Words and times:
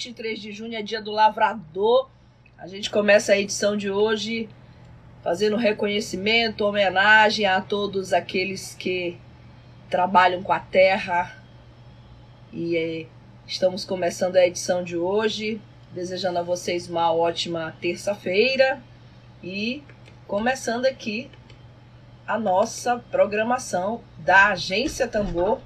23 0.00 0.40
de 0.40 0.50
junho, 0.50 0.74
é 0.74 0.80
dia 0.80 1.02
do 1.02 1.10
lavrador. 1.10 2.08
A 2.56 2.66
gente 2.66 2.88
começa 2.88 3.32
a 3.32 3.38
edição 3.38 3.76
de 3.76 3.90
hoje 3.90 4.48
fazendo 5.22 5.56
reconhecimento, 5.56 6.64
homenagem 6.64 7.44
a 7.44 7.60
todos 7.60 8.14
aqueles 8.14 8.74
que 8.74 9.18
trabalham 9.90 10.42
com 10.42 10.54
a 10.54 10.58
terra. 10.58 11.36
E 12.50 12.76
eh, 12.76 13.06
estamos 13.46 13.84
começando 13.84 14.36
a 14.36 14.46
edição 14.46 14.82
de 14.82 14.96
hoje, 14.96 15.60
desejando 15.92 16.38
a 16.38 16.42
vocês 16.42 16.88
uma 16.88 17.12
ótima 17.12 17.76
terça-feira 17.78 18.82
e 19.44 19.82
começando 20.26 20.86
aqui 20.86 21.30
a 22.26 22.38
nossa 22.38 23.04
programação 23.10 24.00
da 24.16 24.46
Agência 24.46 25.06
Tambor. 25.06 25.60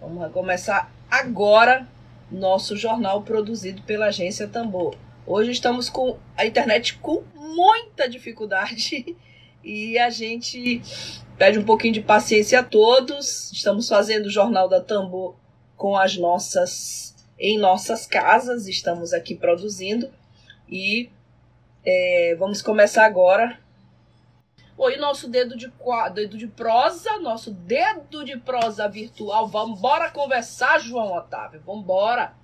Vamos 0.00 0.30
começar 0.32 0.92
agora 1.10 1.88
nosso 2.34 2.76
jornal 2.76 3.22
produzido 3.22 3.82
pela 3.82 4.06
Agência 4.06 4.48
Tambor. 4.48 4.96
Hoje 5.26 5.52
estamos 5.52 5.88
com 5.88 6.18
a 6.36 6.44
internet 6.44 6.98
com 6.98 7.22
muita 7.34 8.08
dificuldade 8.08 9.16
e 9.64 9.96
a 9.98 10.10
gente 10.10 10.82
pede 11.38 11.58
um 11.58 11.64
pouquinho 11.64 11.94
de 11.94 12.00
paciência 12.02 12.60
a 12.60 12.62
todos. 12.62 13.50
Estamos 13.52 13.88
fazendo 13.88 14.26
o 14.26 14.30
Jornal 14.30 14.68
da 14.68 14.80
Tambor 14.80 15.36
com 15.76 15.96
as 15.96 16.16
nossas 16.16 17.14
em 17.38 17.58
nossas 17.58 18.06
casas, 18.06 18.68
estamos 18.68 19.12
aqui 19.12 19.34
produzindo 19.34 20.08
e 20.68 21.10
é, 21.84 22.36
vamos 22.38 22.62
começar 22.62 23.04
agora. 23.04 23.58
Oi, 24.76 24.96
nosso 24.96 25.28
dedo 25.28 25.56
de, 25.56 25.72
dedo 26.12 26.36
de 26.36 26.48
prosa, 26.48 27.20
nosso 27.20 27.52
dedo 27.52 28.24
de 28.24 28.36
prosa 28.36 28.88
virtual. 28.88 29.46
Vamos 29.46 29.78
embora 29.78 30.10
conversar, 30.10 30.80
João 30.80 31.16
Otávio. 31.16 31.62
Vamos 31.64 31.84
embora. 31.84 32.34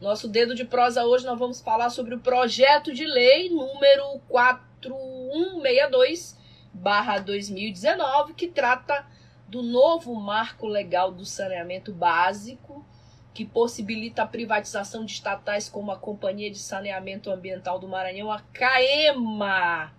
Nosso 0.00 0.26
dedo 0.26 0.56
de 0.56 0.64
prosa 0.64 1.04
hoje 1.04 1.24
nós 1.24 1.38
vamos 1.38 1.60
falar 1.60 1.90
sobre 1.90 2.16
o 2.16 2.18
projeto 2.18 2.92
de 2.92 3.06
lei 3.06 3.48
número 3.50 4.18
4162 4.28 6.36
barra 6.74 7.20
2019, 7.20 8.34
que 8.34 8.48
trata 8.48 9.06
do 9.46 9.62
novo 9.62 10.12
marco 10.16 10.66
legal 10.66 11.12
do 11.12 11.24
saneamento 11.24 11.92
básico, 11.92 12.84
que 13.32 13.44
possibilita 13.44 14.22
a 14.22 14.26
privatização 14.26 15.04
de 15.04 15.12
estatais 15.12 15.68
como 15.68 15.92
a 15.92 15.96
Companhia 15.96 16.50
de 16.50 16.58
Saneamento 16.58 17.30
Ambiental 17.30 17.78
do 17.78 17.86
Maranhão, 17.86 18.32
a 18.32 18.40
CAEMA. 18.52 19.96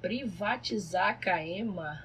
Privatizar 0.00 1.08
a 1.08 1.14
CAEMA. 1.14 2.04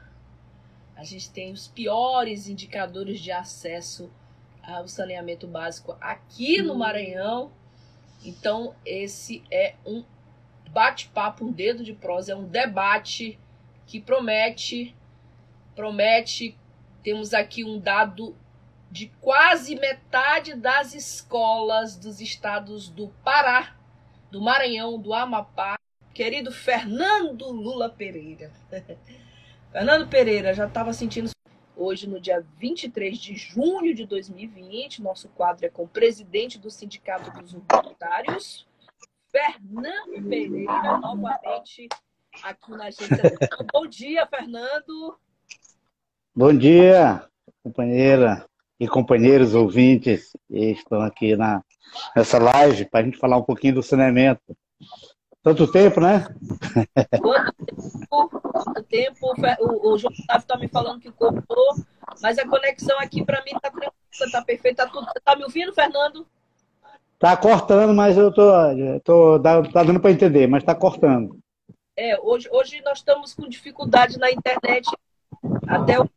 A 0.96 1.04
gente 1.04 1.30
tem 1.30 1.52
os 1.52 1.68
piores 1.68 2.48
indicadores 2.48 3.20
de 3.20 3.32
acesso 3.32 4.12
ao 4.64 4.88
saneamento 4.88 5.46
básico 5.46 5.96
aqui 6.02 6.62
no 6.62 6.76
Maranhão. 6.76 7.52
Então, 8.26 8.76
esse 8.86 9.44
é 9.52 9.76
um 9.86 10.04
bate-papo, 10.70 11.46
um 11.46 11.52
dedo 11.52 11.84
de 11.84 11.94
prosa, 11.94 12.32
é 12.32 12.36
um 12.36 12.48
debate 12.48 13.38
que 13.86 14.02
promete, 14.02 14.96
promete. 15.76 16.58
Temos 17.04 17.34
aqui 17.34 17.64
um 17.64 17.80
dado 17.80 18.36
de 18.90 19.08
quase 19.22 19.76
metade 19.76 20.56
das 20.56 20.96
escolas 20.96 21.96
dos 21.96 22.22
estados 22.22 22.90
do 22.90 23.10
Pará, 23.24 23.76
do 24.32 24.42
Maranhão, 24.42 25.00
do 25.00 25.14
Amapá. 25.14 25.76
Querido 26.14 26.52
Fernando 26.52 27.52
Lula 27.52 27.90
Pereira. 27.90 28.52
Fernando 29.72 30.08
Pereira 30.08 30.54
já 30.54 30.68
estava 30.68 30.94
sentindo 30.94 31.34
Hoje, 31.76 32.08
no 32.08 32.20
dia 32.20 32.46
23 32.60 33.18
de 33.18 33.36
junho 33.36 33.96
de 33.96 34.06
2020, 34.06 35.02
nosso 35.02 35.28
quadro 35.30 35.66
é 35.66 35.70
com 35.70 35.84
o 35.84 35.88
presidente 35.88 36.60
do 36.60 36.70
Sindicato 36.70 37.32
dos 37.32 37.52
Voluntários, 37.52 38.68
Fernando 39.32 40.22
Pereira, 40.30 41.00
novamente 41.00 41.90
aqui 42.44 42.72
na 42.72 42.86
agência. 42.86 43.38
Bom 43.74 43.88
dia, 43.88 44.28
Fernando. 44.28 45.18
Bom 46.36 46.56
dia, 46.56 47.28
companheira 47.64 48.48
e 48.80 48.88
companheiros 48.88 49.56
ouvintes 49.56 50.32
que 50.48 50.72
estão 50.72 51.02
aqui 51.02 51.36
na, 51.36 51.64
nessa 52.16 52.38
live 52.38 52.86
para 52.86 53.00
a 53.00 53.04
gente 53.04 53.18
falar 53.18 53.38
um 53.38 53.44
pouquinho 53.44 53.76
do 53.76 53.84
saneamento. 53.84 54.56
Tanto 55.44 55.70
tempo, 55.70 56.00
né? 56.00 56.26
Quanto 58.10 58.84
tempo, 58.84 59.34
o, 59.60 59.94
o 59.94 59.98
João 59.98 60.14
Otávio 60.24 60.42
está 60.42 60.58
me 60.58 60.70
falando 60.70 61.02
que 61.02 61.12
cortou, 61.12 61.76
mas 62.22 62.38
a 62.40 62.48
conexão 62.48 62.98
aqui 63.00 63.26
para 63.26 63.44
mim 63.44 63.52
está 63.54 63.70
tranquila, 63.70 63.94
está 64.10 64.42
perfeita, 64.42 64.86
tá 64.86 64.92
tudo. 64.92 65.06
Você 65.06 65.20
está 65.20 65.36
me 65.36 65.44
ouvindo, 65.44 65.74
Fernando? 65.74 66.26
Tá 67.20 67.36
cortando, 67.36 67.94
mas 67.94 68.18
eu 68.18 68.34
tô, 68.34 68.52
tô 69.04 69.40
tá 69.42 69.84
dando 69.84 70.00
para 70.00 70.12
entender, 70.12 70.48
mas 70.48 70.64
está 70.64 70.74
cortando. 70.74 71.38
É, 71.96 72.18
hoje, 72.20 72.48
hoje 72.50 72.82
nós 72.82 73.00
estamos 73.00 73.34
com 73.34 73.48
dificuldade 73.48 74.18
na 74.18 74.32
internet. 74.32 74.90
Até 75.68 76.00
o 76.00 76.10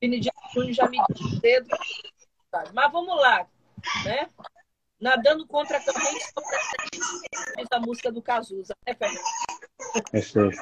de 0.00 0.30
Júnior 0.52 0.72
já 0.72 0.88
me 0.88 0.98
disse 1.10 1.40
cedo. 1.40 1.68
Mas 2.72 2.92
vamos 2.92 3.16
lá, 3.16 3.46
né? 4.04 4.28
Nadando 5.00 5.46
contra 5.46 5.76
a 5.76 5.84
corrente, 5.84 6.24
fez 7.54 7.68
a 7.70 7.80
música 7.80 8.10
do 8.10 8.22
Cazuza, 8.22 8.74
né, 8.86 8.94
Fernando? 8.94 9.20
É 10.12 10.20
certo. 10.22 10.58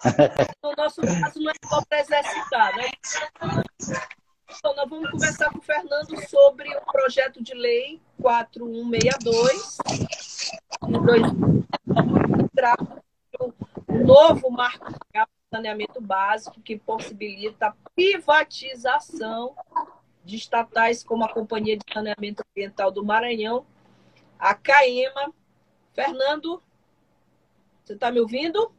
No 0.62 0.72
nosso 0.76 1.00
caso, 1.00 1.40
não 1.40 1.50
é 1.50 1.54
só 1.64 1.82
para 1.84 2.00
exercitar, 2.00 2.76
né? 2.76 2.90
Então, 4.56 4.74
nós 4.74 4.88
vamos 4.88 5.10
conversar 5.10 5.50
com 5.50 5.58
o 5.58 5.62
Fernando 5.62 6.28
sobre 6.28 6.68
o 6.76 6.80
projeto 6.82 7.42
de 7.42 7.54
lei 7.54 8.00
4162, 8.20 9.78
que 12.36 12.48
trata 12.54 13.02
o 13.38 13.52
novo 14.04 14.50
marco 14.50 14.90
de 14.90 14.98
saneamento 15.50 16.00
básico 16.00 16.60
que 16.60 16.76
possibilita 16.78 17.68
a 17.68 17.74
privatização 17.94 19.54
de 20.28 20.36
estatais 20.36 21.02
como 21.02 21.24
a 21.24 21.32
Companhia 21.32 21.76
de 21.76 21.82
Saneamento 21.92 22.44
Ambiental 22.50 22.90
do 22.90 23.04
Maranhão, 23.04 23.64
a 24.38 24.54
CAEMA. 24.54 25.32
Fernando, 25.94 26.62
você 27.82 27.94
está 27.94 28.12
me 28.12 28.20
ouvindo? 28.20 28.70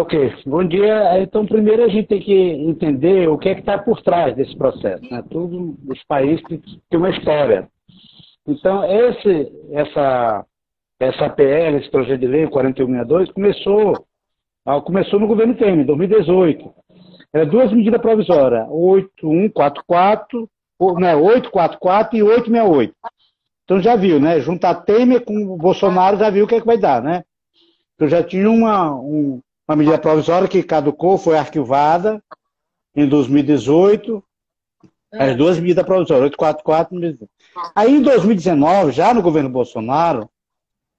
ok. 0.00 0.34
Bom 0.46 0.64
dia. 0.64 1.20
Então, 1.22 1.46
primeiro 1.46 1.84
a 1.84 1.88
gente 1.88 2.08
tem 2.08 2.20
que 2.20 2.32
entender 2.32 3.28
o 3.28 3.38
que 3.38 3.48
é 3.48 3.54
que 3.54 3.60
está 3.60 3.78
por 3.78 4.02
trás 4.02 4.34
desse 4.34 4.56
processo. 4.56 5.02
Né? 5.10 5.22
Todo 5.30 5.76
esse 5.92 6.04
país 6.06 6.40
tem 6.42 6.98
uma 6.98 7.10
história. 7.10 7.68
Então, 8.46 8.84
esse, 8.84 9.52
essa, 9.72 10.44
essa 11.00 11.28
PL, 11.30 11.78
esse 11.78 11.90
projeto 11.90 12.20
de 12.20 12.26
lei 12.26 12.46
4162, 12.46 13.32
começou, 13.32 14.06
começou 14.84 15.20
no 15.20 15.26
governo 15.26 15.54
Temer, 15.54 15.80
em 15.80 15.86
2018. 15.86 16.72
Era 17.32 17.44
duas 17.44 17.72
medidas 17.72 18.00
provisórias, 18.00 18.66
8144, 18.70 20.48
né, 20.98 21.14
844 21.16 22.16
e 22.16 22.22
868. 22.22 22.94
Então 23.64 23.80
já 23.80 23.96
viu, 23.96 24.20
né? 24.20 24.40
Juntar 24.40 24.74
Temer 24.76 25.24
com 25.24 25.56
Bolsonaro, 25.56 26.18
já 26.18 26.30
viu 26.30 26.44
o 26.44 26.48
que 26.48 26.54
é 26.54 26.60
que 26.60 26.66
vai 26.66 26.78
dar, 26.78 27.02
né? 27.02 27.24
Então 27.94 28.08
já 28.08 28.22
tinha 28.22 28.48
uma, 28.48 28.94
um, 28.94 29.40
uma 29.68 29.76
medida 29.76 29.98
provisória 29.98 30.48
que 30.48 30.62
caducou, 30.62 31.18
foi 31.18 31.36
arquivada 31.36 32.22
em 32.94 33.08
2018. 33.08 34.22
É. 35.12 35.30
As 35.30 35.36
duas 35.36 35.58
medidas 35.58 35.84
provisórias, 35.84 36.30
844 36.32 37.04
e 37.04 37.28
Aí 37.74 37.96
em 37.96 38.02
2019, 38.02 38.92
já 38.92 39.14
no 39.14 39.22
governo 39.22 39.48
Bolsonaro, 39.48 40.28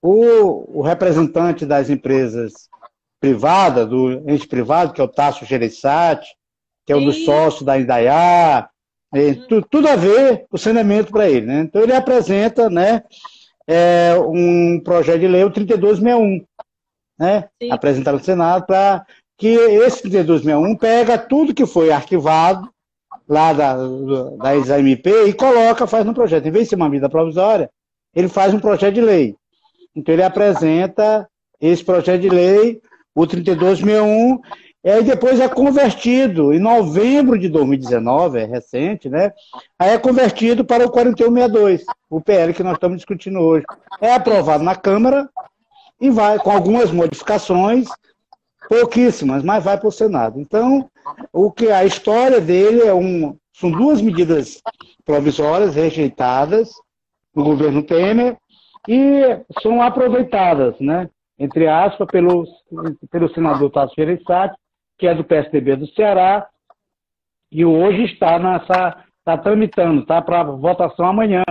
o, 0.02 0.80
o 0.80 0.82
representante 0.82 1.66
das 1.66 1.90
empresas 1.90 2.70
privadas, 3.20 3.88
do 3.88 4.12
ente 4.30 4.48
privado, 4.48 4.94
que 4.94 5.02
é 5.02 5.04
o 5.04 5.08
Tasso 5.08 5.46
Gereissati, 5.46 6.28
que 6.86 6.94
é 6.94 6.96
um 6.96 7.04
dos 7.04 7.26
sócios 7.26 7.64
da 7.64 7.78
Indaiá, 7.78 8.70
é, 9.14 9.34
tu, 9.34 9.62
tudo 9.62 9.88
a 9.88 9.96
ver 9.96 10.46
o 10.52 10.58
saneamento 10.58 11.12
para 11.12 11.30
ele. 11.30 11.46
Né? 11.46 11.60
Então 11.62 11.82
ele 11.82 11.94
apresenta 11.94 12.70
né, 12.70 13.04
é, 13.68 14.14
um 14.18 14.80
projeto 14.80 15.20
de 15.20 15.28
lei, 15.28 15.44
o 15.44 15.52
3261, 15.52 16.46
né? 17.18 17.46
apresentado 17.72 18.18
no 18.18 18.24
Senado, 18.24 18.66
para 18.66 19.06
que 19.38 19.48
esse 19.48 20.02
3261 20.02 20.76
pega 20.76 21.18
tudo 21.18 21.54
que 21.54 21.66
foi 21.66 21.92
arquivado 21.92 22.70
lá 23.28 23.54
da, 23.54 23.76
da 24.38 24.56
ex-AMP 24.56 25.08
e 25.28 25.34
coloca, 25.34 25.86
faz 25.86 26.06
no 26.06 26.14
projeto. 26.14 26.48
Em 26.48 26.52
vez 26.52 26.66
de 26.66 26.70
ser 26.70 26.76
uma 26.76 26.90
medida 26.90 27.10
provisória, 27.10 27.70
ele 28.16 28.28
faz 28.28 28.54
um 28.54 28.60
projeto 28.60 28.96
de 28.96 29.02
lei. 29.02 29.36
Então 29.96 30.14
ele 30.14 30.24
apresenta 30.24 31.28
esse 31.60 31.84
projeto 31.84 32.22
de 32.22 32.30
lei, 32.30 32.82
o 33.14 33.26
3261, 33.26 34.40
e 34.84 34.90
aí 34.90 35.04
depois 35.04 35.40
é 35.40 35.50
convertido, 35.50 36.54
em 36.54 36.60
novembro 36.60 37.38
de 37.38 37.50
2019, 37.50 38.40
é 38.40 38.46
recente, 38.46 39.10
né? 39.10 39.34
Aí 39.78 39.90
é 39.90 39.98
convertido 39.98 40.64
para 40.64 40.86
o 40.86 40.92
4162, 40.92 41.84
o 42.10 42.22
PL 42.22 42.54
que 42.54 42.64
nós 42.64 42.74
estamos 42.74 42.98
discutindo 42.98 43.40
hoje. 43.40 43.66
É 44.00 44.14
aprovado 44.14 44.64
na 44.64 44.76
Câmara, 44.76 45.30
e 46.00 46.10
vai 46.10 46.38
com 46.40 46.52
algumas 46.52 46.92
modificações, 46.92 47.88
pouquíssimas, 48.70 49.44
mas 49.44 49.64
vai 49.64 49.78
para 49.78 49.88
o 49.88 49.92
Senado. 49.92 50.40
Então, 50.40 50.90
o 51.32 51.52
que 51.52 51.72
a 51.72 51.86
história 51.86 52.40
dele 52.40 52.82
é 52.82 52.94
um, 52.94 53.36
são 53.54 53.72
duas 53.72 54.02
medidas 54.02 54.62
provisórias 55.06 55.76
rejeitadas 55.76 56.72
no 57.34 57.44
governo 57.44 57.84
Temer 57.84 58.38
e 58.88 59.22
são 59.62 59.82
aproveitadas, 59.82 60.80
né, 60.80 61.10
entre 61.40 61.68
aspas, 61.68 62.08
pelo, 62.08 62.46
pelo 63.12 63.34
senador 63.34 63.70
Tasso 63.72 63.94
Gereissati, 63.96 64.56
que 64.98 65.08
é 65.08 65.14
do 65.14 65.24
PSDB 65.24 65.76
do 65.76 65.88
Ceará, 65.94 66.48
e 67.52 67.64
hoje 67.64 68.06
está 68.06 68.40
nessa 68.40 69.04
está 69.20 69.38
tramitando, 69.38 70.02
está 70.02 70.22
para 70.22 70.44
votação 70.44 71.06
amanhã, 71.06 71.44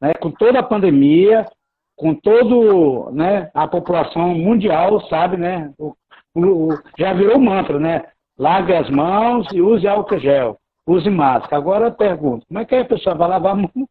né, 0.00 0.14
com 0.14 0.30
toda 0.30 0.60
a 0.60 0.62
pandemia, 0.62 1.46
com 1.96 2.14
todo, 2.14 3.10
né, 3.12 3.50
a 3.54 3.66
população 3.66 4.34
mundial 4.34 5.00
sabe, 5.08 5.36
né, 5.38 5.72
o, 5.78 5.94
o, 6.34 6.68
já 6.98 7.14
virou 7.14 7.38
mantra, 7.38 7.80
né, 7.80 8.04
lave 8.38 8.74
as 8.74 8.88
mãos 8.90 9.46
e 9.52 9.62
use 9.62 9.88
álcool 9.88 10.18
gel, 10.18 10.58
use 10.86 11.08
máscara. 11.08 11.56
Agora 11.56 11.86
eu 11.86 11.92
pergunto, 11.92 12.46
como 12.46 12.60
é 12.60 12.64
que 12.64 12.74
a 12.74 12.84
pessoa 12.84 13.16
vai 13.16 13.28
lavar 13.28 13.52
a 13.52 13.56
mão 13.56 13.70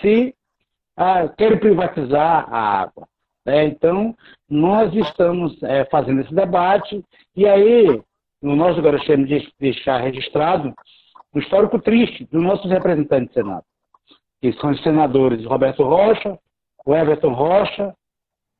se 0.00 0.34
ah, 0.96 1.28
quer 1.28 1.58
privatizar 1.58 2.46
a 2.52 2.82
água? 2.82 3.08
É, 3.46 3.64
então, 3.64 4.14
nós 4.50 4.92
estamos 4.92 5.62
é, 5.62 5.84
fazendo 5.84 6.20
esse 6.20 6.34
debate 6.34 7.02
e 7.34 7.46
aí, 7.46 8.02
nós 8.42 8.76
agora 8.76 8.98
temos 9.06 9.28
de 9.28 9.48
deixar 9.58 10.00
registrado 10.00 10.74
um 11.32 11.38
histórico 11.38 11.80
triste 11.80 12.26
dos 12.30 12.42
nossos 12.42 12.68
representantes 12.68 13.28
do 13.28 13.34
Senado, 13.34 13.64
que 14.40 14.52
são 14.54 14.70
os 14.70 14.82
senadores 14.82 15.44
Roberto 15.44 15.84
Rocha, 15.84 16.36
o 16.86 16.94
Everton 16.94 17.32
Rocha 17.32 17.92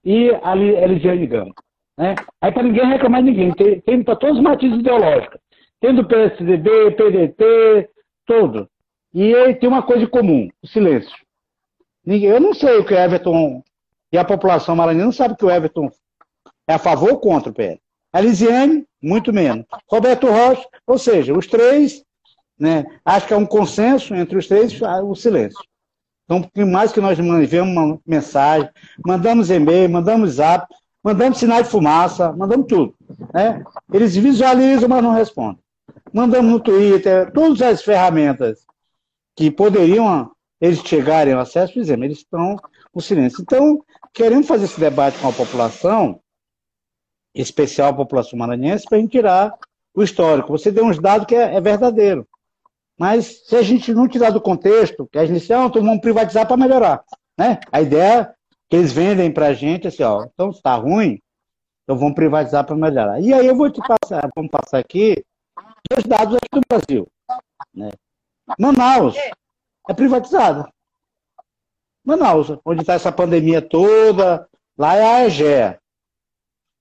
e 0.05 0.31
a 0.43 0.57
Elisiane 0.57 1.27
Gama. 1.27 1.55
Né? 1.97 2.15
Aí 2.41 2.53
para 2.53 2.65
ninguém 2.65 2.87
reclamar 2.87 3.23
ninguém, 3.23 3.53
tem, 3.55 3.81
tem 3.81 4.03
para 4.03 4.17
todos 4.17 4.37
os 4.37 4.43
matizes 4.43 4.81
ideológicos. 4.81 5.41
Tem 5.81 5.95
do 5.95 6.07
PSDB, 6.07 6.91
PDT, 6.91 7.89
todo. 8.27 8.69
E 9.15 9.35
aí 9.35 9.55
tem 9.55 9.69
uma 9.69 9.83
coisa 9.83 10.07
comum, 10.07 10.49
o 10.63 10.67
silêncio. 10.67 11.17
Ninguém, 12.05 12.29
eu 12.29 12.41
não 12.41 12.53
sei 12.53 12.77
o 12.77 12.85
que 12.85 12.93
o 12.93 12.99
Everton 12.99 13.63
e 14.13 14.19
a 14.19 14.25
população 14.25 14.77
maranhense 14.77 15.05
não 15.05 15.13
sabe 15.13 15.37
que 15.37 15.45
o 15.45 15.51
Everton 15.51 15.89
é 16.69 16.75
a 16.75 16.79
favor 16.79 17.11
ou 17.13 17.19
contra 17.19 17.51
o 17.51 17.55
PL. 17.55 17.81
A 18.13 18.21
muito 19.03 19.33
menos. 19.33 19.65
Roberto 19.91 20.27
Rocha, 20.27 20.67
ou 20.87 20.99
seja, 20.99 21.33
os 21.37 21.47
três, 21.47 22.03
né, 22.59 22.85
acho 23.05 23.27
que 23.27 23.35
é 23.35 23.37
um 23.37 23.47
consenso 23.47 24.15
entre 24.15 24.39
os 24.39 24.47
três, 24.47 24.81
o 24.83 25.15
silêncio. 25.15 25.63
Então, 26.27 26.43
por 26.43 26.67
mais 26.67 26.93
que 26.93 27.01
nós 27.01 27.19
enviamos 27.19 27.73
uma 27.73 28.01
mensagem, 28.05 28.69
mandamos 29.07 29.49
e-mail, 29.49 29.89
mandamos 29.89 30.33
zap, 30.33 30.67
mandamos 31.03 31.39
sinal 31.39 31.63
de 31.63 31.69
fumaça, 31.69 32.33
mandamos 32.33 32.67
tudo. 32.67 32.95
Né? 33.33 33.65
Eles 33.93 34.17
visualizam, 34.17 34.89
mas 34.89 35.03
não 35.03 35.15
respondem. 35.15 35.63
Mandamos 36.13 36.51
no 36.51 36.61
Twitter, 36.61 37.33
todas 37.33 37.63
as 37.63 37.83
ferramentas 37.83 38.67
que 39.37 39.51
poderiam 39.51 40.33
eles 40.61 40.81
chegarem 40.81 41.35
ao 41.35 41.41
acesso, 41.41 41.75
fizemos, 41.75 42.05
eles 42.05 42.19
estão 42.19 42.57
no 42.93 43.01
silêncio. 43.01 43.43
Então, 43.43 43.85
queremos 44.13 44.49
fazer 44.49 44.65
esse 44.65 44.81
debate 44.81 45.19
com 45.19 45.29
a 45.29 45.33
população, 45.33 46.21
especial 47.35 47.91
a 47.91 47.97
população 47.97 48.39
maranhense, 48.39 48.87
para 48.89 48.99
a 48.99 49.01
gente 49.01 49.11
tirar 49.13 49.55
o 49.95 50.03
histórico. 50.03 50.51
Você 50.51 50.73
deu 50.73 50.87
uns 50.87 50.99
dados 50.99 51.27
que 51.27 51.37
é, 51.37 51.55
é 51.55 51.61
verdadeiro. 51.61 52.27
Mas 52.99 53.47
se 53.47 53.57
a 53.57 53.63
gente 53.63 53.93
não 53.93 54.09
tirar 54.09 54.31
do 54.31 54.41
contexto, 54.41 55.07
que 55.07 55.19
a 55.19 55.27
gente 55.27 55.41
diz, 55.41 55.51
ah, 55.51 55.67
então 55.67 55.83
vamos 55.83 56.01
privatizar 56.01 56.47
para 56.47 56.57
melhorar. 56.57 57.05
Né? 57.39 57.61
A 57.71 57.83
ideia 57.83 58.35
que 58.69 58.77
eles 58.77 58.93
vendem 58.93 59.33
para 59.33 59.49
a 59.49 59.55
gente, 59.55 59.87
assim, 59.87 60.03
ó, 60.03 60.25
então 60.25 60.51
está 60.51 60.75
ruim, 60.75 61.21
então 61.85 61.97
vamos 61.97 62.15
privatizar 62.15 62.65
para 62.65 62.75
melhorar. 62.75 63.21
E 63.21 63.33
aí 63.33 63.47
eu 63.47 63.55
vou 63.55 63.71
te 63.71 63.81
passar, 63.81 64.29
vamos 64.35 64.51
passar 64.51 64.79
aqui 64.79 65.23
os 65.97 66.05
dados 66.05 66.37
aqui 66.37 66.49
do 66.53 66.63
Brasil. 66.69 67.07
Né? 67.73 67.91
Manaus 68.59 69.17
é 69.89 69.95
privatizada. 69.95 70.69
Manaus, 72.05 72.49
onde 72.65 72.81
está 72.81 72.95
essa 72.95 73.13
pandemia 73.13 73.61
toda, 73.61 74.49
lá 74.77 74.97
é 74.97 75.05
a 75.05 75.17
AEGEA. 75.17 75.81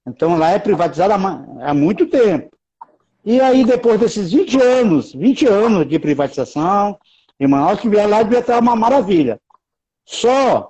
Então 0.08 0.38
lá 0.38 0.52
é 0.52 0.60
privatizada 0.60 1.16
há 1.16 1.74
muito 1.74 2.08
tempo. 2.08 2.55
E 3.26 3.42
aí, 3.42 3.66
depois 3.66 4.00
desses 4.00 4.32
20 4.32 4.62
anos, 4.62 5.14
20 5.14 5.48
anos 5.48 5.88
de 5.88 5.98
privatização, 5.98 6.98
em 7.40 7.48
Manaus, 7.48 7.80
que 7.80 7.90
vier 7.90 8.08
lá 8.08 8.22
devia 8.22 8.40
estar 8.40 8.62
uma 8.62 8.76
maravilha. 8.76 9.42
Só 10.06 10.70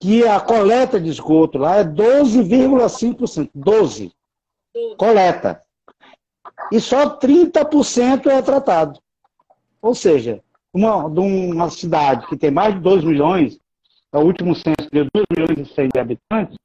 que 0.00 0.26
a 0.26 0.40
coleta 0.40 0.98
de 0.98 1.10
esgoto 1.10 1.58
lá 1.58 1.76
é 1.76 1.84
12,5%. 1.84 3.50
12. 3.54 4.12
Coleta. 4.96 5.62
E 6.72 6.80
só 6.80 7.18
30% 7.18 8.26
é 8.26 8.40
tratado. 8.40 8.98
Ou 9.82 9.94
seja, 9.94 10.42
uma, 10.72 11.08
de 11.10 11.20
uma 11.20 11.68
cidade 11.68 12.26
que 12.28 12.36
tem 12.36 12.50
mais 12.50 12.74
de 12.74 12.80
2 12.80 13.04
milhões, 13.04 13.60
é 14.12 14.18
o 14.18 14.22
último 14.22 14.54
censo 14.54 14.88
de 14.90 15.06
2 15.12 15.26
milhões 15.30 15.70
e 15.70 15.74
100 15.74 15.88
de 15.92 16.00
habitantes, 16.00 16.56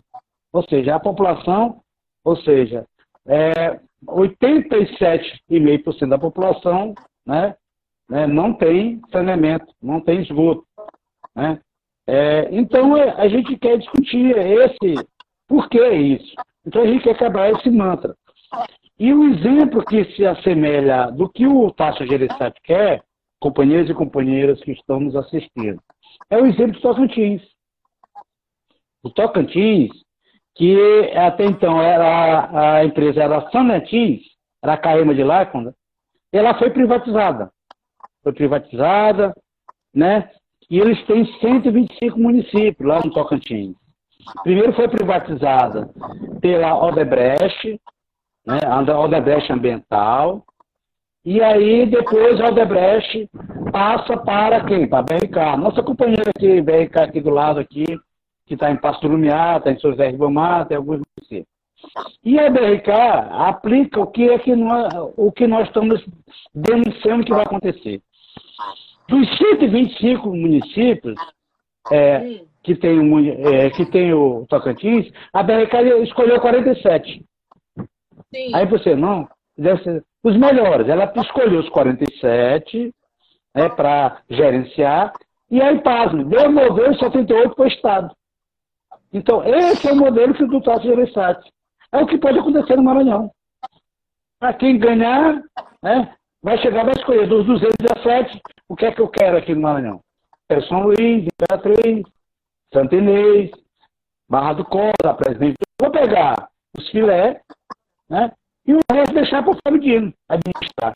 ou 0.54 0.64
seja, 0.64 0.96
a 0.96 1.00
população, 1.00 1.82
ou 2.24 2.38
seja, 2.38 2.86
é, 3.26 3.80
87,5% 4.08 6.10
da 6.10 6.18
população 6.18 6.94
né, 7.26 7.56
né, 8.10 8.28
não 8.28 8.54
tem 8.54 9.02
saneamento, 9.12 9.66
não 9.82 10.02
tem 10.02 10.22
esgoto. 10.22 10.66
Né? 11.36 11.60
É, 12.08 12.48
então 12.52 12.96
é, 12.96 13.10
a 13.20 13.28
gente 13.28 13.58
quer 13.58 13.78
discutir 13.78 14.36
esse 14.38 14.96
por 15.48 15.70
que 15.70 15.84
isso. 15.84 16.36
Então 16.66 16.82
a 16.82 16.88
gente 16.88 17.04
quer 17.04 17.18
quebrar 17.18 17.52
esse 17.52 17.70
mantra. 17.70 18.16
E 18.98 19.14
o 19.14 19.34
exemplo 19.34 19.84
que 19.86 20.06
se 20.16 20.26
assemelha 20.26 21.12
do 21.12 21.30
que 21.30 21.46
o 21.46 21.70
Tasso 21.72 22.06
Gereissati 22.06 22.60
quer, 22.64 23.04
companheiros 23.40 23.90
e 23.90 23.94
companheiras 23.94 24.62
que 24.62 24.72
estão 24.72 25.00
nos 25.00 25.16
assistindo, 25.16 25.82
é 26.30 26.38
o 26.38 26.46
exemplo 26.46 26.74
do 26.74 26.82
Tocantins. 26.82 27.42
O 29.04 29.10
Tocantins 29.10 29.92
que 30.56 31.12
até 31.16 31.46
então 31.46 31.82
era 31.82 32.78
a 32.78 32.86
empresa 32.86 33.24
era 33.24 33.50
Sanetins, 33.52 34.22
era 34.64 34.74
a 34.74 34.78
Caema 34.78 35.14
de 35.14 35.24
Lacunda, 35.24 35.76
ela 36.32 36.58
foi 36.58 36.70
privatizada. 36.70 37.52
Foi 38.24 38.34
privatizada, 38.34 39.34
né? 39.94 40.30
E 40.70 40.80
eles 40.80 41.06
têm 41.06 41.26
125 41.40 42.18
municípios 42.18 42.88
lá 42.88 43.00
no 43.04 43.12
Tocantins. 43.12 43.76
Primeiro 44.44 44.74
foi 44.74 44.88
privatizada 44.88 45.90
pela 46.42 46.76
Odebrecht, 46.84 47.80
né? 48.46 48.60
a 48.66 49.00
Odebrecht 49.00 49.52
Ambiental, 49.52 50.44
e 51.24 51.42
aí 51.42 51.86
depois 51.86 52.40
a 52.42 52.46
Odebrecht 52.46 53.30
passa 53.72 54.18
para 54.18 54.64
quem? 54.66 54.88
Para 54.88 55.00
a 55.00 55.04
BRK. 55.04 55.58
Nossa 55.58 55.84
companheira 55.84 56.32
aqui, 56.36 56.62
BRK 56.62 57.00
aqui 57.00 57.22
do 57.22 57.30
lado 57.30 57.60
aqui, 57.60 57.86
que 58.46 58.54
está 58.54 58.72
em 58.72 58.78
Pasto 58.78 59.08
Lumiar, 59.08 59.58
está 59.58 59.72
em 59.72 59.80
São 59.80 59.92
José 59.92 60.10
Ribamar, 60.10 60.68
tem 60.68 60.78
alguns 60.78 61.02
municípios. 61.02 61.48
E 62.24 62.40
a 62.40 62.50
BRK 62.50 62.92
aplica 63.32 64.00
o 64.00 64.08
que, 64.08 64.30
é 64.30 64.40
que 64.40 64.56
nós, 64.56 64.94
o 65.16 65.32
que 65.32 65.46
nós 65.46 65.68
estamos 65.68 66.04
denunciando 66.54 67.26
que 67.26 67.34
vai 67.34 67.44
acontecer. 67.44 68.02
Dos 69.08 69.38
125 69.38 70.28
municípios 70.30 71.16
é, 71.92 72.42
que, 72.64 72.76
tem, 72.76 73.00
é, 73.46 73.70
que 73.70 73.86
tem 73.86 74.14
o 74.14 74.46
Tocantins, 74.48 75.12
a 75.32 75.44
BRK 75.44 76.04
escolheu 76.04 76.40
47. 76.40 77.24
Sim. 78.34 78.56
Aí 78.56 78.66
você, 78.66 78.96
não, 78.96 79.28
deve 79.58 79.84
ser 79.84 80.04
os 80.24 80.36
melhores. 80.36 80.90
Ela 80.90 81.12
escolheu 81.18 81.60
os 81.60 81.70
47 81.70 82.92
né, 83.56 83.70
para 83.70 84.22
gerenciar, 84.30 85.14
e 85.50 85.62
aí, 85.62 85.80
pasme, 85.82 86.24
devolveu 86.26 86.94
78 86.96 87.56
para 87.56 87.64
o 87.64 87.68
Estado. 87.68 88.16
Então, 89.12 89.44
esse 89.44 89.88
é 89.88 89.94
o 89.94 89.96
modelo 89.96 90.34
que 90.34 90.44
o 90.44 90.62
Tato 90.62 90.84
Gereissati. 90.84 91.52
É 91.92 92.00
o 92.00 92.08
que 92.08 92.18
pode 92.18 92.40
acontecer 92.40 92.76
no 92.76 92.84
Maranhão. 92.84 93.32
Para 94.40 94.54
quem 94.54 94.78
ganhar, 94.78 95.42
né, 95.82 96.14
vai 96.44 96.58
chegar, 96.58 96.84
vai 96.84 96.94
escolher 96.94 97.28
dos 97.28 97.46
217, 97.46 98.42
o 98.68 98.76
que 98.76 98.86
é 98.86 98.92
que 98.92 99.02
eu 99.02 99.08
quero 99.08 99.38
aqui 99.38 99.56
no 99.56 99.62
Maranhão? 99.62 100.02
É 100.50 100.62
São 100.62 100.84
Luís, 100.84 101.26
Imperatriz, 101.26 102.06
Santa 102.74 102.96
Inês, 102.96 103.52
Barra 104.30 104.54
do 104.54 104.66
Costa, 104.66 105.14
Presidente. 105.14 105.56
Vou 105.80 105.92
pegar 105.92 106.50
os 106.78 106.90
filé, 106.90 107.42
né? 108.10 108.32
E 108.68 108.74
o 108.74 108.80
resto 108.92 109.14
deixar 109.14 109.44
para 109.44 109.54
o 109.54 109.58
Fábio 109.64 109.80
Dino 109.80 110.14
administrar. 110.28 110.94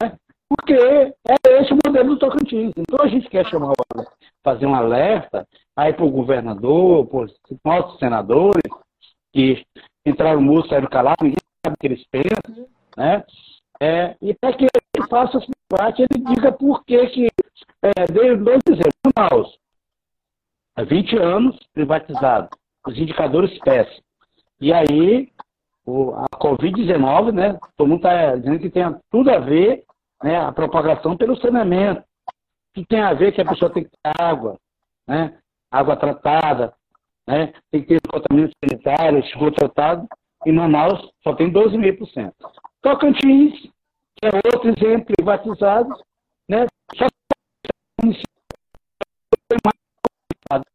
Né? 0.00 0.16
Porque 0.48 0.74
é 0.74 1.60
esse 1.60 1.72
o 1.72 1.78
modelo 1.84 2.10
do 2.10 2.18
Tocantins. 2.18 2.72
Então 2.76 3.04
a 3.04 3.08
gente 3.08 3.28
quer 3.28 3.46
chamar, 3.46 3.72
fazer 4.48 4.66
um 4.66 4.74
alerta 4.74 5.46
aí 5.76 5.92
para 5.92 6.04
o 6.04 6.10
governador, 6.10 7.06
para 7.06 7.20
os 7.20 7.34
nossos 7.64 7.98
senadores, 7.98 8.62
que 9.32 9.64
entraram 10.06 10.40
no 10.40 10.46
mundo, 10.46 10.66
saíram 10.68 10.88
calados, 10.88 11.22
ninguém 11.22 11.38
sabe 11.64 11.74
o 11.74 11.78
que 11.78 11.86
eles 11.86 12.04
pensam, 12.10 12.66
né? 12.96 13.24
É, 13.80 14.16
e 14.22 14.34
para 14.34 14.54
que 14.54 14.64
ele 14.64 15.06
faça 15.08 15.38
esse 15.38 15.50
debate, 15.70 16.02
ele 16.02 16.24
diga 16.24 16.50
por 16.50 16.82
que 16.84 17.06
que, 17.08 17.28
é, 17.82 18.06
dois 18.12 18.60
exemplos, 18.66 19.12
Manaus, 19.16 19.58
há 20.74 20.82
20 20.82 21.16
anos 21.18 21.58
privatizado, 21.74 22.48
os 22.86 22.98
indicadores 22.98 23.56
péssimos. 23.60 24.02
E 24.60 24.72
aí, 24.72 25.30
o, 25.84 26.12
a 26.12 26.26
Covid-19, 26.38 27.32
né, 27.32 27.58
todo 27.76 27.86
mundo 27.86 27.98
está 27.98 28.34
dizendo 28.34 28.58
que 28.58 28.70
tem 28.70 28.82
tudo 29.10 29.30
a 29.30 29.38
ver, 29.38 29.84
né, 30.22 30.36
a 30.38 30.50
propagação 30.50 31.16
pelo 31.16 31.36
saneamento, 31.36 32.02
que 32.74 32.84
tem 32.86 33.00
a 33.00 33.14
ver 33.14 33.32
que 33.32 33.40
a 33.40 33.44
pessoa 33.44 33.72
tem 33.72 33.84
que 33.84 33.90
ter 33.90 34.12
água, 34.20 34.56
né, 35.06 35.38
água 35.70 35.96
tratada, 35.96 36.74
né, 37.26 37.52
tem 37.70 37.82
que 37.82 37.88
ter 37.88 38.00
tratamento 38.00 38.52
sanitário, 38.62 39.18
esgoto 39.20 39.56
tratado, 39.56 40.08
em 40.46 40.52
Manaus 40.52 41.10
só 41.22 41.34
tem 41.34 41.52
12,5%. 41.52 42.32
Tocantins, 42.80 43.60
que 44.16 44.26
é 44.26 44.30
outro 44.52 44.70
exemplo 44.70 45.14
privatizado, 45.16 45.94
né? 46.48 46.66
Só 46.96 47.06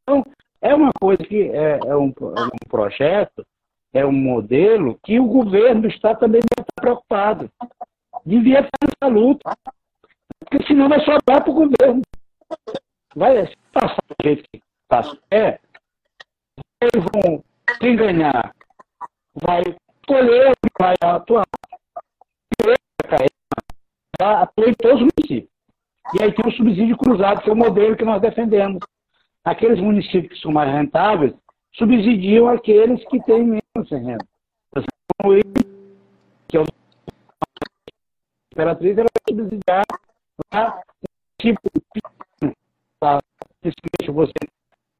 então, 0.06 0.24
é 0.62 0.76
uma 0.76 0.92
coisa 1.00 1.24
que 1.24 1.50
é, 1.50 1.80
é, 1.86 1.96
um, 1.96 2.10
é, 2.10 2.44
um, 2.44 2.70
projeto, 2.70 3.46
é 3.94 4.06
um 4.06 4.12
modelo 4.12 5.00
que 5.04 5.20
o 5.20 5.26
governo 5.26 5.88
Estado 5.88 6.20
também 6.20 6.40
estar 6.40 6.64
preocupado. 6.80 7.50
Devia 8.26 8.60
estar 8.60 8.70
nessa 8.82 9.14
luta. 9.14 9.58
Porque 10.54 10.68
senão 10.68 10.88
vai 10.88 11.00
sobrar 11.00 11.44
para 11.44 11.50
o 11.50 11.54
governo. 11.54 12.02
Vai 13.16 13.52
passar 13.72 13.98
do 14.08 14.16
jeito 14.24 14.44
que 14.52 14.62
passa. 14.88 15.18
É. 15.32 15.60
Eles 16.80 17.04
vão, 17.12 17.44
quem 17.80 17.96
ganhar, 17.96 18.54
vai 19.34 19.62
escolher, 19.62 20.54
vai 20.80 20.94
atuar 21.02 21.44
atua 24.20 24.70
em 24.70 24.74
todos 24.76 25.02
os 25.02 25.08
municípios. 25.18 25.50
E 26.14 26.22
aí 26.24 26.32
tem 26.32 26.46
o 26.48 26.56
subsídio 26.56 26.98
cruzado, 26.98 27.42
que 27.42 27.50
é 27.50 27.54
o 27.54 27.56
modelo 27.56 27.96
que 27.96 28.06
nós 28.06 28.22
defendemos. 28.22 28.80
Aqueles 29.44 29.80
municípios 29.80 30.34
que 30.34 30.40
são 30.40 30.52
mais 30.52 30.72
rentáveis 30.72 31.34
subsidiam 31.74 32.48
aqueles 32.48 33.04
que 33.08 33.20
têm 33.24 33.44
menos 33.44 33.90
renda. 33.90 34.28
Que 36.48 36.58
é 36.58 36.60
o 36.60 36.66
Imperatriz, 38.52 38.98
ela 38.98 39.08
vai 39.12 39.36
subsidiar 39.36 39.84
lá, 40.54 40.82
tipo, 41.40 41.62
tá, 43.00 43.20
você, 44.12 44.34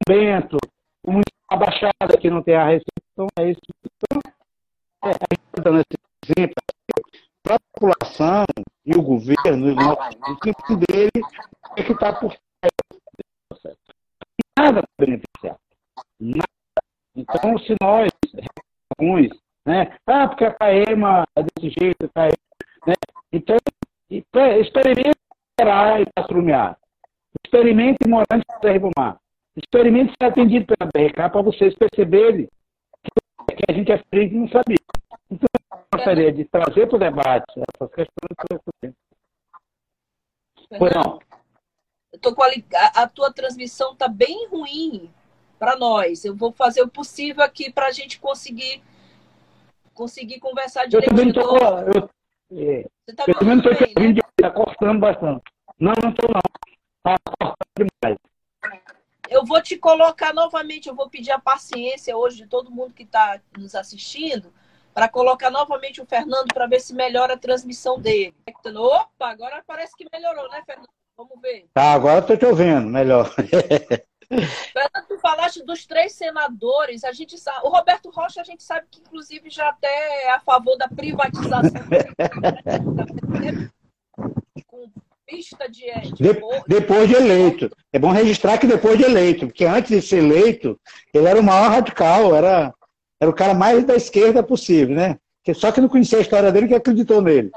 Bento, 0.08 0.56
o 1.02 1.12
município 1.12 1.46
da 1.50 1.56
Baixada, 1.56 2.18
que 2.20 2.30
não 2.30 2.42
tem 2.42 2.54
a 2.54 2.66
recepção, 2.66 3.26
é 3.38 3.50
isso. 3.50 3.60
Então, 3.84 4.20
é, 5.04 5.10
está 5.10 5.62
dando 5.62 5.80
esse 5.80 6.38
exemplo 6.38 6.54
para 7.42 7.56
a 7.56 7.60
população 7.72 8.44
e 8.86 8.96
o 8.96 9.02
governo, 9.02 9.72
o 9.72 10.36
tempo 10.36 10.76
dele 10.76 11.24
é 11.76 11.82
que 11.82 11.92
está 11.92 12.12
por 12.12 12.34
trás. 12.60 13.76
Nada 14.58 14.82
para 14.82 15.06
beneficiar. 15.06 15.58
Nada. 16.20 16.48
Então, 17.16 17.58
se 17.58 17.74
nós, 17.80 18.10
alguns, 18.98 19.28
né? 19.66 19.96
Ah, 20.06 20.28
porque 20.28 20.44
a 20.44 20.54
CAEMA 20.54 21.24
é 21.36 21.42
desse 21.42 21.74
jeito, 21.78 22.04
a 22.04 22.08
CAEMA, 22.08 22.36
né? 22.86 22.94
Então, 23.32 23.56
experimente 24.60 25.13
esperar 25.54 26.00
e 26.00 26.06
pastrumear. 26.14 26.76
Experimente 27.44 27.98
morar 28.08 28.26
em 28.32 28.42
José 28.52 28.72
Ribomar. 28.72 29.16
Experimente 29.56 30.12
ser 30.20 30.28
atendido 30.28 30.66
pela 30.66 30.90
BRK 30.92 31.30
para 31.30 31.42
vocês 31.42 31.74
perceberem 31.74 32.48
que 33.56 33.64
a 33.68 33.72
gente 33.72 33.92
é 33.92 34.02
feliz 34.10 34.32
e 34.32 34.34
não 34.34 34.48
sabia. 34.48 34.76
Então, 35.30 35.48
gostaria 35.94 36.32
de 36.32 36.44
trazer 36.46 36.88
para 36.88 36.96
o 36.96 36.98
debate 36.98 37.52
essas 37.56 37.94
questões. 37.94 38.94
Pois 40.76 40.92
não. 40.92 41.18
Eu 42.12 42.18
tô 42.18 42.34
com 42.34 42.42
a, 42.42 42.48
a 43.02 43.08
tua 43.08 43.32
transmissão 43.32 43.92
está 43.92 44.08
bem 44.08 44.48
ruim 44.48 45.10
para 45.58 45.76
nós. 45.76 46.24
Eu 46.24 46.34
vou 46.34 46.52
fazer 46.52 46.82
o 46.82 46.88
possível 46.88 47.44
aqui 47.44 47.70
para 47.70 47.86
a 47.86 47.92
gente 47.92 48.18
conseguir 48.18 48.82
conseguir 49.92 50.40
conversar 50.40 50.86
direito. 50.86 51.12
Eu 51.12 51.16
também 51.16 51.28
estou. 51.28 51.58
Eu, 51.94 52.10
é, 52.56 52.86
Você 53.06 53.16
tá 53.16 53.24
estou 53.26 53.46
né? 53.46 54.20
está 54.38 54.50
cortando 54.50 55.00
bastante. 55.00 55.42
Não, 55.78 55.92
não 56.02 56.10
estou 56.10 56.30
não. 56.30 56.40
Está 56.98 57.18
cortando 57.38 57.90
demais. 58.02 58.18
Eu 59.28 59.44
vou 59.44 59.60
te 59.60 59.76
colocar 59.76 60.32
novamente, 60.32 60.88
eu 60.88 60.94
vou 60.94 61.08
pedir 61.08 61.30
a 61.32 61.38
paciência 61.38 62.16
hoje 62.16 62.36
de 62.36 62.46
todo 62.46 62.70
mundo 62.70 62.94
que 62.94 63.02
está 63.02 63.40
nos 63.58 63.74
assistindo 63.74 64.52
para 64.92 65.08
colocar 65.08 65.50
novamente 65.50 66.00
o 66.00 66.06
Fernando 66.06 66.52
para 66.54 66.66
ver 66.66 66.80
se 66.80 66.94
melhora 66.94 67.34
a 67.34 67.38
transmissão 67.38 67.98
dele. 67.98 68.34
Opa, 68.76 69.28
agora 69.28 69.62
parece 69.66 69.96
que 69.96 70.06
melhorou, 70.12 70.48
né, 70.50 70.62
Fernando? 70.64 70.88
Vamos 71.16 71.40
ver. 71.40 71.66
Tá, 71.72 71.92
agora 71.92 72.20
estou 72.20 72.36
te 72.36 72.46
ouvindo, 72.46 72.86
melhor. 72.86 73.32
Tu 75.08 75.18
falaste 75.18 75.64
dos 75.64 75.86
três 75.86 76.12
senadores, 76.12 77.04
a 77.04 77.12
gente 77.12 77.38
sabe, 77.38 77.60
o 77.64 77.68
Roberto 77.70 78.10
Rocha 78.10 78.40
a 78.40 78.44
gente 78.44 78.62
sabe 78.62 78.86
que 78.90 79.00
inclusive 79.00 79.48
já 79.50 79.68
até 79.68 80.24
é 80.24 80.32
a 80.32 80.40
favor 80.40 80.76
da 80.76 80.88
privatização 80.88 81.70
com 84.66 84.90
pista 85.26 85.68
de, 85.68 85.84
de, 86.12 86.14
de 86.14 86.40
depois 86.66 87.08
de 87.08 87.14
eleito. 87.14 87.70
É 87.92 87.98
bom 87.98 88.10
registrar 88.10 88.58
que 88.58 88.66
depois 88.66 88.98
de 88.98 89.04
eleito, 89.04 89.46
porque 89.46 89.64
antes 89.64 89.90
de 89.90 90.02
ser 90.02 90.18
eleito, 90.18 90.78
ele 91.12 91.26
era 91.26 91.40
o 91.40 91.44
maior 91.44 91.70
radical, 91.70 92.34
era 92.34 92.74
era 93.20 93.30
o 93.30 93.34
cara 93.34 93.54
mais 93.54 93.84
da 93.84 93.94
esquerda 93.94 94.42
possível, 94.42 94.94
né? 94.94 95.18
Só 95.54 95.70
que 95.70 95.80
não 95.80 95.88
conhecia 95.88 96.18
a 96.18 96.22
história 96.22 96.50
dele 96.50 96.68
que 96.68 96.74
acreditou 96.74 97.22
nele. 97.22 97.50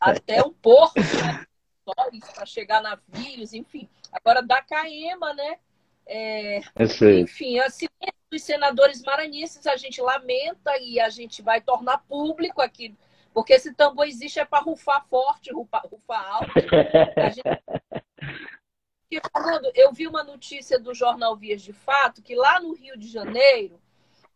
Até 0.00 0.42
um 0.42 0.52
porco, 0.52 0.98
né? 0.98 1.44
para 2.34 2.46
chegar 2.46 2.80
navios, 2.80 3.52
enfim. 3.52 3.88
Agora, 4.12 4.42
da 4.42 4.62
Caema, 4.62 5.32
né? 5.34 5.58
É, 6.06 6.60
enfim, 7.20 7.60
assim, 7.60 7.86
os 8.32 8.42
senadores 8.42 9.02
maranhenses 9.02 9.66
a 9.66 9.76
gente 9.76 10.00
lamenta 10.00 10.76
e 10.80 10.98
a 10.98 11.08
gente 11.08 11.40
vai 11.40 11.60
tornar 11.60 11.98
público 11.98 12.60
aqui, 12.60 12.96
porque 13.32 13.52
esse 13.52 13.72
tambor 13.74 14.06
existe 14.06 14.40
é 14.40 14.44
para 14.44 14.64
rufar 14.64 15.06
forte, 15.08 15.52
rufar, 15.52 15.82
rufar 15.86 16.26
alto. 16.26 16.52
Gente 17.32 19.20
Fernando, 19.32 19.70
eu 19.74 19.92
vi 19.92 20.06
uma 20.06 20.22
notícia 20.22 20.78
do 20.78 20.94
jornal 20.94 21.36
Vias 21.36 21.62
de 21.62 21.72
Fato 21.72 22.22
que 22.22 22.34
lá 22.34 22.60
no 22.60 22.72
Rio 22.74 22.96
de 22.96 23.08
Janeiro, 23.08 23.80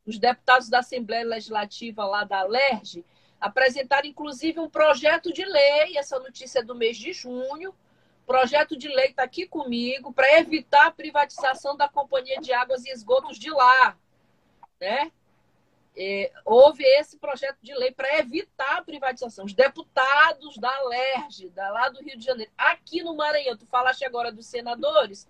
os 0.04 0.18
deputados 0.18 0.68
da 0.68 0.80
Assembleia 0.80 1.24
Legislativa 1.24 2.04
lá 2.04 2.24
da 2.24 2.40
Alerj 2.40 3.04
apresentaram 3.40 4.08
inclusive 4.08 4.58
um 4.58 4.68
projeto 4.68 5.32
de 5.32 5.44
lei, 5.44 5.96
essa 5.96 6.18
notícia 6.18 6.60
é 6.60 6.62
do 6.62 6.74
mês 6.74 6.96
de 6.96 7.12
junho, 7.12 7.74
projeto 8.26 8.76
de 8.76 8.88
lei 8.88 9.06
está 9.06 9.22
aqui 9.22 9.46
comigo 9.46 10.12
para 10.12 10.38
evitar 10.38 10.86
a 10.86 10.90
privatização 10.90 11.76
da 11.76 11.88
Companhia 11.88 12.40
de 12.40 12.52
Águas 12.52 12.84
e 12.84 12.90
Esgotos 12.90 13.38
de 13.38 13.50
lá. 13.50 13.96
Né? 14.80 15.12
É, 15.96 16.32
houve 16.44 16.82
esse 16.82 17.18
projeto 17.18 17.58
de 17.62 17.72
lei 17.74 17.92
para 17.92 18.18
evitar 18.18 18.78
a 18.78 18.82
privatização. 18.82 19.44
Os 19.44 19.54
deputados 19.54 20.56
da 20.58 20.74
Alerj, 20.78 21.48
da, 21.50 21.70
lá 21.70 21.88
do 21.88 22.02
Rio 22.02 22.18
de 22.18 22.24
Janeiro, 22.24 22.50
aqui 22.58 23.02
no 23.02 23.14
Maranhão, 23.14 23.56
tu 23.56 23.66
falaste 23.66 24.04
agora 24.04 24.32
dos 24.32 24.46
senadores, 24.46 25.28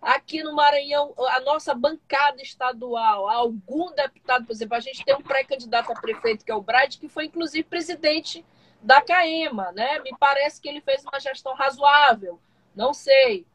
aqui 0.00 0.42
no 0.42 0.54
Maranhão, 0.54 1.12
a 1.18 1.40
nossa 1.40 1.74
bancada 1.74 2.40
estadual, 2.40 3.28
algum 3.28 3.92
deputado, 3.92 4.46
por 4.46 4.52
exemplo, 4.52 4.76
a 4.76 4.80
gente 4.80 5.04
tem 5.04 5.14
um 5.14 5.22
pré-candidato 5.22 5.92
a 5.92 6.00
prefeito, 6.00 6.44
que 6.44 6.50
é 6.50 6.54
o 6.54 6.62
Brad, 6.62 6.96
que 6.96 7.08
foi 7.08 7.26
inclusive 7.26 7.64
presidente 7.64 8.44
da 8.82 9.00
CAEMA, 9.00 9.72
né? 9.72 9.98
Me 10.00 10.14
parece 10.18 10.60
que 10.60 10.68
ele 10.68 10.80
fez 10.80 11.04
uma 11.04 11.20
gestão 11.20 11.54
razoável, 11.54 12.40
não 12.74 12.94
sei. 12.94 13.46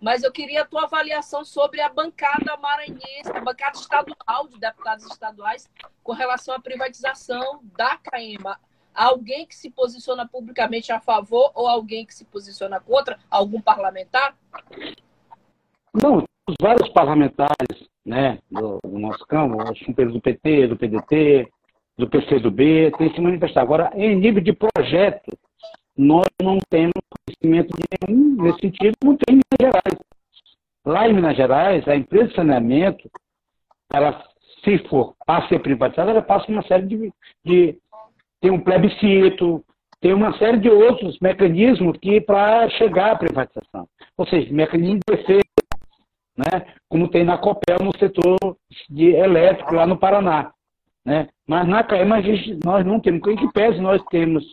Mas 0.00 0.22
eu 0.22 0.32
queria 0.32 0.62
a 0.62 0.64
tua 0.64 0.84
avaliação 0.84 1.44
sobre 1.44 1.80
a 1.80 1.88
bancada 1.88 2.56
maranhense, 2.56 3.30
a 3.34 3.40
bancada 3.40 3.76
estadual 3.76 4.48
de 4.48 4.58
deputados 4.58 5.04
estaduais 5.04 5.68
com 6.02 6.12
relação 6.12 6.54
à 6.54 6.60
privatização 6.60 7.60
da 7.76 7.98
CAEMA. 7.98 8.58
Alguém 8.94 9.46
que 9.46 9.54
se 9.54 9.70
posiciona 9.70 10.26
publicamente 10.26 10.90
a 10.90 11.00
favor 11.00 11.52
ou 11.54 11.68
alguém 11.68 12.06
que 12.06 12.14
se 12.14 12.24
posiciona 12.24 12.80
contra? 12.80 13.18
Algum 13.30 13.60
parlamentar? 13.60 14.34
Não, 15.92 16.24
os 16.48 16.56
vários 16.60 16.88
parlamentares 16.90 17.88
né, 18.04 18.38
do, 18.50 18.78
do 18.82 18.98
nosso 18.98 19.24
campo, 19.26 19.62
os 19.62 19.80
companheiros 19.80 20.14
do 20.14 20.20
PT, 20.20 20.66
do 20.68 20.76
PDT, 20.76 21.48
do 22.00 22.08
PCdoB, 22.10 22.90
têm 22.98 23.14
se 23.14 23.20
manifestado. 23.20 23.64
Agora, 23.64 23.92
em 23.94 24.16
nível 24.16 24.42
de 24.42 24.52
projeto, 24.52 25.30
nós 25.96 26.26
não 26.42 26.58
temos 26.68 26.92
conhecimento 27.26 27.74
nenhum 28.08 28.42
nesse 28.42 28.60
sentido, 28.60 28.96
não 29.04 29.16
tem 29.16 29.36
em 29.36 29.40
Minas 29.40 29.60
Gerais. 29.60 29.98
Lá 30.84 31.08
em 31.08 31.12
Minas 31.12 31.36
Gerais, 31.36 31.86
a 31.86 31.94
empresa 31.94 32.28
de 32.28 32.34
saneamento, 32.34 33.10
ela, 33.92 34.24
se 34.64 34.78
for 34.88 35.14
para 35.26 35.46
ser 35.48 35.60
privatizada, 35.60 36.10
ela 36.10 36.22
passa 36.22 36.50
uma 36.50 36.62
série 36.62 36.86
de, 36.86 37.12
de 37.44 37.78
tem 38.40 38.50
um 38.50 38.60
plebiscito, 38.60 39.62
tem 40.00 40.14
uma 40.14 40.36
série 40.38 40.58
de 40.58 40.70
outros 40.70 41.18
mecanismos 41.20 41.98
que 41.98 42.20
para 42.20 42.68
chegar 42.70 43.12
à 43.12 43.16
privatização. 43.16 43.86
Ou 44.16 44.26
seja, 44.26 44.52
mecanismo 44.52 45.00
de 45.06 45.16
defesa, 45.16 45.42
né? 46.36 46.74
como 46.88 47.08
tem 47.08 47.24
na 47.24 47.36
Copel 47.36 47.78
no 47.82 47.96
setor 47.98 48.38
de 48.88 49.10
elétrico 49.10 49.74
lá 49.74 49.86
no 49.86 49.98
Paraná. 49.98 50.52
Né? 51.04 51.28
Mas 51.46 51.66
na 51.66 51.82
CAEMA 51.82 52.16
nós 52.64 52.84
não 52.84 53.00
temos, 53.00 53.26
em 53.26 53.36
que 53.36 53.52
pese 53.52 53.80
nós 53.80 54.02
temos 54.10 54.44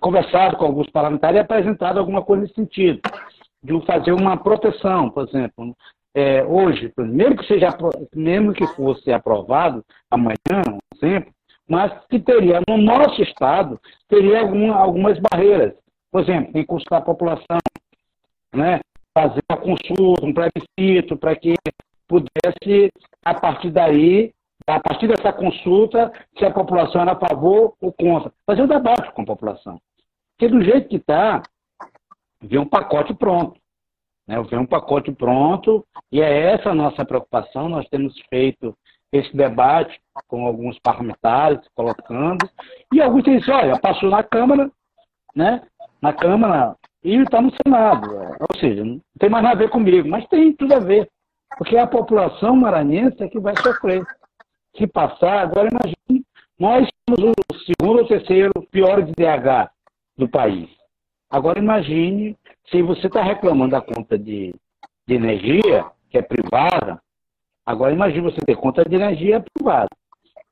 conversado 0.00 0.56
com 0.56 0.66
alguns 0.66 0.90
parlamentares 0.90 1.36
e 1.36 1.40
apresentado 1.40 1.98
alguma 1.98 2.22
coisa 2.22 2.42
nesse 2.42 2.54
sentido, 2.54 3.00
de 3.62 3.86
fazer 3.86 4.12
uma 4.12 4.36
proteção, 4.36 5.10
por 5.10 5.26
exemplo. 5.28 5.74
É, 6.14 6.42
hoje, 6.44 6.90
mesmo 6.96 7.36
que, 7.36 7.46
seja, 7.46 7.68
mesmo 8.14 8.54
que 8.54 8.66
fosse 8.68 9.12
aprovado 9.12 9.84
amanhã, 10.10 10.62
exemplo, 10.94 11.30
mas 11.68 11.92
que 12.08 12.18
teria, 12.18 12.60
no 12.66 12.78
nosso 12.78 13.20
Estado, 13.22 13.78
teria 14.08 14.40
alguma, 14.40 14.74
algumas 14.76 15.18
barreiras. 15.18 15.74
Por 16.10 16.22
exemplo, 16.22 16.52
tem 16.52 16.62
que 16.62 16.68
consultar 16.68 16.98
a 16.98 17.02
população, 17.02 17.58
né? 18.54 18.80
fazer 19.12 19.40
uma 19.50 19.58
consulta, 19.58 20.24
um 20.24 20.32
plebiscito, 20.32 21.16
para 21.16 21.34
que 21.34 21.54
pudesse, 22.06 22.90
a 23.24 23.34
partir 23.34 23.70
daí, 23.70 24.32
a 24.66 24.80
partir 24.80 25.06
dessa 25.06 25.32
consulta, 25.32 26.12
se 26.36 26.44
a 26.44 26.50
população 26.50 27.02
era 27.02 27.12
a 27.12 27.28
favor 27.28 27.74
ou 27.80 27.92
contra. 27.92 28.32
Fazer 28.44 28.62
um 28.62 28.66
debate 28.66 29.12
com 29.12 29.22
a 29.22 29.26
população. 29.26 29.80
Porque 30.36 30.52
do 30.52 30.62
jeito 30.62 30.88
que 30.88 30.96
está, 30.96 31.42
vem 32.42 32.58
um 32.58 32.66
pacote 32.66 33.14
pronto. 33.14 33.60
Né? 34.26 34.40
Vem 34.42 34.58
um 34.58 34.66
pacote 34.66 35.12
pronto, 35.12 35.86
e 36.10 36.20
é 36.20 36.52
essa 36.52 36.70
a 36.70 36.74
nossa 36.74 37.04
preocupação. 37.04 37.68
Nós 37.68 37.88
temos 37.88 38.18
feito 38.28 38.76
esse 39.12 39.34
debate 39.36 40.00
com 40.26 40.46
alguns 40.46 40.78
parlamentares, 40.80 41.60
colocando, 41.74 42.48
e 42.92 43.00
alguns 43.00 43.22
dizem, 43.22 43.54
olha, 43.54 43.78
passou 43.78 44.10
na 44.10 44.22
Câmara, 44.22 44.70
né? 45.34 45.62
Na 46.02 46.12
Câmara 46.12 46.76
e 47.06 47.14
está 47.22 47.40
no 47.40 47.52
Senado. 47.64 48.10
Ou 48.40 48.58
seja, 48.60 48.84
não 48.84 49.00
tem 49.18 49.30
mais 49.30 49.44
nada 49.44 49.54
a 49.54 49.58
ver 49.58 49.70
comigo, 49.70 50.08
mas 50.08 50.26
tem 50.26 50.52
tudo 50.52 50.74
a 50.74 50.80
ver. 50.80 51.08
Porque 51.56 51.76
é 51.76 51.80
a 51.80 51.86
população 51.86 52.56
maranhense 52.56 53.22
é 53.22 53.28
que 53.28 53.38
vai 53.38 53.54
sofrer. 53.56 54.04
Se 54.76 54.86
passar, 54.86 55.40
agora 55.40 55.68
imagine, 55.70 56.24
nós 56.58 56.88
somos 57.08 57.32
o 57.32 57.58
segundo 57.64 58.00
ou 58.00 58.08
terceiro 58.08 58.52
pior 58.70 59.02
de 59.02 59.12
DH 59.12 59.70
do 60.16 60.28
país. 60.28 60.68
Agora 61.30 61.58
imagine 61.58 62.36
se 62.70 62.82
você 62.82 63.06
está 63.06 63.22
reclamando 63.22 63.72
da 63.72 63.80
conta 63.80 64.18
de, 64.18 64.54
de 65.06 65.14
energia, 65.14 65.86
que 66.10 66.18
é 66.18 66.22
privada, 66.22 67.00
agora 67.64 67.92
imagine 67.92 68.30
você 68.30 68.40
ter 68.44 68.56
conta 68.56 68.84
de 68.84 68.94
energia 68.94 69.44
privada. 69.54 69.88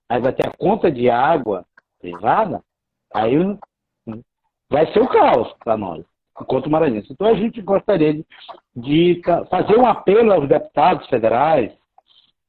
Aí 0.08 0.20
vai 0.20 0.32
ter 0.32 0.46
a 0.46 0.52
conta 0.52 0.90
de 0.90 1.08
água 1.08 1.64
privada, 2.00 2.62
aí 3.14 3.36
vai 4.70 4.92
ser 4.92 5.00
o 5.00 5.08
caos 5.08 5.52
para 5.64 5.76
nós, 5.76 6.04
enquanto 6.40 6.70
maranhense. 6.70 7.12
Então 7.12 7.26
a 7.26 7.34
gente 7.34 7.62
gostaria 7.62 8.14
de, 8.14 8.26
de 8.76 9.22
fazer 9.48 9.78
um 9.78 9.86
apelo 9.86 10.32
aos 10.32 10.48
deputados 10.48 11.06
federais, 11.08 11.72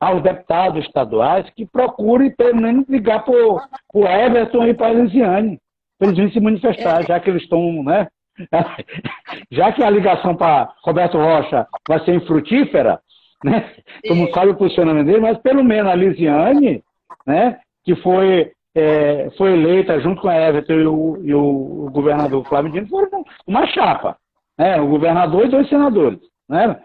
aos 0.07 0.21
deputados 0.21 0.85
estaduais, 0.85 1.49
que 1.55 1.65
procurem 1.65 2.29
pelo 2.35 2.61
menos 2.61 2.87
ligar 2.87 3.23
para 3.23 3.33
o 3.33 4.07
Everton 4.07 4.65
e 4.67 4.73
para 4.73 4.87
a 4.87 4.93
Elisiane, 4.93 5.59
para 5.97 6.07
eles 6.07 6.17
virem 6.17 6.33
se 6.33 6.39
manifestar, 6.39 7.01
é. 7.01 7.03
já 7.03 7.19
que 7.19 7.29
eles 7.29 7.43
estão, 7.43 7.83
né? 7.83 8.07
Já 9.49 9.71
que 9.71 9.81
a 9.81 9.89
ligação 9.89 10.35
para 10.35 10.73
Roberto 10.83 11.17
Rocha 11.17 11.65
vai 11.87 12.03
ser 12.03 12.15
infrutífera, 12.15 12.99
né? 13.41 13.71
Todo 14.05 14.17
mundo 14.17 14.33
sabe 14.33 14.51
o 14.51 14.57
posicionamento 14.57 15.05
dele, 15.05 15.21
mas 15.21 15.37
pelo 15.37 15.63
menos 15.63 15.89
a 15.89 15.95
Lisiane, 15.95 16.83
né? 17.25 17.59
Que 17.85 17.95
foi, 17.95 18.51
é, 18.75 19.29
foi 19.37 19.53
eleita 19.53 20.01
junto 20.01 20.21
com 20.21 20.27
a 20.27 20.35
Everton 20.35 20.73
e 20.73 20.85
o, 20.85 21.17
e 21.23 21.33
o 21.33 21.89
governador 21.93 22.45
Flávio 22.45 22.73
Dino, 22.73 22.87
foram 22.87 23.23
uma 23.47 23.65
chapa. 23.67 24.17
Né? 24.57 24.81
O 24.81 24.87
governador 24.87 25.45
e 25.45 25.49
dois 25.49 25.69
senadores. 25.69 26.19
Né? 26.49 26.77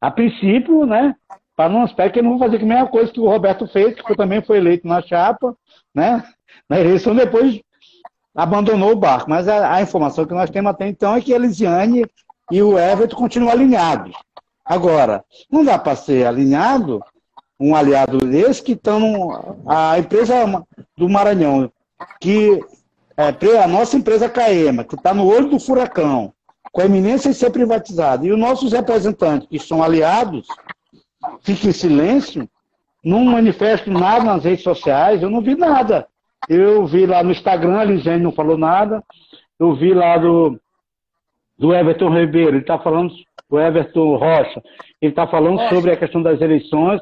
A 0.00 0.10
princípio, 0.10 0.86
né? 0.86 1.14
Para 1.58 1.70
não 1.70 1.84
esperar 1.84 2.12
que 2.12 2.22
não 2.22 2.38
vão 2.38 2.38
fazer 2.38 2.62
a 2.62 2.64
mesma 2.64 2.86
coisa 2.86 3.10
que 3.10 3.18
o 3.18 3.28
Roberto 3.28 3.66
fez, 3.66 4.00
que 4.00 4.14
também 4.14 4.40
foi 4.40 4.58
eleito 4.58 4.86
na 4.86 5.02
chapa, 5.02 5.56
né? 5.92 6.22
Na 6.68 6.78
eleição 6.78 7.16
depois 7.16 7.60
abandonou 8.32 8.92
o 8.92 8.96
barco. 8.96 9.28
Mas 9.28 9.48
a, 9.48 9.74
a, 9.74 9.82
informação 9.82 10.24
que 10.24 10.32
nós 10.32 10.50
temos 10.50 10.70
até 10.70 10.86
então 10.86 11.16
é 11.16 11.20
que 11.20 11.32
a 11.32 11.36
Elisiane 11.36 12.06
e 12.52 12.62
o 12.62 12.78
Everton 12.78 13.16
continuam 13.16 13.50
alinhados. 13.50 14.14
Agora, 14.64 15.24
não 15.50 15.64
dá 15.64 15.76
para 15.76 15.96
ser 15.96 16.28
alinhado 16.28 17.02
um 17.58 17.74
aliado 17.74 18.18
desse 18.18 18.62
que 18.62 18.74
estão. 18.74 19.64
A 19.66 19.98
empresa 19.98 20.64
do 20.96 21.08
Maranhão, 21.08 21.72
que 22.20 22.60
é 23.16 23.58
a 23.60 23.66
nossa 23.66 23.96
empresa 23.96 24.28
Caema, 24.28 24.84
que 24.84 24.94
está 24.94 25.12
no 25.12 25.26
olho 25.26 25.50
do 25.50 25.58
furacão, 25.58 26.32
com 26.70 26.82
a 26.82 26.86
iminência 26.86 27.32
de 27.32 27.36
ser 27.36 27.50
privatizada, 27.50 28.24
e 28.24 28.30
os 28.30 28.38
nossos 28.38 28.70
representantes, 28.72 29.48
que 29.48 29.58
são 29.58 29.82
aliados, 29.82 30.46
fiquem 31.42 31.70
em 31.70 31.72
silêncio, 31.72 32.48
não 33.04 33.24
manifestam 33.24 33.92
nada 33.92 34.24
nas 34.24 34.44
redes 34.44 34.62
sociais, 34.62 35.22
eu 35.22 35.30
não 35.30 35.40
vi 35.40 35.54
nada. 35.54 36.06
Eu 36.48 36.86
vi 36.86 37.06
lá 37.06 37.22
no 37.22 37.30
Instagram, 37.30 37.78
a 37.78 37.84
Lisane 37.84 38.22
não 38.22 38.32
falou 38.32 38.56
nada. 38.56 39.02
Eu 39.58 39.74
vi 39.74 39.92
lá 39.92 40.16
do, 40.16 40.58
do 41.58 41.74
Everton 41.74 42.10
Ribeiro, 42.10 42.50
ele 42.50 42.58
está 42.58 42.78
falando, 42.78 43.12
o 43.50 43.58
Everton 43.58 44.16
Rocha, 44.16 44.62
ele 45.00 45.12
está 45.12 45.26
falando 45.26 45.60
sobre 45.68 45.90
a 45.90 45.96
questão 45.96 46.22
das 46.22 46.40
eleições, 46.40 47.00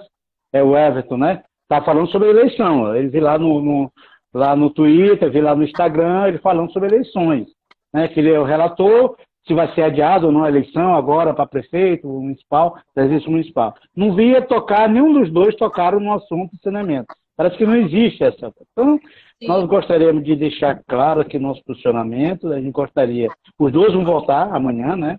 é 0.53 0.63
o 0.63 0.77
Everton, 0.77 1.19
né? 1.19 1.43
Está 1.63 1.85
falando 1.85 2.09
sobre 2.11 2.29
a 2.29 2.31
eleição. 2.31 2.95
Ele 2.95 3.09
vi 3.09 3.21
lá 3.21 3.37
no, 3.39 3.61
no, 3.61 3.93
lá 4.33 4.55
no 4.55 4.71
Twitter, 4.71 5.31
vi 5.31 5.41
lá 5.41 5.55
no 5.55 5.65
Instagram, 5.65 6.29
ele 6.29 6.39
falando 6.39 6.73
sobre 6.73 6.89
eleições. 6.89 7.49
Né? 7.93 8.09
Que 8.09 8.21
ele 8.21 8.33
é 8.33 8.39
o 8.39 8.45
relator, 8.45 9.17
se 9.47 9.55
vai 9.55 9.73
ser 9.75 9.83
adiado 9.83 10.27
ou 10.27 10.33
não 10.33 10.45
a 10.45 10.49
eleição 10.49 10.95
agora 10.95 11.33
para 11.33 11.47
prefeito 11.47 12.09
municipal, 12.09 12.77
presidente 12.95 13.31
municipal. 13.31 13.75
Não 13.95 14.15
via 14.15 14.43
tocar, 14.43 14.89
nenhum 14.89 15.13
dos 15.13 15.31
dois 15.31 15.55
tocaram 15.55 16.01
no 16.01 16.13
assunto 16.13 16.53
de 16.57 16.63
saneamento. 16.63 17.15
Parece 17.37 17.57
que 17.57 17.67
não 17.67 17.77
existe 17.77 18.25
essa. 18.25 18.53
Então, 18.73 18.99
Sim. 19.39 19.47
nós 19.47 19.65
gostaríamos 19.67 20.25
de 20.25 20.35
deixar 20.35 20.83
claro 20.89 21.21
aqui 21.21 21.39
nosso 21.39 21.63
posicionamento. 21.65 22.51
A 22.51 22.59
gente 22.59 22.73
gostaria. 22.73 23.29
Os 23.59 23.71
dois 23.71 23.93
vão 23.93 24.05
voltar 24.05 24.55
amanhã, 24.55 24.97
né? 24.97 25.19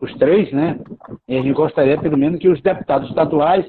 Os 0.00 0.14
três, 0.16 0.52
né? 0.52 0.78
E 1.26 1.36
a 1.36 1.42
gente 1.42 1.54
gostaria, 1.54 1.98
pelo 1.98 2.18
menos, 2.18 2.38
que 2.38 2.48
os 2.48 2.60
deputados 2.60 3.08
estaduais 3.08 3.66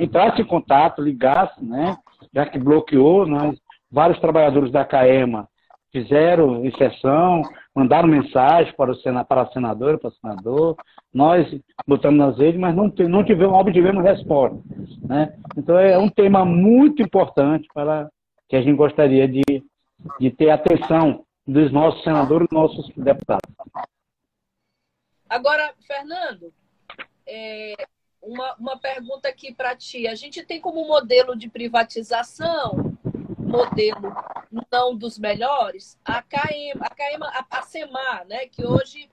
entrassem 0.00 0.44
em 0.44 0.48
contato, 0.48 1.00
ligassem, 1.00 1.64
né? 1.64 1.96
Já 2.34 2.44
que 2.46 2.58
bloqueou, 2.58 3.24
nós, 3.26 3.56
vários 3.90 4.18
trabalhadores 4.18 4.72
da 4.72 4.84
CAEMA 4.84 5.48
fizeram 5.96 6.66
inserção, 6.66 7.40
mandaram 7.74 8.06
mensagem 8.06 8.74
para 8.76 8.90
o 8.90 8.96
senador, 8.96 9.26
para 9.26 9.42
a 9.42 9.50
senadora, 9.50 9.98
para 9.98 10.08
o 10.08 10.12
senador, 10.12 10.76
nós 11.12 11.46
botamos 11.86 12.18
nas 12.18 12.38
redes, 12.38 12.60
mas 12.60 12.76
não, 12.76 12.92
não 13.08 13.24
tivemos, 13.24 13.56
obtivemos 13.58 14.04
resposta. 14.04 14.58
Né? 15.08 15.34
Então 15.56 15.78
é 15.78 15.96
um 15.96 16.10
tema 16.10 16.44
muito 16.44 17.00
importante 17.00 17.66
para 17.72 18.10
que 18.46 18.56
a 18.56 18.60
gente 18.60 18.76
gostaria 18.76 19.26
de, 19.26 19.42
de 20.20 20.30
ter 20.30 20.50
atenção 20.50 21.24
dos 21.46 21.72
nossos 21.72 22.02
senadores 22.04 22.46
e 22.50 22.54
nossos 22.54 22.90
deputados. 22.94 23.50
Agora, 25.28 25.72
Fernando, 25.86 26.52
é, 27.26 27.74
uma, 28.20 28.54
uma 28.56 28.78
pergunta 28.78 29.28
aqui 29.28 29.54
para 29.54 29.74
ti. 29.74 30.06
A 30.06 30.14
gente 30.14 30.44
tem 30.44 30.60
como 30.60 30.86
modelo 30.86 31.34
de 31.34 31.48
privatização 31.48 32.95
modelo 33.46 34.14
não 34.70 34.96
dos 34.96 35.18
melhores, 35.18 35.98
a 36.04 36.22
CAEMA, 36.22 36.86
a, 36.86 36.94
CAEMA, 36.94 37.26
a, 37.26 37.58
a 37.58 37.62
SEMAR, 37.62 38.26
né, 38.26 38.46
que 38.46 38.64
hoje 38.64 39.08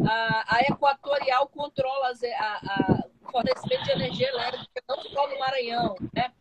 a, 0.00 0.56
a 0.56 0.60
Equatorial 0.62 1.48
controla 1.48 2.12
o 3.22 3.30
fornecimento 3.30 3.84
de 3.84 3.90
energia 3.92 4.28
elétrica, 4.28 4.82
não 4.88 5.02
só 5.02 5.28
no 5.28 5.38
Maranhão. 5.38 5.96
Né? 6.14 6.32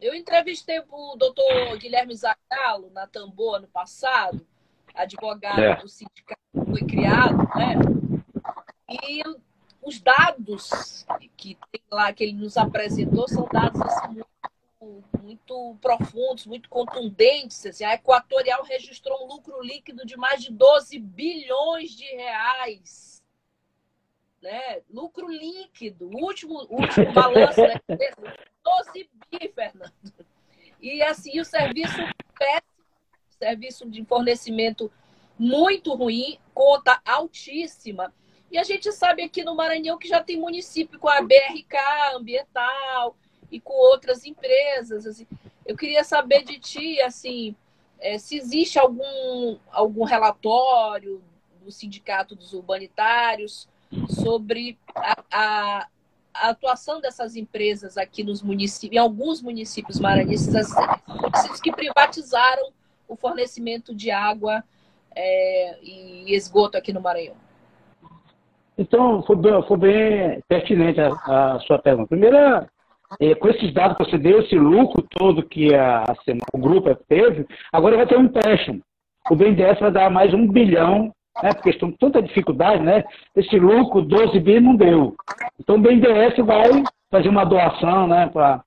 Eu 0.00 0.14
entrevistei 0.14 0.82
o 0.90 1.16
doutor 1.16 1.76
Guilherme 1.78 2.14
Zacalo 2.14 2.90
na 2.90 3.06
Tambor 3.06 3.56
ano 3.56 3.68
passado, 3.68 4.46
advogado 4.94 5.60
é. 5.60 5.76
do 5.76 5.88
sindicato 5.88 6.40
que 6.52 6.70
foi 6.70 6.86
criado, 6.86 7.36
né? 7.54 7.74
E 8.88 9.22
os 9.82 10.00
dados 10.00 11.06
que 11.36 11.58
tem 11.70 11.82
lá 11.90 12.12
que 12.12 12.24
ele 12.24 12.32
nos 12.32 12.56
apresentou 12.56 13.28
são 13.28 13.46
dados 13.52 13.80
assim, 13.80 14.08
muito 14.08 14.26
muito 15.22 15.76
profundos, 15.80 16.46
muito 16.46 16.68
contundentes. 16.68 17.64
Assim, 17.66 17.84
a 17.84 17.94
Equatorial 17.94 18.62
registrou 18.64 19.24
um 19.24 19.28
lucro 19.28 19.60
líquido 19.62 20.04
de 20.06 20.16
mais 20.16 20.42
de 20.42 20.52
12 20.52 20.98
bilhões 20.98 21.90
de 21.90 22.04
reais. 22.04 23.22
Né? 24.42 24.82
Lucro 24.90 25.28
líquido. 25.28 26.08
O 26.08 26.24
último, 26.24 26.66
último 26.70 27.12
balanço, 27.12 27.60
né? 27.60 27.80
12 27.88 29.10
bi, 29.30 29.52
Fernando. 29.54 29.92
E 30.80 31.02
assim, 31.02 31.40
o 31.40 31.44
serviço 31.44 31.96
péssimo, 32.38 32.86
serviço 33.30 33.90
de 33.90 34.04
fornecimento 34.04 34.92
muito 35.38 35.94
ruim, 35.94 36.38
conta 36.54 37.00
altíssima. 37.04 38.14
E 38.50 38.58
a 38.58 38.62
gente 38.62 38.92
sabe 38.92 39.22
aqui 39.22 39.42
no 39.42 39.56
Maranhão 39.56 39.98
que 39.98 40.08
já 40.08 40.22
tem 40.22 40.38
município 40.38 40.98
com 40.98 41.08
a 41.08 41.20
BRK 41.20 41.76
ambiental, 42.14 43.16
e 43.50 43.60
com 43.60 43.74
outras 43.74 44.24
empresas. 44.24 45.06
Assim. 45.06 45.26
Eu 45.64 45.76
queria 45.76 46.04
saber 46.04 46.44
de 46.44 46.58
ti, 46.58 47.00
assim, 47.00 47.54
é, 48.00 48.18
se 48.18 48.36
existe 48.36 48.78
algum, 48.78 49.58
algum 49.70 50.04
relatório 50.04 51.22
do 51.62 51.70
Sindicato 51.70 52.34
dos 52.34 52.52
Urbanitários 52.52 53.68
sobre 54.08 54.78
a, 54.94 55.24
a, 55.32 55.86
a 56.34 56.48
atuação 56.50 57.00
dessas 57.00 57.36
empresas 57.36 57.96
aqui 57.96 58.22
nos 58.22 58.42
municípios, 58.42 58.96
em 58.96 59.02
alguns 59.02 59.42
municípios 59.42 59.98
maranhenses, 59.98 60.74
municípios 61.08 61.60
que 61.60 61.72
privatizaram 61.72 62.70
o 63.08 63.16
fornecimento 63.16 63.94
de 63.94 64.10
água 64.10 64.62
é, 65.14 65.78
e 65.82 66.34
esgoto 66.34 66.76
aqui 66.76 66.92
no 66.92 67.00
Maranhão. 67.00 67.36
Então, 68.78 69.22
foi 69.22 69.36
bem, 69.36 69.62
foi 69.66 69.76
bem 69.78 70.42
pertinente 70.46 71.00
a, 71.00 71.54
a 71.54 71.60
sua 71.60 71.78
pergunta. 71.78 72.08
Primeira, 72.08 72.68
é, 73.20 73.34
com 73.34 73.48
esses 73.48 73.72
dados 73.72 73.96
que 73.96 74.04
você 74.04 74.18
deu, 74.18 74.40
esse 74.40 74.56
lucro 74.56 75.04
todo 75.10 75.42
que 75.42 75.74
a, 75.74 76.04
o 76.52 76.58
grupo 76.58 76.94
teve, 77.08 77.46
agora 77.72 77.96
vai 77.96 78.06
ter 78.06 78.16
um 78.16 78.24
empréstimo. 78.24 78.80
O 79.30 79.36
BNDES 79.36 79.80
vai 79.80 79.90
dar 79.90 80.10
mais 80.10 80.32
um 80.32 80.46
bilhão, 80.46 81.12
né, 81.42 81.52
porque 81.52 81.70
estão 81.70 81.90
com 81.90 81.96
tanta 81.96 82.22
dificuldade, 82.22 82.82
né? 82.82 83.04
Esse 83.34 83.58
lucro, 83.58 84.02
12 84.02 84.38
bi, 84.40 84.60
não 84.60 84.76
deu. 84.76 85.14
Então 85.58 85.76
o 85.76 85.80
BNDES 85.80 86.36
vai 86.44 86.84
fazer 87.10 87.28
uma 87.28 87.44
doação 87.44 88.06
né, 88.06 88.28
pra, 88.28 88.62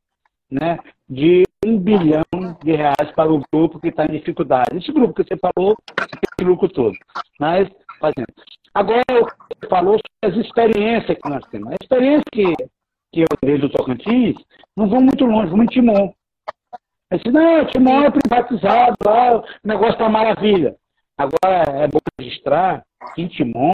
né, 0.51 0.79
de 1.09 1.43
um 1.65 1.77
bilhão 1.77 2.23
de 2.63 2.71
reais 2.73 3.11
para 3.15 3.31
o 3.31 3.41
grupo 3.51 3.79
que 3.79 3.87
está 3.87 4.05
em 4.05 4.17
dificuldade. 4.17 4.77
Esse 4.77 4.91
grupo 4.91 5.13
que 5.13 5.23
você 5.23 5.37
falou, 5.37 5.75
esse 5.97 6.47
lucro 6.47 6.69
todo. 6.69 6.95
Mas, 7.39 7.69
fazendo. 7.99 8.27
Agora, 8.73 9.03
você 9.09 9.67
falou 9.69 9.97
sobre 9.97 10.39
as 10.39 10.45
experiências 10.45 11.17
que 11.17 11.29
nós 11.29 11.45
temos. 11.47 11.71
A 11.71 11.75
experiência 11.81 12.23
que 12.31 12.53
que 13.11 13.21
eu 13.21 13.27
dei 13.41 13.57
do 13.57 13.69
Tocantins, 13.69 14.35
não 14.75 14.87
vão 14.87 15.01
muito 15.01 15.25
longe, 15.25 15.49
vão 15.49 15.63
em 15.63 15.67
Timon. 15.67 16.13
Aí 17.11 17.17
disse, 17.17 17.31
não, 17.31 17.65
Timon 17.65 18.03
é 18.03 18.11
privatizado, 18.11 18.95
lá, 19.03 19.37
o 19.37 19.43
negócio 19.63 19.97
tá 19.97 20.07
maravilha. 20.07 20.75
Agora 21.17 21.63
é 21.83 21.87
bom 21.87 21.99
registrar 22.19 22.83
que 23.13 23.21
em 23.21 23.27
Timon 23.27 23.71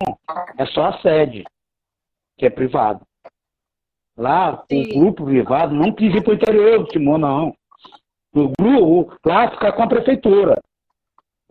é 0.57 0.65
só 0.67 0.85
a 0.85 0.99
sede, 0.99 1.43
que 2.37 2.45
é 2.45 2.49
privado. 2.49 3.05
Lá, 4.17 4.63
Sim. 4.71 4.83
o 4.83 4.99
grupo 4.99 5.25
privado 5.25 5.75
não 5.75 5.91
quis 5.91 6.15
ir 6.15 6.23
para 6.23 6.31
o 6.31 6.35
interior 6.35 6.79
do 6.79 6.85
Timon, 6.85 7.17
não. 7.17 7.55
O 8.33 8.51
grupo 8.59 9.15
lá 9.25 9.51
fica 9.51 9.71
com 9.73 9.83
a 9.83 9.87
prefeitura. 9.87 10.61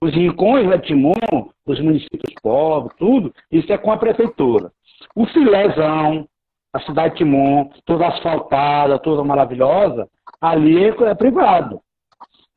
Os 0.01 0.13
rincões 0.13 0.67
lá 0.67 0.77
de 0.77 0.89
Timon, 0.89 1.51
os 1.67 1.81
municípios 1.81 2.35
pobres, 2.43 2.97
tudo, 2.99 3.35
isso 3.51 3.73
é 3.73 3.79
com 3.79 3.93
a 3.93 3.97
prefeitura. 3.97 4.73
O 5.15 5.27
filézão, 5.27 6.27
a 6.75 6.81
cidade 6.81 7.15
de 7.15 7.19
Timon, 7.19 7.71
toda 7.85 8.09
asfaltada, 8.09 8.99
toda 8.99 9.23
maravilhosa, 9.23 10.09
ali 10.41 10.85
é, 10.85 10.89
é 10.89 11.15
privado. 11.15 11.81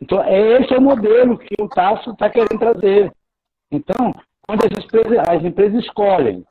Então, 0.01 0.23
esse 0.27 0.73
é 0.73 0.77
o 0.77 0.81
modelo 0.81 1.37
que 1.37 1.55
o 1.61 1.69
Tasso 1.69 2.11
está 2.11 2.27
querendo 2.29 2.59
trazer. 2.59 3.11
Então, 3.71 4.11
quando 4.47 4.63
as 4.65 4.83
empresas, 4.83 5.29
as 5.29 5.43
empresas 5.43 5.83
escolhem, 5.83 6.43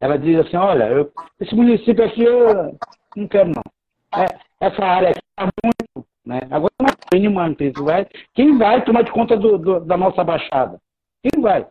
ela 0.00 0.18
diz 0.18 0.38
assim, 0.38 0.56
olha, 0.56 0.84
eu, 0.84 1.10
esse 1.40 1.54
município 1.54 2.04
aqui 2.04 2.22
eu 2.22 2.76
não 3.16 3.26
quero 3.26 3.48
não. 3.48 3.62
É, 4.14 4.26
essa 4.60 4.84
área 4.84 5.10
aqui 5.10 5.20
está 5.30 5.48
muito, 5.64 6.08
né? 6.26 6.40
Agora 6.50 6.72
não 6.80 6.88
tem 7.10 7.20
nenhuma 7.20 7.48
empresa. 7.48 7.82
Vai, 7.82 8.06
quem 8.34 8.58
vai 8.58 8.84
tomar 8.84 9.02
de 9.02 9.12
conta 9.12 9.36
do, 9.36 9.56
do, 9.58 9.80
da 9.80 9.96
nossa 9.96 10.22
baixada? 10.22 10.78
Quem 11.22 11.42
vai? 11.42 11.66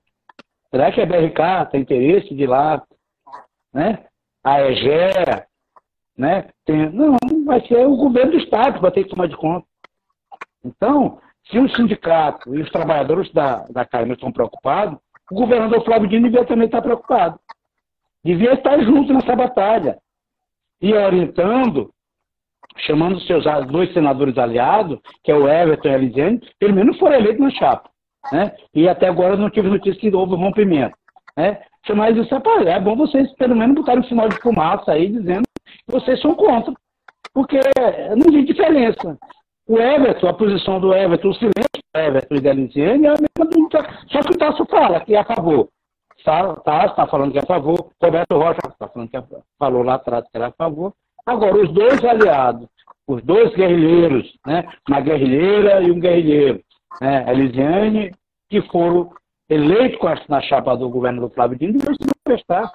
Será 0.72 0.92
que 0.92 1.02
a 1.02 1.06
BRK 1.06 1.72
tem 1.72 1.82
interesse 1.82 2.34
de 2.34 2.44
ir 2.44 2.48
lá, 2.48 2.84
né? 3.74 4.06
A 4.48 4.72
EGEA, 4.72 5.46
né? 6.18 6.50
Tem, 6.66 6.90
não, 6.90 7.18
vai 7.46 7.66
ser 7.68 7.86
o 7.86 7.98
governo 7.98 8.32
do 8.32 8.38
Estado 8.38 8.76
que 8.76 8.82
vai 8.82 8.92
ter 8.92 9.04
que 9.04 9.10
tomar 9.10 9.28
de 9.28 9.36
conta. 9.36 9.68
Então, 10.64 11.20
se 11.50 11.60
o 11.60 11.70
sindicato 11.76 12.56
e 12.56 12.62
os 12.62 12.70
trabalhadores 12.72 13.32
da, 13.34 13.66
da 13.70 13.86
Carmen 13.86 14.14
estão 14.14 14.32
preocupados, 14.32 14.98
o 15.30 15.36
governador 15.36 15.84
Flávio 15.84 16.08
Dino 16.08 16.30
devia 16.30 16.46
também 16.46 16.66
estar 16.66 16.82
preocupado. 16.82 17.40
Devia 18.24 18.54
estar 18.54 18.80
junto 18.82 19.14
nessa 19.14 19.36
batalha. 19.36 19.98
E 20.82 20.94
orientando, 20.94 21.92
chamando 22.86 23.20
seus 23.22 23.44
dois 23.70 23.92
senadores 23.94 24.38
aliados, 24.38 25.00
que 25.24 25.32
é 25.32 25.36
o 25.36 25.48
Everton 25.48 25.90
e 25.90 25.92
a 25.92 25.96
Elisiane, 25.96 26.42
pelo 26.58 26.74
menos 26.74 26.98
foram 26.98 27.16
eleitos 27.16 27.42
na 27.42 27.52
chapa. 27.52 27.90
Né? 28.32 28.56
E 28.74 28.88
até 28.88 29.08
agora 29.08 29.36
não 29.36 29.50
tive 29.50 29.70
notícia 29.70 30.00
que 30.00 30.16
houve 30.16 30.36
rompimento. 30.36 30.98
Né? 31.36 31.62
Chamar 31.88 32.12
eles 32.12 32.28
e 32.30 32.68
é 32.68 32.80
bom 32.80 32.96
vocês 32.96 33.32
pelo 33.34 33.56
menos 33.56 33.76
botarem 33.76 34.02
um 34.02 34.08
sinal 34.08 34.30
de 34.30 34.40
fumaça 34.42 34.92
aí 34.92 35.08
dizendo 35.10 35.44
que 35.66 35.92
vocês 35.92 36.22
são 36.22 36.36
contra. 36.36 36.74
Porque 37.34 37.60
não 38.16 38.32
tem 38.32 38.46
diferença. 38.46 39.18
O 39.68 39.80
Everton, 39.80 40.28
a 40.28 40.34
posição 40.34 40.80
do 40.80 40.94
Everton, 40.94 41.30
o 41.30 41.34
silêncio 41.34 41.82
do 41.94 42.00
Everton 42.00 42.36
e 42.36 42.42
da 42.42 42.54
Lisiane 42.54 43.06
é 43.06 43.10
a 43.10 43.14
mesma 43.14 43.52
do 43.52 43.70
Só 44.08 44.20
que 44.22 44.32
o 44.34 44.38
Tasso 44.38 44.66
fala 44.66 45.00
que 45.02 45.16
acabou. 45.16 45.70
Tasso 46.24 46.92
está 46.92 47.08
falando 47.08 47.32
que 47.32 47.38
é 47.38 47.42
a 47.42 47.46
favor, 47.46 47.90
Roberto 48.04 48.36
Rocha 48.36 48.60
está 48.68 48.88
falando 48.88 49.10
que 49.10 49.18
é, 49.18 49.24
falou 49.58 49.84
lá 49.84 49.96
atrás 49.96 50.26
que 50.30 50.38
era 50.38 50.48
a 50.48 50.52
favor. 50.52 50.94
Agora, 51.26 51.56
os 51.56 51.72
dois 51.72 52.04
aliados, 52.04 52.68
os 53.08 53.22
dois 53.24 53.54
guerrilheiros, 53.56 54.34
né? 54.46 54.68
uma 54.88 55.00
guerrilheira 55.00 55.82
e 55.82 55.92
um 55.92 56.00
guerrilheiro, 56.00 56.62
né? 57.02 57.24
a 57.26 57.34
Elisiane, 57.34 58.12
que 58.50 58.62
foram 58.64 59.10
eleito 59.50 59.98
na 60.28 60.42
chapa 60.42 60.76
do 60.76 60.90
governo 60.90 61.22
do 61.22 61.30
Flávio 61.30 61.58
Dino, 61.58 61.74
deveriam 61.74 61.96
se 61.96 62.08
manifestar, 62.26 62.72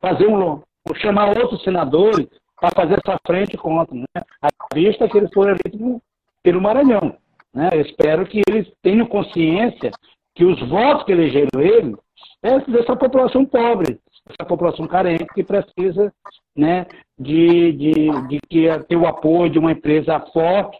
fazer 0.00 0.26
um, 0.26 0.62
chamar 0.96 1.36
outros 1.38 1.62
senadores 1.62 2.28
para 2.60 2.70
fazer 2.74 2.98
essa 3.04 3.18
frente 3.26 3.56
contra, 3.56 3.94
né? 3.94 4.22
à 4.40 4.48
vista 4.74 5.08
que 5.08 5.18
eles 5.18 5.32
foram 5.32 5.56
eleitos 5.56 6.00
pelo 6.42 6.60
Maranhão. 6.60 7.16
Né? 7.54 7.70
Eu 7.72 7.80
espero 7.80 8.26
que 8.26 8.42
eles 8.48 8.70
tenham 8.82 9.06
consciência 9.06 9.90
que 10.34 10.44
os 10.44 10.60
votos 10.68 11.04
que 11.04 11.12
elegeram 11.12 11.60
ele 11.60 11.96
é 12.42 12.58
dessa 12.60 12.96
população 12.96 13.44
pobre, 13.44 13.98
essa 14.28 14.46
população 14.46 14.86
carente 14.86 15.26
que 15.34 15.42
precisa 15.42 16.12
né, 16.56 16.86
de, 17.18 17.72
de, 17.72 18.28
de 18.28 18.40
que 18.48 18.66
ter 18.88 18.96
o 18.96 19.06
apoio 19.06 19.50
de 19.50 19.58
uma 19.58 19.72
empresa 19.72 20.20
forte, 20.32 20.78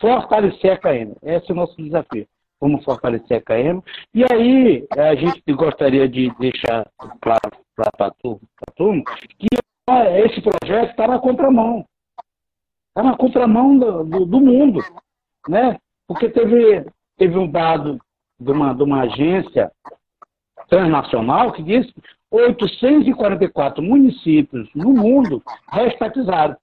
fortalecer 0.00 0.72
a 0.72 0.78
CAEM. 0.78 1.14
Esse 1.22 1.50
é 1.50 1.52
o 1.52 1.56
nosso 1.56 1.76
desafio 1.76 2.26
como 2.58 2.82
fortalecer 2.82 3.38
a 3.38 3.42
CAEM. 3.42 3.82
E 4.14 4.24
aí 4.24 4.86
a 4.96 5.14
gente 5.14 5.42
gostaria 5.52 6.08
de 6.08 6.30
deixar 6.38 6.86
claro 7.20 7.50
para 7.76 8.06
a 8.06 8.10
turma 8.76 9.02
que 9.38 9.46
esse 10.24 10.40
projeto 10.40 10.90
está 10.90 11.06
na 11.06 11.18
contramão. 11.18 11.84
Está 12.88 13.02
na 13.02 13.16
contramão 13.16 13.78
do, 13.78 14.04
do, 14.04 14.24
do, 14.24 14.40
mundo. 14.40 14.80
Né? 15.48 15.78
Porque 16.06 16.28
teve, 16.28 16.86
teve 17.16 17.36
um 17.36 17.50
dado 17.50 17.98
de 18.38 18.50
uma, 18.50 18.72
de 18.72 18.82
uma 18.82 19.02
agência 19.02 19.70
transnacional 20.68 21.52
que 21.52 21.62
diz 21.62 21.90
que 21.92 22.00
844 22.30 23.82
municípios 23.82 24.68
no 24.74 24.92
mundo 24.92 25.42
reestatizaram. 25.70 26.56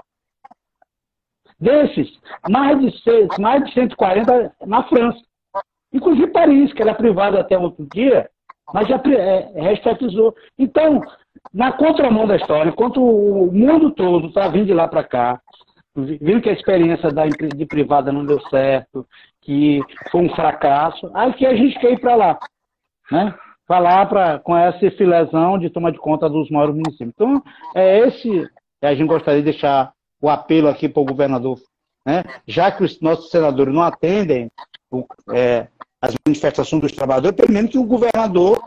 Desses, 1.59 2.19
mais 2.49 2.79
de, 2.79 3.03
seis, 3.03 3.27
mais 3.37 3.63
de 3.65 3.73
140 3.73 4.55
na 4.65 4.83
França. 4.83 5.21
Inclusive 5.93 6.27
Paris, 6.27 6.73
que 6.73 6.81
era 6.81 6.93
privado 6.93 7.37
até 7.37 7.57
outro 7.57 7.85
dia, 7.93 8.29
mas 8.73 8.87
já 8.87 9.01
é, 9.05 9.51
reestatizou. 9.61 10.33
Então, 10.57 11.01
na 11.53 11.71
contramão 11.71 12.25
da 12.25 12.35
história, 12.35 12.69
enquanto 12.69 13.03
o 13.03 13.51
mundo 13.51 13.91
todo 13.91 14.27
está 14.27 14.47
vindo 14.47 14.67
de 14.67 14.73
lá 14.73 14.87
para 14.87 15.03
cá, 15.03 15.41
vindo 15.95 16.41
que 16.41 16.49
a 16.49 16.53
experiência 16.53 17.11
da 17.11 17.25
de 17.25 17.65
privada 17.65 18.11
não 18.11 18.25
deu 18.25 18.39
certo, 18.47 19.05
que 19.41 19.81
foi 20.09 20.21
um 20.21 20.35
fracasso, 20.35 21.11
aí 21.13 21.33
que 21.33 21.45
a 21.45 21.55
gente 21.55 21.77
quer 21.79 21.93
ir 21.93 21.99
para 21.99 22.15
lá, 22.15 22.39
né? 23.11 23.33
Para 23.67 23.79
lá 23.79 24.05
pra, 24.05 24.39
com 24.39 24.55
essa 24.55 24.91
filézão 24.91 25.57
de 25.57 25.69
tomar 25.69 25.91
de 25.91 25.97
conta 25.97 26.29
dos 26.29 26.49
maiores 26.49 26.75
municípios. 26.75 27.13
Então, 27.13 27.41
é 27.75 27.99
esse 28.07 28.49
a 28.81 28.93
gente 28.93 29.07
gostaria 29.07 29.41
de 29.41 29.51
deixar 29.51 29.93
o 30.21 30.29
apelo 30.29 30.67
aqui 30.67 30.87
para 30.87 31.01
o 31.01 31.05
governador, 31.05 31.57
né? 32.05 32.23
Já 32.47 32.71
que 32.71 32.83
os 32.83 32.99
nossos 33.01 33.29
senadores 33.29 33.73
não 33.73 33.81
atendem 33.81 34.49
o, 34.89 35.05
é, 35.33 35.67
as 36.01 36.15
manifestações 36.25 36.81
dos 36.81 36.91
trabalhadores, 36.91 37.35
pelo 37.35 37.53
menos 37.53 37.71
que 37.71 37.77
o 37.77 37.83
governador, 37.83 38.61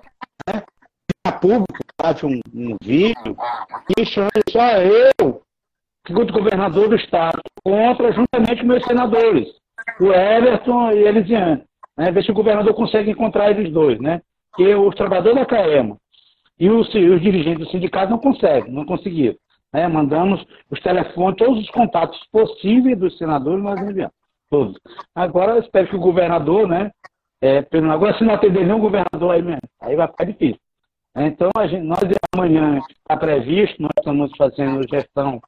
né, 0.48 0.62
público, 1.40 1.84
faça 2.00 2.26
um, 2.26 2.40
um 2.54 2.76
vídeo 2.82 3.36
e 3.98 4.06
chame 4.06 4.30
só 4.50 4.78
eu, 4.78 5.42
enquanto 6.08 6.32
governador 6.32 6.88
do 6.88 6.96
Estado, 6.96 7.40
contra 7.62 8.12
juntamente 8.12 8.60
com 8.60 8.68
meus 8.68 8.84
senadores, 8.84 9.48
o 10.00 10.12
Everton 10.12 10.92
e 10.92 11.06
a 11.06 11.08
Elisiane. 11.08 11.64
Né, 11.96 12.10
ver 12.10 12.24
se 12.24 12.30
o 12.30 12.34
governador 12.34 12.74
consegue 12.74 13.10
encontrar 13.10 13.50
eles 13.50 13.72
dois, 13.72 14.00
né? 14.00 14.20
Que 14.56 14.74
os 14.74 14.94
trabalhadores 14.96 15.38
da 15.38 15.46
CAEMA 15.46 15.96
e 16.58 16.68
os, 16.68 16.88
os 16.88 17.20
dirigentes 17.20 17.64
do 17.64 17.70
sindicato 17.70 18.10
não 18.10 18.18
conseguem, 18.18 18.72
não 18.72 18.84
conseguiram. 18.84 19.36
Né? 19.72 19.86
Mandamos 19.88 20.44
os 20.70 20.80
telefones, 20.80 21.36
todos 21.36 21.62
os 21.62 21.70
contatos 21.70 22.18
possíveis 22.30 22.98
dos 22.98 23.16
senadores, 23.18 23.62
nós 23.62 23.80
enviamos. 23.80 24.14
Todos. 24.50 24.76
Agora 25.14 25.52
eu 25.52 25.60
espero 25.60 25.88
que 25.88 25.96
o 25.96 26.00
governador, 26.00 26.68
né? 26.68 26.90
É, 27.44 27.61
pelo, 27.61 27.92
agora 27.92 28.16
se 28.16 28.24
não 28.24 28.33
atender 28.33 28.64
nenhum 28.64 28.80
governador 28.80 29.33
aí 29.33 29.42
mesmo, 29.42 29.61
aí 29.83 29.94
vai 29.94 30.09
ficar 30.09 30.24
difícil. 30.24 30.59
Então, 31.14 31.50
gente, 31.68 31.83
nós 31.83 32.00
amanhã 32.35 32.80
está 32.88 33.18
previsto, 33.18 33.83
nós 33.83 33.90
estamos 33.98 34.35
fazendo 34.35 34.88
gestão 34.88 35.42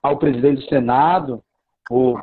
ao 0.00 0.18
presidente 0.18 0.62
do 0.62 0.68
Senado, 0.68 1.42
o, 1.90 2.16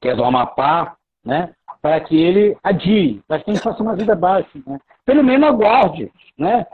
que 0.00 0.10
é 0.10 0.14
do 0.14 0.22
Amapá, 0.22 0.96
né, 1.24 1.52
para 1.82 1.98
que 2.02 2.16
ele 2.16 2.56
adie, 2.62 3.20
para 3.26 3.40
que 3.40 3.50
a 3.50 3.54
gente 3.54 3.64
faça 3.64 3.82
uma 3.82 3.96
vida 3.96 4.14
baixa. 4.14 4.48
Né? 4.64 4.78
Pelo 5.04 5.24
menos 5.24 5.48
aguarde. 5.48 6.12
Né? 6.38 6.64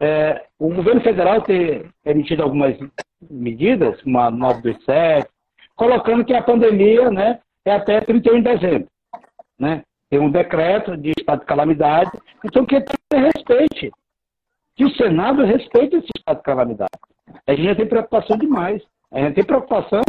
É, 0.00 0.44
o 0.58 0.74
governo 0.74 1.02
federal 1.02 1.40
ter 1.42 1.88
emitido 2.04 2.42
algumas 2.42 2.76
medidas, 3.30 4.02
uma 4.02 4.28
927, 4.28 5.30
colocando 5.76 6.24
que 6.24 6.34
a 6.34 6.42
pandemia 6.42 7.12
né, 7.12 7.38
é 7.64 7.76
até 7.76 8.00
31 8.00 8.42
de 8.42 8.42
dezembro. 8.42 8.88
Né? 9.56 9.84
Tem 10.10 10.18
um 10.18 10.30
decreto 10.30 10.96
de 10.96 11.12
estado 11.16 11.40
de 11.40 11.46
calamidade, 11.46 12.10
então 12.44 12.66
que 12.66 12.84
respeite 13.12 13.92
que 14.76 14.84
o 14.84 14.94
Senado 14.96 15.44
respeite 15.44 15.96
esse 15.96 16.08
estado 16.18 16.38
de 16.38 16.42
calamidade. 16.42 16.90
A 17.46 17.52
gente 17.52 17.64
já 17.64 17.74
tem 17.74 17.86
preocupação 17.86 18.36
demais. 18.36 18.82
A 19.12 19.20
gente 19.20 19.34
tem 19.34 19.44
preocupação 19.44 20.02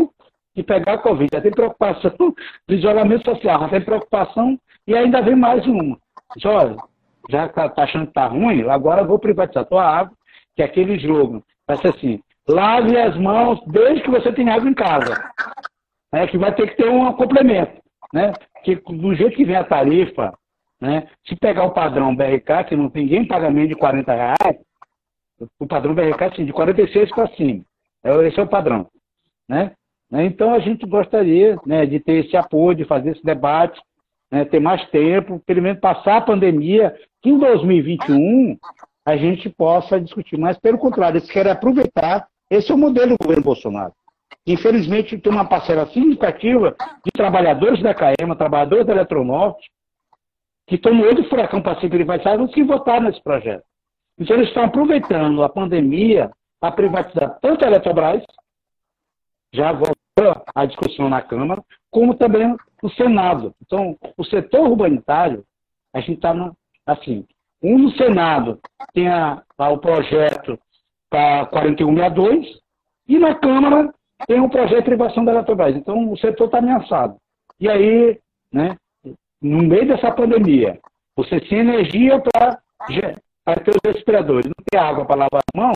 de 0.55 0.63
pegar 0.63 0.93
a 0.93 0.97
Covid, 0.97 1.29
já 1.31 1.41
tem 1.41 1.51
preocupação 1.51 2.11
do 2.67 2.73
isolamento 2.73 3.23
social, 3.23 3.59
já 3.61 3.69
tem 3.69 3.81
preocupação 3.81 4.59
e 4.87 4.95
ainda 4.95 5.21
vem 5.21 5.35
mais 5.35 5.65
uma. 5.67 5.97
Olha, 6.43 6.75
já 7.29 7.45
está 7.45 7.69
tá 7.69 7.83
achando 7.83 8.05
que 8.05 8.11
está 8.11 8.25
ruim, 8.25 8.67
agora 8.69 9.03
vou 9.03 9.19
privatizar 9.19 9.63
a 9.63 9.67
tua 9.67 9.83
água, 9.83 10.13
que 10.55 10.61
é 10.61 10.65
aquele 10.65 10.97
jogo 10.99 11.43
vai 11.71 11.77
ser 11.77 11.89
assim, 11.89 12.21
lave 12.47 12.97
as 12.97 13.15
mãos 13.17 13.61
desde 13.67 14.03
que 14.03 14.11
você 14.11 14.31
tenha 14.33 14.55
água 14.55 14.69
em 14.69 14.73
casa. 14.73 15.13
É, 16.13 16.27
que 16.27 16.37
vai 16.37 16.53
ter 16.53 16.69
que 16.69 16.75
ter 16.75 16.89
um 16.89 17.11
complemento. 17.13 17.81
Né? 18.13 18.33
Que 18.63 18.75
do 18.75 19.15
jeito 19.15 19.35
que 19.35 19.45
vem 19.45 19.55
a 19.55 19.63
tarifa, 19.63 20.33
né? 20.79 21.07
Se 21.27 21.35
pegar 21.35 21.65
o 21.65 21.73
padrão 21.73 22.15
BRK, 22.15 22.65
que 22.67 22.75
não 22.75 22.89
tem 22.89 23.03
ninguém 23.03 23.27
pagamento 23.27 23.69
de 23.69 23.75
40 23.75 24.13
reais, 24.13 24.59
o 25.59 25.67
padrão 25.67 25.93
BRK 25.93 26.41
é 26.41 26.43
de 26.43 26.53
46 26.53 27.09
para 27.11 27.27
cima. 27.35 27.63
É, 28.03 28.27
esse 28.27 28.39
é 28.39 28.43
o 28.43 28.47
padrão. 28.47 28.87
Né? 29.47 29.71
Então 30.11 30.53
a 30.53 30.59
gente 30.59 30.85
gostaria 30.85 31.57
né, 31.65 31.85
de 31.85 31.99
ter 31.99 32.25
esse 32.25 32.35
apoio, 32.35 32.77
de 32.77 32.85
fazer 32.85 33.11
esse 33.11 33.23
debate, 33.23 33.79
né, 34.31 34.45
ter 34.45 34.59
mais 34.59 34.83
tempo, 34.89 35.41
pelo 35.45 35.61
menos 35.61 35.79
passar 35.79 36.17
a 36.17 36.21
pandemia, 36.21 36.95
que 37.21 37.29
em 37.29 37.37
2021 37.37 38.57
a 39.05 39.17
gente 39.17 39.49
possa 39.49 39.99
discutir. 39.99 40.37
Mas, 40.37 40.57
pelo 40.57 40.77
contrário, 40.77 41.17
eles 41.17 41.29
querem 41.29 41.51
aproveitar. 41.51 42.27
Esse 42.49 42.71
é 42.71 42.75
o 42.75 42.77
modelo 42.77 43.11
do 43.11 43.17
governo 43.21 43.43
Bolsonaro. 43.43 43.93
Infelizmente, 44.45 45.17
tem 45.17 45.31
uma 45.31 45.45
parcela 45.45 45.85
significativa 45.87 46.75
de 47.05 47.11
trabalhadores 47.11 47.81
da 47.81 47.93
CAEMA, 47.93 48.35
trabalhadores 48.35 48.85
da 48.85 48.93
Eletronorte, 48.93 49.69
que 50.67 50.75
estão 50.75 50.93
no 50.93 51.03
olho 51.03 51.15
do 51.15 51.29
furacão 51.29 51.61
para 51.61 51.79
ser 51.79 51.89
privatizados, 51.89 52.53
que 52.53 52.63
votaram 52.63 53.05
nesse 53.05 53.21
projeto. 53.21 53.63
Então, 54.17 54.35
eles 54.35 54.49
estão 54.49 54.63
aproveitando 54.63 55.43
a 55.43 55.49
pandemia 55.49 56.31
para 56.59 56.71
privatizar 56.71 57.39
tanto 57.41 57.63
a 57.63 57.67
Eletrobras, 57.67 58.23
já 59.53 59.71
voltou 59.71 60.43
a 60.55 60.65
discussão 60.65 61.09
na 61.09 61.21
Câmara, 61.21 61.61
como 61.89 62.15
também 62.15 62.55
o 62.81 62.89
Senado. 62.91 63.53
Então, 63.61 63.97
o 64.17 64.23
setor 64.23 64.69
urbanitário, 64.69 65.43
a 65.93 65.99
gente 65.99 66.15
está 66.15 66.33
assim, 66.85 67.25
um 67.61 67.77
no 67.77 67.91
Senado 67.91 68.59
tem 68.93 69.07
a, 69.07 69.43
a, 69.57 69.69
o 69.69 69.77
projeto 69.77 70.57
para 71.09 71.45
4162 71.47 72.59
e 73.07 73.19
na 73.19 73.35
Câmara 73.35 73.93
tem 74.27 74.39
um 74.39 74.49
projeto 74.49 74.79
de 74.79 74.85
privação 74.85 75.23
da 75.25 75.31
Eletrobras. 75.31 75.75
Então, 75.75 76.11
o 76.11 76.17
setor 76.17 76.45
está 76.45 76.57
ameaçado. 76.59 77.15
E 77.59 77.69
aí, 77.69 78.19
né, 78.51 78.75
no 79.41 79.63
meio 79.63 79.87
dessa 79.87 80.11
pandemia, 80.11 80.79
você 81.15 81.39
sem 81.47 81.59
energia 81.59 82.21
para 82.21 82.59
ter 82.87 83.71
os 83.71 83.93
respiradores, 83.93 84.45
não 84.45 84.65
ter 84.69 84.77
água 84.77 85.05
para 85.05 85.15
lavar 85.15 85.41
a 85.53 85.57
mão, 85.57 85.73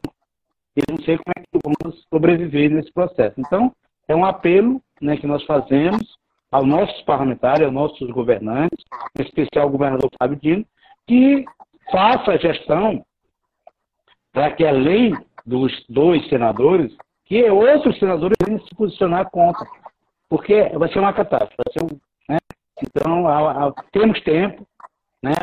eu 0.76 0.84
não 0.90 1.04
sei 1.04 1.18
como 1.18 1.34
é 1.38 1.42
que 1.42 1.60
vamos 1.64 2.06
sobreviver 2.14 2.70
nesse 2.70 2.92
processo. 2.92 3.36
Então, 3.40 3.72
é 4.08 4.16
um 4.16 4.26
apelo 4.26 4.82
né, 5.02 5.18
que 5.18 5.26
nós 5.28 5.44
fazemos 5.46 6.16
aos 6.52 6.68
nossos 6.68 7.02
parlamentares, 7.04 7.64
aos 7.64 7.74
nossos 7.74 8.10
governantes, 8.12 8.84
em 9.18 9.24
especial 9.24 9.66
ao 9.66 9.72
governador 9.72 10.10
Fábio 10.20 10.40
Dino, 10.42 10.66
que 11.08 11.46
faça 11.92 12.32
a 12.32 12.38
gestão 12.38 13.06
para 14.32 14.52
que, 14.52 14.66
além 14.66 15.14
dos 15.46 15.72
dois 15.88 16.28
senadores, 16.28 16.96
que 17.26 17.44
outros 17.50 17.98
senadores 18.00 18.38
venham 18.46 18.62
se 18.62 18.76
posicionar 18.76 19.30
contra. 19.30 19.66
Porque 20.30 20.70
vai 20.70 20.92
ser 20.92 21.00
uma 21.00 21.14
catástrofe, 21.14 21.56
ser 21.72 21.84
um, 21.84 22.00
né, 22.30 22.38
então, 22.82 23.28
a, 23.28 23.68
a, 23.68 23.74
temos 23.92 24.20
tempo, 24.22 24.66
né? 25.24 25.34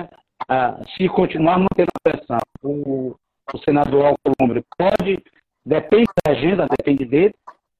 A, 0.49 0.83
se 0.97 1.09
continuar 1.09 1.59
mantendo 1.59 1.89
a 1.95 2.11
pressão, 2.11 2.39
o, 2.63 3.15
o 3.53 3.59
senador 3.65 4.07
Alcolumbre 4.07 4.65
pode, 4.77 5.23
depende 5.65 6.09
da 6.25 6.33
agenda, 6.33 6.67
depende 6.79 7.05
dele, 7.05 7.35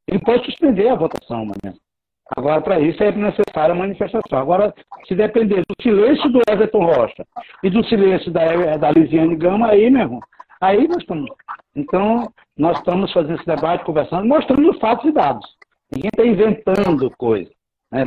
ele 0.07 0.21
pode 0.21 0.45
suspender 0.47 0.89
a 0.89 0.95
votação 0.95 1.39
amanhã. 1.43 1.77
Agora, 2.37 2.63
para 2.63 2.81
isso 2.81 3.03
é 3.03 3.13
necessária 3.13 3.75
a 3.75 3.79
manifestação. 3.79 4.39
Agora, 4.39 4.73
se 5.07 5.15
depender 5.15 5.63
do 5.69 5.83
silêncio 5.83 6.31
do 6.31 6.41
Everton 6.49 6.85
Rocha 6.85 7.27
e 7.63 7.69
do 7.69 7.85
silêncio 7.85 8.33
da, 8.33 8.77
da 8.77 8.91
Lisiane 8.91 9.37
Gama, 9.37 9.69
aí, 9.69 9.91
meu 9.91 10.03
irmão, 10.03 10.21
aí 10.61 10.89
nós 10.89 10.99
estamos. 10.99 11.31
Então, 11.77 12.33
nós 12.57 12.79
estamos 12.79 13.13
fazendo 13.13 13.37
esse 13.37 13.47
debate, 13.47 13.85
conversando, 13.85 14.27
mostrando 14.27 14.79
fatos 14.79 15.09
e 15.09 15.13
dados. 15.13 15.47
Ninguém 15.91 16.11
está 16.13 16.25
inventando 16.25 17.11
coisa. 17.17 17.51
Né? 17.91 18.05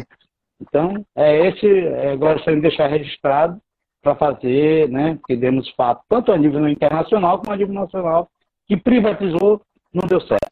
Então, 0.61 1.05
é 1.15 1.47
esse, 1.47 1.67
é, 1.67 2.15
gostaria 2.15 2.55
de 2.55 2.61
deixar 2.61 2.87
registrado 2.87 3.61
para 4.01 4.15
fazer, 4.15 4.87
né, 4.89 5.17
que 5.25 5.35
demos 5.35 5.69
fato, 5.71 6.03
tanto 6.07 6.31
a 6.31 6.37
nível 6.37 6.67
internacional 6.69 7.39
como 7.39 7.51
a 7.51 7.57
nível 7.57 7.73
nacional, 7.73 8.29
que 8.67 8.77
privatizou, 8.77 9.61
não 9.91 10.07
deu 10.07 10.21
certo. 10.21 10.51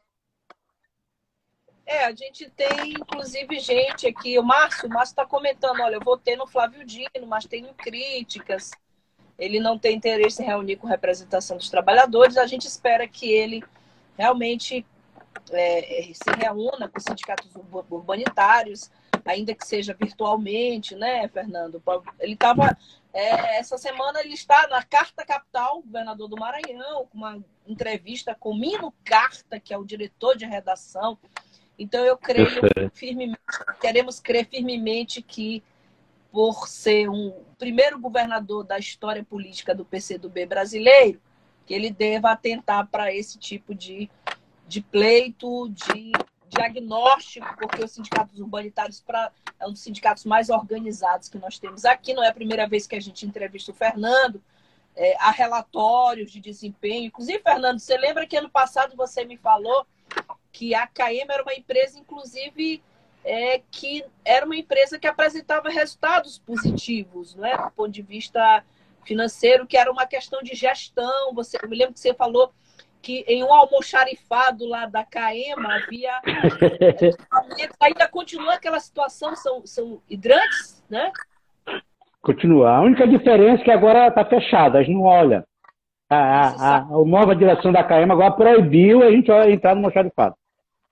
É, 1.86 2.06
a 2.06 2.12
gente 2.16 2.50
tem, 2.50 2.94
inclusive, 2.94 3.60
gente 3.60 4.08
aqui, 4.08 4.40
o 4.40 4.44
Márcio, 4.44 4.88
o 4.88 4.90
Márcio 4.90 5.12
está 5.12 5.26
comentando, 5.26 5.82
olha, 5.82 5.96
eu 5.96 6.02
votei 6.02 6.36
no 6.36 6.48
Flávio 6.48 6.84
Dino, 6.84 7.28
mas 7.28 7.46
tenho 7.46 7.72
críticas. 7.76 8.72
Ele 9.38 9.60
não 9.60 9.78
tem 9.78 9.98
interesse 9.98 10.42
em 10.42 10.46
reunir 10.46 10.78
com 10.78 10.88
representação 10.88 11.58
dos 11.58 11.70
trabalhadores. 11.70 12.38
A 12.38 12.48
gente 12.48 12.66
espera 12.66 13.08
que 13.08 13.32
ele 13.32 13.64
realmente 14.18 14.86
é, 15.52 16.12
se 16.14 16.32
reúna 16.38 16.88
com 16.88 16.98
os 16.98 17.04
sindicatos 17.04 17.50
urbanitários, 17.90 18.92
ainda 19.26 19.54
que 19.54 19.66
seja 19.66 19.96
virtualmente, 20.00 20.96
né, 20.96 21.28
Fernando? 21.28 21.82
Ele 22.20 22.34
estava. 22.34 22.78
É, 23.14 23.60
essa 23.60 23.78
semana 23.78 24.22
ele 24.22 24.34
está 24.34 24.68
na 24.68 24.84
Carta 24.84 25.24
Capital, 25.24 25.82
governador 25.84 26.28
do 26.28 26.36
Maranhão, 26.36 27.06
com 27.12 27.18
uma 27.18 27.44
entrevista 27.68 28.36
com 28.40 28.56
Mino 28.56 28.94
Carta, 29.04 29.60
que 29.60 29.74
é 29.74 29.78
o 29.78 29.86
diretor 29.86 30.36
de 30.36 30.46
redação. 30.46 31.18
Então 31.78 32.04
eu 32.04 32.18
creio 32.18 32.48
firmemente, 32.94 33.40
queremos 33.80 34.20
crer 34.20 34.48
firmemente 34.48 35.22
que 35.22 35.64
por 36.32 36.68
ser 36.68 37.08
um 37.08 37.44
primeiro 37.60 38.00
governador 38.00 38.64
da 38.64 38.80
história 38.80 39.24
política 39.24 39.76
do 39.76 39.86
PCdoB 39.86 40.48
brasileiro, 40.48 41.22
que 41.66 41.74
ele 41.74 41.92
deva 41.92 42.32
atentar 42.32 42.88
para 42.88 43.14
esse 43.14 43.38
tipo 43.38 43.74
de, 43.74 44.10
de 44.68 44.82
pleito, 44.82 45.70
de 45.70 46.12
diagnóstico, 46.50 47.48
porque 47.58 47.84
os 47.84 47.92
sindicatos 47.92 48.40
urbanitários 48.40 49.02
pra, 49.02 49.32
é 49.60 49.68
um 49.68 49.72
dos 49.72 49.82
sindicatos 49.82 50.26
mais 50.26 50.50
organizados 50.50 51.28
que 51.28 51.38
nós 51.38 51.58
temos 51.58 51.84
aqui. 51.86 52.14
Não 52.14 52.24
é 52.24 52.30
a 52.30 52.34
primeira 52.34 52.68
vez 52.68 52.86
que 52.86 52.96
a 52.96 53.02
gente 53.02 53.26
entrevista 53.26 53.72
o 53.72 53.76
Fernando. 53.76 54.42
É, 54.96 55.16
há 55.20 55.32
relatórios 55.32 56.32
de 56.32 56.40
desempenho. 56.40 57.08
Inclusive, 57.08 57.40
Fernando, 57.40 57.80
você 57.80 57.98
lembra 57.98 58.28
que 58.28 58.38
ano 58.38 58.50
passado 58.50 58.96
você 58.96 59.26
me 59.26 59.38
falou 59.38 59.88
que 60.52 60.76
a 60.76 60.86
KM 60.86 61.26
era 61.28 61.42
uma 61.42 61.56
empresa, 61.56 61.98
inclusive, 61.98 62.84
é, 63.26 63.62
que 63.72 64.06
era 64.24 64.46
uma 64.46 64.56
empresa 64.56 65.00
que 65.00 65.08
apresentava 65.08 65.70
resultados 65.70 66.38
positivos, 66.38 67.34
né, 67.36 67.58
do 67.58 67.72
ponto 67.72 67.90
de 67.90 68.04
vista 68.04 68.64
financeiro, 69.06 69.68
que 69.68 69.78
era 69.78 69.92
uma 69.92 70.06
questão 70.06 70.42
de 70.42 70.56
gestão. 70.56 71.34
Você, 71.34 71.58
eu 71.62 71.70
me 71.70 71.78
lembro 71.78 71.94
que 71.94 72.00
você 72.00 72.14
falou 72.14 72.52
que 73.02 73.26
em 73.28 73.44
um 73.44 73.54
almoxarifado 73.54 74.66
lá 74.66 74.86
da 74.86 75.04
CAEMA 75.04 75.76
havia. 75.76 76.22
ainda 77.80 78.08
continua 78.08 78.54
aquela 78.54 78.80
situação, 78.80 79.36
são, 79.36 79.66
são 79.66 80.02
hidrantes, 80.10 80.84
né? 80.90 81.12
Continua. 82.22 82.78
A 82.78 82.82
única 82.82 83.06
diferença 83.06 83.62
é 83.62 83.66
que 83.66 83.72
agora 83.72 84.08
está 84.08 84.24
fechada, 84.24 84.80
a 84.80 84.84
gente 84.84 84.96
não 84.96 85.04
olha. 85.04 85.46
A, 86.10 86.16
a, 86.16 86.48
a, 86.48 86.78
a, 86.78 87.06
nova 87.06 87.36
direção 87.36 87.72
da 87.72 87.84
CAEMA 87.84 88.14
agora 88.14 88.32
proibiu 88.32 89.04
a 89.04 89.12
gente 89.12 89.30
entrar 89.30 89.76
no 89.76 89.82
almoxarifado. 89.82 90.36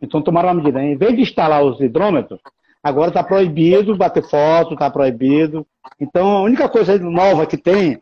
Então 0.01 0.21
tomaram 0.21 0.49
uma 0.49 0.55
medida. 0.55 0.83
Em 0.83 0.97
vez 0.97 1.15
de 1.15 1.21
instalar 1.21 1.63
os 1.63 1.79
hidrômetros, 1.79 2.41
agora 2.83 3.09
está 3.09 3.23
proibido 3.23 3.95
bater 3.95 4.23
foto, 4.23 4.73
está 4.73 4.89
proibido. 4.89 5.65
Então 5.99 6.29
a 6.29 6.41
única 6.41 6.67
coisa 6.67 6.97
nova 6.97 7.45
que 7.45 7.57
tem 7.57 7.99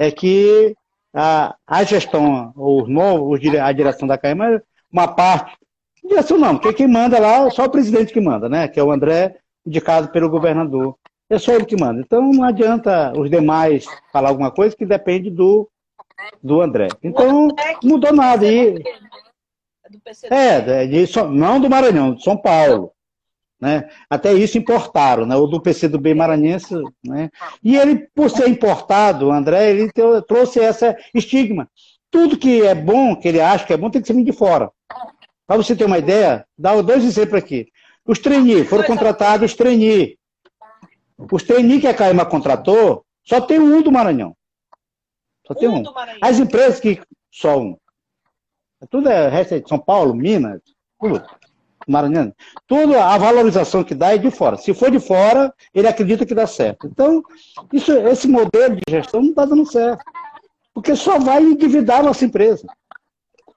é 0.00 0.10
que 0.10 0.74
a, 1.14 1.54
a 1.66 1.84
gestão, 1.84 2.52
os 2.56 2.88
novos, 2.88 3.40
a 3.60 3.72
direção 3.72 4.08
da 4.08 4.18
CAEMA, 4.18 4.62
uma 4.90 5.08
parte, 5.08 5.56
direção 6.02 6.38
não, 6.38 6.56
porque 6.56 6.72
quem 6.72 6.88
manda 6.88 7.18
lá 7.18 7.46
é 7.46 7.50
só 7.50 7.64
o 7.64 7.70
presidente 7.70 8.12
que 8.12 8.20
manda, 8.20 8.48
né? 8.48 8.68
Que 8.68 8.80
é 8.80 8.84
o 8.84 8.90
André, 8.90 9.36
indicado 9.66 10.08
pelo 10.08 10.30
governador. 10.30 10.96
É 11.28 11.38
só 11.38 11.52
ele 11.52 11.64
que 11.64 11.80
manda. 11.80 12.00
Então 12.00 12.32
não 12.32 12.44
adianta 12.44 13.12
os 13.16 13.30
demais 13.30 13.86
falar 14.12 14.30
alguma 14.30 14.50
coisa 14.50 14.76
que 14.76 14.84
depende 14.84 15.30
do, 15.30 15.68
do 16.42 16.60
André. 16.60 16.88
Então, 17.02 17.48
não 17.48 17.56
mudou 17.82 18.12
nada. 18.12 18.46
E, 18.46 18.82
é, 20.30 20.86
de, 20.86 21.06
não 21.30 21.60
do 21.60 21.70
Maranhão, 21.70 22.14
de 22.14 22.22
São 22.22 22.36
Paulo. 22.36 22.92
Né? 23.62 23.88
Até 24.10 24.32
isso 24.34 24.58
importaram, 24.58 25.24
né? 25.24 25.36
o 25.36 25.46
do 25.46 25.62
PCdoB 25.62 26.14
maranhense. 26.14 26.74
Né? 27.04 27.30
E 27.62 27.76
ele, 27.76 28.08
por 28.12 28.28
ser 28.28 28.48
importado, 28.48 29.30
André, 29.30 29.70
ele 29.70 29.88
trouxe 30.26 30.58
essa 30.58 30.96
estigma. 31.14 31.70
Tudo 32.10 32.36
que 32.36 32.62
é 32.62 32.74
bom, 32.74 33.14
que 33.14 33.28
ele 33.28 33.40
acha 33.40 33.64
que 33.64 33.72
é 33.72 33.76
bom, 33.76 33.88
tem 33.88 34.00
que 34.02 34.08
ser 34.08 34.14
vindo 34.14 34.26
de 34.26 34.36
fora. 34.36 34.68
Para 35.46 35.58
você 35.58 35.76
ter 35.76 35.84
uma 35.84 35.98
ideia, 35.98 36.44
dá 36.58 36.82
dois 36.82 37.04
exemplos 37.04 37.40
aqui. 37.40 37.68
Os 38.04 38.18
trainee, 38.18 38.64
foram 38.64 38.82
contratados 38.82 39.52
os 39.52 39.56
trainee. 39.56 40.18
Os 41.30 41.44
trainee 41.44 41.80
que 41.80 41.86
a 41.86 41.94
Caima 41.94 42.26
contratou, 42.26 43.06
só 43.22 43.40
tem 43.40 43.60
um 43.60 43.80
do 43.80 43.92
Maranhão. 43.92 44.36
Só 45.46 45.54
tem 45.54 45.68
um. 45.68 45.82
um. 45.82 45.84
As 46.20 46.40
empresas 46.40 46.80
que. 46.80 47.00
Só 47.30 47.60
um. 47.60 47.76
Tudo 48.90 49.08
é 49.08 49.28
resto 49.28 49.54
é 49.54 49.60
de 49.60 49.68
São 49.68 49.78
Paulo, 49.78 50.12
Minas, 50.12 50.60
tudo. 51.00 51.24
Maranhão, 51.86 52.32
toda 52.66 53.04
a 53.04 53.18
valorização 53.18 53.84
que 53.84 53.94
dá 53.94 54.14
é 54.14 54.18
de 54.18 54.30
fora. 54.30 54.56
Se 54.56 54.72
for 54.74 54.90
de 54.90 55.00
fora, 55.00 55.52
ele 55.74 55.88
acredita 55.88 56.26
que 56.26 56.34
dá 56.34 56.46
certo. 56.46 56.86
Então, 56.86 57.22
isso, 57.72 57.92
esse 57.92 58.28
modelo 58.28 58.76
de 58.76 58.82
gestão 58.88 59.20
não 59.20 59.30
está 59.30 59.44
dando 59.44 59.66
certo. 59.66 60.04
Porque 60.74 60.96
só 60.96 61.18
vai 61.18 61.42
endividar 61.42 62.00
a 62.00 62.04
nossa 62.04 62.24
empresa. 62.24 62.66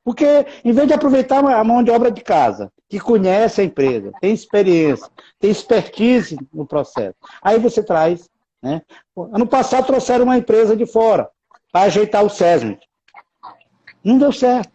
Porque, 0.04 0.46
em 0.64 0.72
vez 0.72 0.88
de 0.88 0.94
aproveitar 0.94 1.44
a 1.44 1.64
mão 1.64 1.84
de 1.84 1.90
obra 1.90 2.12
de 2.12 2.22
casa, 2.22 2.72
que 2.88 3.00
conhece 3.00 3.62
a 3.62 3.64
empresa, 3.64 4.12
tem 4.22 4.34
experiência, 4.34 5.10
tem 5.40 5.50
expertise 5.50 6.38
no 6.54 6.66
processo, 6.66 7.16
aí 7.42 7.58
você 7.58 7.84
traz. 7.84 8.30
Né? 8.62 8.82
Ano 9.18 9.48
passado 9.48 9.88
trouxeram 9.88 10.26
uma 10.26 10.38
empresa 10.38 10.76
de 10.76 10.86
fora 10.86 11.30
para 11.72 11.88
ajeitar 11.88 12.24
o 12.24 12.30
SESMIT. 12.30 12.80
Não 14.04 14.20
deu 14.20 14.32
certo. 14.32 14.72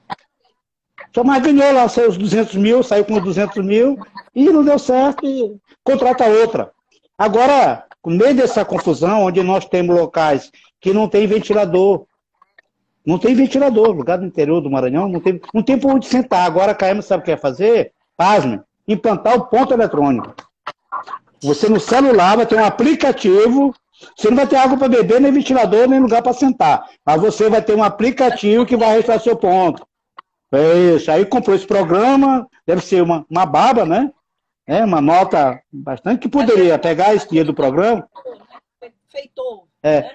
Só 1.15 1.25
mais 1.25 1.43
ganhou 1.43 1.73
lá 1.73 1.89
seus 1.89 2.17
200 2.17 2.55
mil, 2.57 2.83
saiu 2.83 3.05
com 3.05 3.19
200 3.19 3.65
mil 3.65 3.99
e 4.35 4.45
não 4.45 4.65
deu 4.65 4.79
certo 4.79 5.27
e 5.27 5.57
contrata 5.83 6.27
outra. 6.27 6.71
Agora, 7.19 7.85
no 8.05 8.17
meio 8.17 8.35
dessa 8.35 8.65
confusão, 8.65 9.25
onde 9.25 9.43
nós 9.43 9.65
temos 9.65 9.95
locais 9.95 10.51
que 10.81 10.93
não 10.93 11.09
tem 11.09 11.27
ventilador, 11.27 12.07
não 13.05 13.19
tem 13.19 13.35
ventilador, 13.35 13.91
lugar 13.91 14.19
do 14.19 14.27
interior 14.27 14.61
do 14.61 14.71
Maranhão, 14.71 15.09
não 15.09 15.21
tem, 15.21 15.41
não 15.53 15.63
tem 15.63 15.79
por 15.79 15.93
onde 15.93 16.07
sentar. 16.07 16.47
Agora 16.47 16.73
a 16.73 16.75
KM 16.75 17.03
sabe 17.03 17.23
o 17.23 17.25
que 17.25 17.33
quer 17.33 17.41
fazer? 17.41 17.93
Pasme, 18.17 18.61
implantar 18.87 19.37
o 19.37 19.47
ponto 19.47 19.75
eletrônico. 19.75 20.35
Você 21.43 21.69
no 21.69 21.81
celular 21.81 22.37
vai 22.37 22.47
ter 22.47 22.57
um 22.57 22.65
aplicativo, 22.65 23.75
você 24.17 24.29
não 24.29 24.37
vai 24.37 24.47
ter 24.47 24.57
água 24.57 24.77
para 24.77 24.89
beber, 24.89 25.21
nem 25.21 25.33
ventilador, 25.33 25.89
nem 25.89 25.99
lugar 25.99 26.23
para 26.23 26.33
sentar. 26.33 26.85
Mas 27.05 27.21
você 27.21 27.49
vai 27.49 27.63
ter 27.63 27.75
um 27.75 27.83
aplicativo 27.83 28.67
que 28.67 28.77
vai 28.77 28.91
registrar 28.91 29.19
seu 29.19 29.37
ponto. 29.37 29.87
É 30.53 30.95
isso. 30.97 31.11
Aí 31.11 31.25
comprou 31.25 31.55
esse 31.55 31.67
programa, 31.67 32.49
deve 32.67 32.81
ser 32.83 33.03
uma, 33.03 33.25
uma 33.31 33.47
baba, 33.47 33.85
né? 33.85 34.13
É, 34.67 34.85
uma 34.85 35.01
nota 35.01 35.61
bastante 35.73 36.21
que 36.21 36.29
poderia 36.29 36.79
pegar 36.79 37.15
esse 37.15 37.29
dinheiro 37.29 37.49
do 37.49 37.55
programa. 37.55 38.09
Feitou. 39.09 39.67
É. 39.83 40.11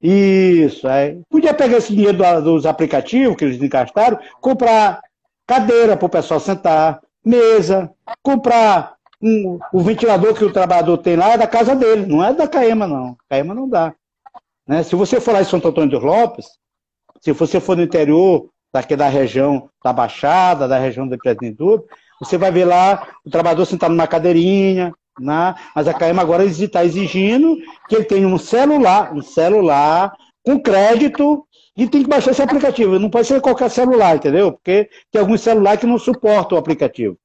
Isso. 0.00 0.88
É. 0.88 1.16
Podia 1.28 1.54
pegar 1.54 1.78
esse 1.78 1.94
dinheiro 1.94 2.18
dos 2.42 2.66
aplicativos 2.66 3.36
que 3.36 3.44
eles 3.44 3.62
encastaram, 3.62 4.18
comprar 4.40 5.00
cadeira 5.46 5.96
para 5.96 6.06
o 6.06 6.10
pessoal 6.10 6.40
sentar, 6.40 7.00
mesa, 7.24 7.92
comprar 8.22 8.96
um, 9.22 9.58
o 9.72 9.80
ventilador 9.80 10.34
que 10.34 10.44
o 10.44 10.52
trabalhador 10.52 10.98
tem 10.98 11.14
lá 11.14 11.32
é 11.32 11.38
da 11.38 11.46
casa 11.46 11.76
dele, 11.76 12.06
não 12.06 12.24
é 12.24 12.32
da 12.32 12.48
Caema, 12.48 12.86
não. 12.86 13.16
Caema 13.28 13.54
não 13.54 13.68
dá. 13.68 13.94
Né? 14.66 14.82
Se 14.82 14.96
você 14.96 15.20
for 15.20 15.32
lá 15.32 15.40
em 15.40 15.44
Santo 15.44 15.68
Antônio 15.68 15.90
dos 15.90 16.02
Lopes, 16.02 16.46
se 17.20 17.32
você 17.32 17.60
for 17.60 17.76
no 17.76 17.82
interior, 17.82 18.48
daqui 18.72 18.96
da 18.96 19.08
região 19.08 19.68
da 19.84 19.92
Baixada, 19.92 20.66
da 20.66 20.78
região 20.78 21.06
do 21.06 21.14
Empreendedor, 21.14 21.84
você 22.18 22.38
vai 22.38 22.50
ver 22.50 22.64
lá 22.64 23.06
o 23.24 23.30
trabalhador 23.30 23.66
sentado 23.66 23.90
numa 23.90 24.06
cadeirinha, 24.06 24.92
né? 25.18 25.54
mas 25.74 25.88
a 25.88 25.94
CAEMA 25.94 26.22
agora 26.22 26.44
está 26.44 26.84
exigindo 26.84 27.56
que 27.88 27.96
ele 27.96 28.04
tenha 28.04 28.26
um 28.26 28.38
celular, 28.38 29.12
um 29.12 29.20
celular 29.20 30.12
com 30.44 30.60
crédito 30.60 31.46
e 31.76 31.86
tem 31.86 32.02
que 32.02 32.08
baixar 32.08 32.30
esse 32.30 32.42
aplicativo. 32.42 32.98
Não 32.98 33.10
pode 33.10 33.26
ser 33.26 33.40
qualquer 33.40 33.70
celular, 33.70 34.16
entendeu? 34.16 34.52
Porque 34.52 34.88
tem 35.10 35.20
alguns 35.20 35.40
celulares 35.40 35.80
que 35.80 35.86
não 35.86 35.98
suportam 35.98 36.56
o 36.56 36.60
aplicativo. 36.60 37.18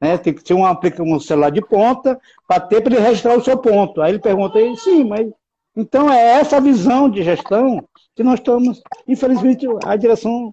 Né? 0.00 0.16
Tem 0.18 0.32
que 0.32 0.46
ser 0.46 0.54
um, 0.54 0.64
um 0.64 1.20
celular 1.20 1.50
de 1.50 1.60
ponta 1.60 2.18
para 2.46 2.60
ter 2.60 2.80
para 2.80 2.94
ele 2.94 3.02
registrar 3.02 3.36
o 3.36 3.44
seu 3.44 3.56
ponto. 3.56 4.00
Aí 4.00 4.12
ele 4.12 4.18
pergunta, 4.18 4.58
sim, 4.76 5.04
mas 5.04 5.28
então 5.76 6.12
é 6.12 6.40
essa 6.40 6.60
visão 6.60 7.08
de 7.08 7.22
gestão 7.22 7.84
que 8.16 8.22
nós 8.22 8.40
estamos, 8.40 8.82
infelizmente, 9.06 9.66
a 9.84 9.96
direção 9.96 10.52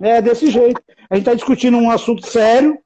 é 0.00 0.20
desse 0.20 0.50
jeito. 0.50 0.80
A 1.10 1.14
gente 1.14 1.24
está 1.24 1.34
discutindo 1.34 1.76
um 1.76 1.90
assunto 1.90 2.26
sério, 2.26 2.78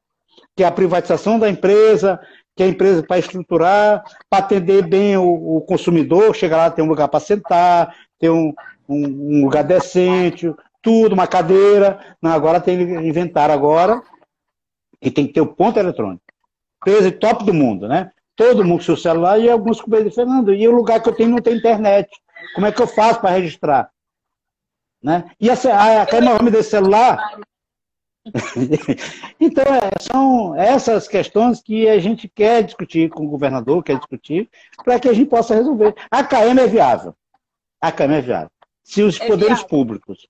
que 0.57 0.63
é 0.63 0.67
a 0.67 0.73
privatização 0.73 1.39
da 1.39 1.49
empresa, 1.49 2.21
que 2.57 2.63
a 2.63 2.69
empresa 2.69 3.03
para 3.03 3.19
estruturar, 3.19 4.03
para 4.29 4.45
atender 4.45 4.87
bem 4.87 5.17
o, 5.17 5.57
o, 5.57 5.61
consumidor, 5.63 6.35
chegar 6.35 6.59
lá, 6.59 6.71
ter 6.71 6.83
um 6.83 6.89
lugar 6.89 7.09
para 7.09 7.21
sentar, 7.21 7.95
ter 8.19 8.31
um, 8.31 8.53
um, 8.89 9.39
um, 9.39 9.45
lugar 9.45 9.65
decente, 9.65 10.53
tudo, 10.83 11.15
uma 11.15 11.27
cadeira. 11.27 12.17
Não, 12.21 12.31
agora 12.31 12.61
tem 12.61 12.79
que 12.79 12.93
inventar 13.07 13.51
agora 13.51 14.03
que 15.01 15.11
tem 15.11 15.27
que 15.27 15.33
ter 15.33 15.41
o 15.41 15.55
ponto 15.55 15.79
eletrônico. 15.79 16.23
Empresa 16.83 17.11
top 17.13 17.45
do 17.45 17.55
mundo, 17.55 17.89
né? 17.89 18.11
Todo 18.37 18.65
mundo 18.65 18.79
com 18.79 18.85
seu 18.85 18.97
celular 18.97 19.39
e 19.39 19.51
alguns 19.51 19.81
com 19.81 19.91
o 19.91 20.11
Fernando. 20.11 20.53
E 20.53 20.67
o 20.67 20.73
lugar 20.73 21.03
que 21.03 21.09
eu 21.09 21.15
tenho 21.15 21.31
não 21.31 21.39
tem 21.39 21.57
internet. 21.57 22.09
Como 22.55 22.67
é 22.67 22.73
que 22.73 22.81
eu 22.81 22.87
faço 22.87 23.21
para 23.21 23.31
registrar? 23.31 23.91
Né? 25.03 25.31
E 25.41 25.49
essa, 25.49 25.73
a, 25.73 26.03
a 26.03 26.21
nome 26.21 26.51
desse 26.51 26.71
celular. 26.71 27.39
então, 29.41 29.65
é, 29.65 29.91
são 30.01 30.55
essas 30.55 31.09
questões 31.09 31.63
que 31.63 31.89
a 31.89 31.99
gente 31.99 32.29
quer 32.29 32.63
discutir 32.63 33.09
com 33.09 33.25
o 33.25 33.29
governador, 33.29 33.83
quer 33.83 33.97
discutir, 33.97 34.49
para 34.85 35.01
que 35.01 35.09
a 35.09 35.13
gente 35.13 35.29
possa 35.29 35.55
resolver. 35.55 35.95
A 36.11 36.23
KM 36.23 36.61
é 36.61 36.67
viável. 36.67 37.15
A 37.81 37.91
KM 37.91 38.15
é 38.15 38.21
viável. 38.21 38.51
Se 38.85 39.03
os 39.03 39.19
é 39.21 39.27
poderes 39.27 39.59
viável. 39.59 39.69
públicos 39.69 40.29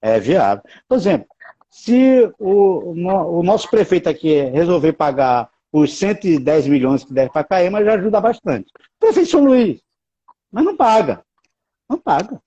é 0.00 0.20
viável. 0.20 0.62
Por 0.88 0.96
exemplo, 0.96 1.26
se 1.70 2.30
o, 2.38 2.92
o 2.92 3.42
nosso 3.42 3.68
prefeito 3.70 4.08
aqui 4.08 4.40
resolver 4.42 4.92
pagar 4.92 5.50
os 5.72 5.96
110 5.96 6.68
milhões 6.68 7.02
que 7.02 7.14
deve 7.14 7.30
para 7.30 7.40
a 7.40 7.44
KM, 7.44 7.84
já 7.84 7.94
ajuda 7.94 8.20
bastante. 8.20 8.70
prefeito 9.00 9.30
São 9.30 9.44
Luís, 9.44 9.80
mas 10.50 10.64
não 10.64 10.76
paga. 10.76 11.24
Não 11.88 11.98
paga. 11.98 12.40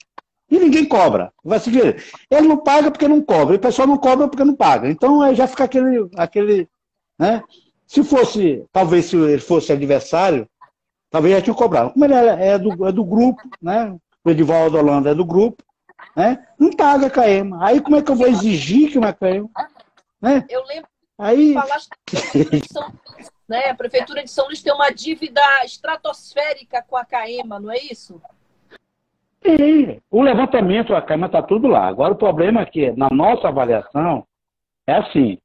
E 0.50 0.60
ninguém 0.60 0.86
cobra. 0.86 1.34
Vai 1.44 1.60
seguir. 1.60 2.04
Ele 2.30 2.48
não 2.48 2.58
paga 2.58 2.92
porque 2.92 3.08
não 3.08 3.22
cobra. 3.22 3.56
E 3.56 3.58
o 3.58 3.62
pessoal 3.62 3.88
não 3.88 3.98
cobra 3.98 4.28
porque 4.28 4.44
não 4.44 4.56
paga. 4.56 4.90
Então 4.90 5.22
aí 5.22 5.36
já 5.36 5.48
fica 5.48 5.64
aquele. 5.64 6.10
aquele 6.16 6.70
né? 7.18 7.44
Se 7.88 8.04
fosse, 8.04 8.66
talvez 8.72 9.06
se 9.06 9.16
ele 9.16 9.40
fosse 9.40 9.72
adversário, 9.72 10.48
talvez 11.10 11.36
já 11.36 11.42
tinham 11.42 11.56
cobrado. 11.56 11.92
Como 11.92 12.06
ele 12.06 12.14
é, 12.14 12.48
é 12.50 12.58
do, 12.58 12.88
é 12.88 12.92
do 12.92 13.04
grupo, 13.04 13.42
né? 13.62 13.96
O 14.24 14.30
Edivaldo 14.30 14.78
Holanda 14.78 15.12
é 15.12 15.16
do 15.16 15.26
grupo, 15.26 15.64
né? 16.16 16.46
Não 16.58 16.72
paga 16.72 17.08
a 17.08 17.12
CAEMA. 17.12 17.66
Aí 17.66 17.80
como 17.80 17.96
é 17.96 18.02
que 18.02 18.12
eu 18.12 18.16
vou 18.16 18.28
exigir 18.28 18.92
que 18.92 18.98
uma 18.98 19.14
CAEMA? 19.14 19.50
Né? 20.22 20.46
Eu 20.50 20.64
lembro 20.66 20.90
Aí... 21.18 21.54
falaste 21.54 21.90
né? 23.48 23.70
a 23.70 23.76
Prefeitura 23.76 24.24
de 24.24 24.32
São 24.32 24.48
Luís 24.48 24.62
tem 24.62 24.74
uma 24.74 24.90
dívida 24.90 25.42
estratosférica 25.64 26.84
com 26.88 26.98
a 26.98 27.06
CAEMA, 27.06 27.60
não 27.60 27.72
é 27.72 27.78
isso? 27.78 28.22
O 30.12 30.22
levantamento, 30.22 30.96
a 30.96 31.02
CAEMA 31.02 31.28
está 31.28 31.42
tudo 31.42 31.68
lá. 31.68 31.88
Agora 31.88 32.14
o 32.14 32.18
problema 32.18 32.62
é 32.62 32.66
que, 32.66 32.92
na 32.92 33.10
nossa 33.12 33.48
avaliação, 33.48 34.26
é 34.88 34.96
assim, 34.96 35.38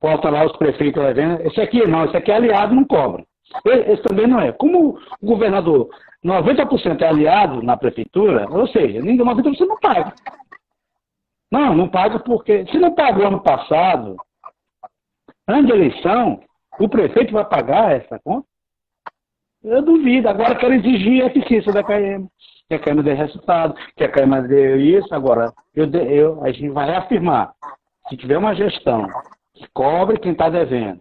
bota 0.00 0.30
lá 0.30 0.44
os 0.44 0.56
prefeitos 0.56 1.02
esse 1.44 1.60
aqui 1.60 1.86
não, 1.86 2.04
esse 2.04 2.16
aqui 2.16 2.30
é 2.30 2.36
aliado, 2.36 2.74
não 2.74 2.84
cobra. 2.84 3.24
Esse 3.64 4.02
também 4.02 4.26
não 4.26 4.40
é. 4.40 4.52
Como 4.52 4.98
o 5.20 5.26
governador, 5.26 5.88
90% 6.24 7.00
é 7.00 7.06
aliado 7.06 7.62
na 7.62 7.76
prefeitura, 7.76 8.46
ou 8.50 8.66
seja, 8.68 9.00
90% 9.00 9.66
não 9.66 9.78
paga. 9.78 10.12
Não, 11.50 11.74
não 11.74 11.88
paga 11.88 12.18
porque, 12.18 12.66
se 12.66 12.78
não 12.78 12.94
pagou 12.94 13.26
ano 13.26 13.42
passado, 13.42 14.16
ano 15.46 15.66
de 15.66 15.72
eleição, 15.72 16.40
o 16.78 16.88
prefeito 16.88 17.32
vai 17.32 17.44
pagar 17.44 17.96
essa 17.96 18.18
conta? 18.22 18.46
Eu 19.62 19.82
duvido. 19.82 20.28
Agora 20.28 20.54
quero 20.54 20.74
exigir 20.74 21.22
a 21.22 21.26
eficiência 21.26 21.72
da 21.72 21.82
CAEM. 21.82 22.28
Que 22.68 22.74
a 22.74 22.78
CAEM 22.78 23.02
dê 23.02 23.14
resultado, 23.14 23.74
que 23.96 24.04
a 24.04 24.08
CAEM 24.08 24.46
dê 24.46 24.76
isso. 24.76 25.14
Agora, 25.14 25.52
eu, 25.74 25.90
eu, 25.90 26.44
a 26.44 26.52
gente 26.52 26.68
vai 26.70 26.86
reafirmar. 26.86 27.52
Se 28.08 28.16
tiver 28.16 28.38
uma 28.38 28.54
gestão 28.54 29.06
que 29.54 29.66
cobre 29.72 30.18
quem 30.18 30.32
está 30.32 30.48
devendo, 30.48 31.00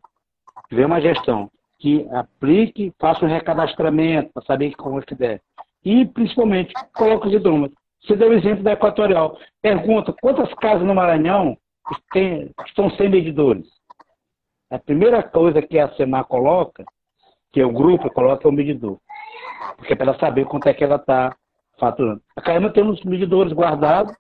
se 0.62 0.70
tiver 0.70 0.86
uma 0.86 0.99
gestão 0.99 1.49
que 1.80 2.08
aplique, 2.12 2.91
faça 2.99 3.24
um 3.24 3.30
recadastramento 3.30 4.32
para 4.34 4.43
saber 4.43 4.74
como 4.76 4.99
é 4.99 5.01
que 5.03 5.16
der. 5.16 5.41
E, 5.86 6.05
principalmente, 6.05 6.74
coloque 6.95 7.28
os 7.28 7.34
hidrômetros. 7.34 7.78
Você 8.01 8.16
deu 8.16 8.30
o 8.30 8.34
exemplo 8.34 8.64
da 8.64 8.74
Equatorial. 8.74 9.38
Pergunta, 9.62 10.14
quantas 10.22 10.51
casas 10.55 10.86
no 10.86 10.95
Maranhão 10.95 11.58
tem, 12.12 12.51
estão 12.66 12.89
sem 12.91 13.10
medidores? 13.10 13.68
A 14.70 14.80
primeira 14.80 15.24
coisa 15.24 15.62
que 15.62 15.80
a 15.80 15.89
SEMAR 15.93 16.26
coloca, 16.26 16.84
que 17.58 17.62
é 17.62 17.66
o 17.66 17.72
grupo 17.72 18.08
coloca, 18.12 18.47
o 18.47 18.51
medidor. 18.51 18.99
Porque 19.78 19.93
é 19.93 19.95
para 19.95 20.12
ela 20.12 20.20
saber 20.20 20.45
quanto 20.45 20.68
é 20.68 20.76
que 20.76 20.84
ela 20.84 20.97
está 20.97 21.36
faturando. 21.80 22.22
A 22.36 22.41
Caima 22.41 22.70
tem 22.70 22.84
uns 22.84 23.03
medidores 23.03 23.51
guardados, 23.51 24.14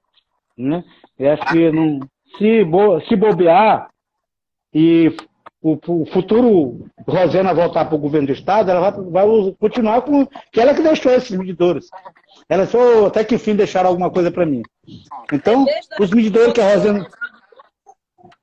né? 0.57 0.83
Eu 1.19 1.33
acho 1.33 1.45
que 1.45 1.71
não, 1.71 1.99
se, 2.35 2.63
bo, 2.63 2.99
se 3.01 3.15
bobear 3.15 3.91
e 4.73 5.15
o, 5.61 5.77
o 5.87 6.05
futuro 6.07 6.87
Rosena 7.07 7.53
voltar 7.53 7.85
para 7.85 7.95
o 7.95 7.99
governo 7.99 8.25
do 8.25 8.33
Estado, 8.33 8.71
ela 8.71 8.89
vai, 8.89 9.03
vai, 9.03 9.55
continuar 9.59 10.01
com. 10.01 10.25
que 10.51 10.59
ela 10.59 10.73
que 10.73 10.81
deixou 10.81 11.11
esses 11.11 11.37
medidores. 11.37 11.89
Ela 12.49 12.65
só 12.65 13.05
até 13.05 13.23
que 13.23 13.37
fim 13.37 13.55
deixaram 13.55 13.89
alguma 13.89 14.09
coisa 14.09 14.31
para 14.31 14.47
mim. 14.47 14.63
Então, 15.31 15.63
os 15.99 16.09
medidores 16.09 16.53
que 16.53 16.61
a 16.61 16.73
Rosena. 16.73 17.07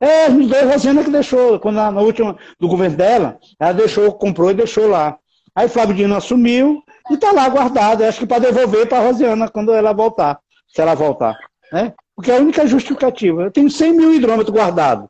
É, 0.05 0.29
os 0.29 0.53
a 0.53 0.71
Rosena 0.71 1.03
que 1.03 1.11
deixou. 1.11 1.59
Quando 1.59 1.77
na, 1.77 1.89
última 2.03 2.37
do 2.61 2.69
governo 2.69 2.95
dela, 2.95 3.39
ela 3.59 3.73
deixou, 3.73 4.13
comprou 4.13 4.51
e 4.51 4.55
deixou 4.55 4.87
lá. 4.87 5.17
Aí 5.57 5.67
Flávio 5.67 5.95
Dino 5.95 6.15
assumiu 6.15 6.83
e 7.11 7.15
está 7.15 7.33
lá 7.33 7.49
guardado. 7.49 8.05
Acho 8.05 8.19
que 8.19 8.27
para 8.27 8.41
devolver 8.41 8.87
para 8.87 8.99
a 8.99 9.07
Rosiana 9.07 9.49
quando 9.49 9.73
ela 9.73 9.95
voltar. 9.95 10.39
Se 10.69 10.83
ela 10.83 10.95
voltar. 10.95 11.35
Né? 11.73 11.95
Porque 12.15 12.31
é 12.31 12.37
a 12.37 12.41
única 12.41 12.67
justificativa. 12.67 13.45
Eu 13.45 13.51
tenho 13.51 13.71
100 13.71 13.93
mil 13.95 14.13
hidrômetros 14.13 14.55
guardados. 14.55 15.07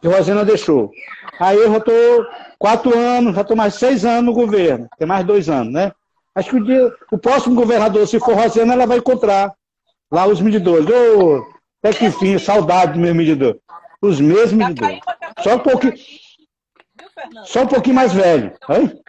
Que 0.00 0.08
a 0.08 0.16
Rosena 0.16 0.42
deixou. 0.42 0.90
Aí 1.38 1.58
eu 1.58 1.70
já 1.70 1.76
estou 1.76 2.26
quatro 2.58 2.98
anos, 2.98 3.34
já 3.34 3.42
estou 3.42 3.56
mais 3.56 3.74
seis 3.74 4.06
anos 4.06 4.24
no 4.24 4.32
governo. 4.32 4.88
Tem 4.98 5.06
mais 5.06 5.26
dois 5.26 5.50
anos, 5.50 5.70
né? 5.70 5.92
Acho 6.34 6.48
que 6.48 6.56
o, 6.56 6.64
dia, 6.64 6.90
o 7.12 7.18
próximo 7.18 7.54
governador, 7.54 8.06
se 8.06 8.18
for 8.18 8.34
Rosena, 8.34 8.72
ela 8.72 8.86
vai 8.86 8.96
encontrar 8.96 9.52
lá 10.10 10.26
os 10.26 10.40
medidores. 10.40 10.86
Oh, 10.88 11.44
até 11.82 11.98
que 11.98 12.06
enfim, 12.06 12.38
saudade 12.38 12.94
do 12.94 13.00
meu 13.00 13.14
medidor. 13.14 13.58
Os 14.00 14.20
mesmos 14.20 14.52
medidores. 14.52 15.00
Só 15.42 15.56
um 15.56 15.58
pouquinho. 15.58 15.94
Só 17.44 17.62
um 17.62 17.66
pouquinho 17.66 17.94
mais 17.94 18.12
velho. 18.12 18.56
Oi? 18.68 19.00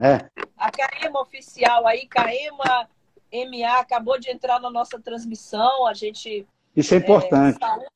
É. 0.00 0.28
A 0.56 0.70
Caema 0.70 1.20
oficial 1.20 1.86
aí, 1.86 2.06
Caema 2.06 2.88
MA, 3.32 3.78
acabou 3.78 4.18
de 4.18 4.30
entrar 4.30 4.58
na 4.60 4.70
nossa 4.70 4.98
transmissão. 4.98 5.86
A 5.86 5.94
gente. 5.94 6.46
Isso 6.74 6.94
é 6.94 6.98
importante. 6.98 7.58
É, 7.62 7.86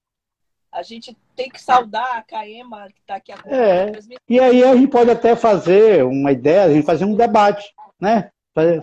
a 0.71 0.83
gente 0.83 1.17
tem 1.37 1.49
que 1.49 1.63
saudar 1.63 2.17
a 2.17 2.23
Caema 2.23 2.89
que 2.89 3.01
está 3.01 3.17
aqui 3.17 3.33
É. 3.47 3.93
E 4.29 4.41
aí 4.41 4.63
a 4.65 4.75
gente 4.75 4.91
pode 4.91 5.11
até 5.11 5.37
fazer 5.37 6.05
uma 6.05 6.33
ideia, 6.33 6.65
a 6.65 6.73
gente 6.73 6.85
fazer 6.85 7.05
um 7.05 7.15
debate, 7.15 7.73
né? 8.01 8.31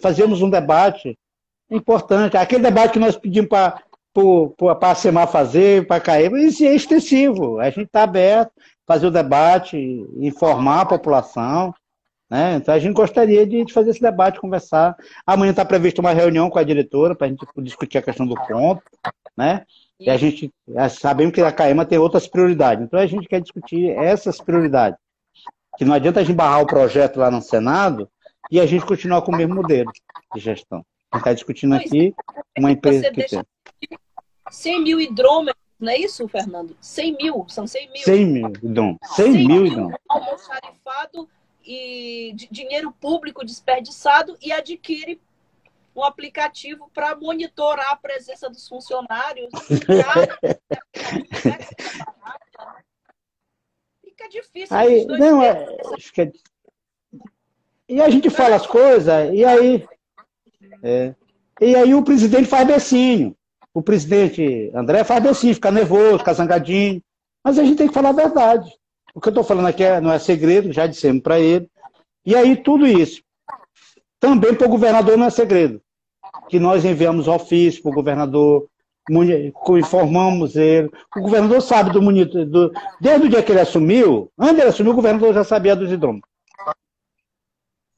Fazemos 0.02 0.42
um 0.42 0.50
debate 0.50 1.18
importante. 1.70 2.38
Aquele 2.38 2.64
debate 2.64 2.94
que 2.94 3.00
nós 3.00 3.18
pedimos 3.18 3.50
para 3.50 3.82
para 4.14 4.92
a 4.92 4.96
SEMAR 4.96 5.28
fazer, 5.28 5.88
para 5.88 5.98
a 5.98 6.02
Caema, 6.02 6.40
isso 6.40 6.64
é 6.64 6.76
extensivo. 6.76 7.60
A 7.60 7.70
gente 7.70 7.86
está 7.86 8.04
aberto, 8.04 8.52
fazer 8.86 9.08
o 9.08 9.12
debate, 9.12 9.78
informar 10.18 10.82
a 10.82 10.86
população. 10.86 11.74
Né? 12.30 12.56
Então 12.56 12.74
a 12.74 12.80
gente 12.80 12.94
gostaria 12.94 13.46
de 13.46 13.72
fazer 13.74 13.90
esse 13.90 14.02
debate, 14.02 14.40
conversar. 14.40 14.96
Amanhã 15.26 15.52
está 15.52 15.66
prevista 15.66 16.02
uma 16.02 16.14
reunião 16.14 16.50
com 16.50 16.60
a 16.60 16.64
diretora 16.64 17.14
para 17.16 17.28
a 17.28 17.30
gente 17.30 17.46
discutir 17.58 17.98
a 17.98 18.02
questão 18.02 18.26
do 18.26 18.36
ponto. 18.48 18.82
Né? 19.38 19.66
E 20.00 20.10
a 20.10 20.18
gente 20.18 20.52
sabemos 20.90 21.34
que 21.34 21.42
a 21.42 21.52
CAEMA 21.52 21.86
tem 21.86 21.98
outras 21.98 22.28
prioridades. 22.28 22.84
Então 22.84 23.00
a 23.00 23.06
gente 23.06 23.28
quer 23.28 23.42
discutir 23.42 23.90
essas 23.92 24.40
prioridades. 24.40 24.98
Que 25.78 25.86
não 25.86 25.94
adianta 25.94 26.20
a 26.20 26.24
gente 26.24 26.36
barrar 26.36 26.62
o 26.62 26.68
projeto 26.68 27.18
lá 27.18 27.30
no 27.30 27.42
Senado 27.42 28.10
e 28.50 28.60
a 28.60 28.66
gente 28.66 28.86
continuar 28.86 29.22
com 29.22 29.32
o 29.32 29.36
mesmo 29.36 29.56
modelo 29.56 29.92
de 30.34 30.40
gestão. 30.40 30.86
A 31.12 31.18
gente 31.18 31.24
está 31.24 31.34
discutindo 31.34 31.76
aqui 31.76 32.16
uma 32.58 32.72
empresa 32.72 33.12
que 33.12 33.26
tem. 33.28 33.44
100 34.50 34.84
mil 34.84 35.00
hidrômetros, 35.00 35.62
não 35.80 35.92
é 35.92 35.98
isso, 35.98 36.28
Fernando? 36.28 36.76
100 36.80 37.18
mil, 37.18 37.46
são 37.50 37.68
100 37.68 37.92
mil. 37.92 38.04
100 38.04 38.26
mil, 38.26 38.50
Dom. 38.64 38.98
100, 39.04 39.34
100 39.34 39.48
mil, 39.48 39.76
Dom. 39.76 39.92
Almoxarifado 40.10 41.30
e 41.66 42.34
dinheiro 42.50 42.92
público 42.92 43.46
desperdiçado 43.46 44.38
e 44.42 44.52
adquire 44.52 45.22
um 45.96 46.04
aplicativo 46.04 46.90
para 46.94 47.16
monitorar 47.16 47.92
a 47.92 47.96
presença 47.96 48.50
dos 48.50 48.68
funcionários. 48.68 49.50
Fica 54.04 54.30
difícil. 54.30 54.76
Aí, 54.76 55.06
não, 55.06 55.42
é, 55.44 55.66
fica... 56.00 56.32
E 57.90 58.02
a 58.02 58.10
gente 58.10 58.30
fala 58.30 58.56
as 58.56 58.66
coisas, 58.66 59.34
e 59.34 59.44
aí. 59.44 59.86
É, 60.84 61.14
e 61.60 61.76
aí 61.76 61.94
o 61.94 62.04
presidente 62.04 62.48
faz 62.48 62.68
becinho. 62.68 63.36
O 63.74 63.82
presidente 63.82 64.72
André 64.74 65.04
faz 65.04 65.24
becinho, 65.24 65.54
fica 65.54 65.72
nervoso, 65.72 66.20
fica 66.20 66.34
zangadinho. 66.34 67.02
Mas 67.44 67.58
a 67.58 67.64
gente 67.64 67.78
tem 67.78 67.88
que 67.88 67.94
falar 67.94 68.10
a 68.10 68.14
verdade. 68.14 68.70
O 69.14 69.22
que 69.22 69.28
eu 69.28 69.32
estou 69.32 69.44
falando 69.44 69.68
aqui 69.68 69.84
é, 69.84 70.00
não 70.02 70.12
é 70.12 70.20
segredo, 70.20 70.72
já 70.72 70.88
dissemos 70.88 71.22
para 71.22 71.40
ele. 71.40 71.70
E 72.26 72.36
aí 72.36 72.56
tudo 72.56 72.86
isso 72.86 73.22
também 74.20 74.54
para 74.54 74.68
o 74.68 74.70
governador 74.70 75.18
não 75.18 75.26
é 75.26 75.30
segredo. 75.30 75.82
Que 76.48 76.60
nós 76.60 76.86
enviamos 76.86 77.28
ofício 77.28 77.82
para 77.82 77.92
o 77.92 77.96
governador, 77.96 78.68
informamos 79.78 80.56
ele. 80.56 80.90
O 81.18 81.22
governador 81.22 81.62
sabe 81.62 81.92
do 81.92 82.02
monitor. 82.02 82.46
Do, 82.46 82.72
desde 83.02 83.26
o 83.26 83.30
dia 83.30 83.42
que 83.42 83.52
ele 83.52 83.62
assumiu, 83.62 84.32
antes 84.38 84.60
ele 84.60 84.70
assumiu, 84.70 84.94
o 84.94 84.96
governador 84.96 85.34
já 85.34 85.44
sabia 85.44 85.76
dos 85.76 85.92
hidrômetros. 85.92 86.30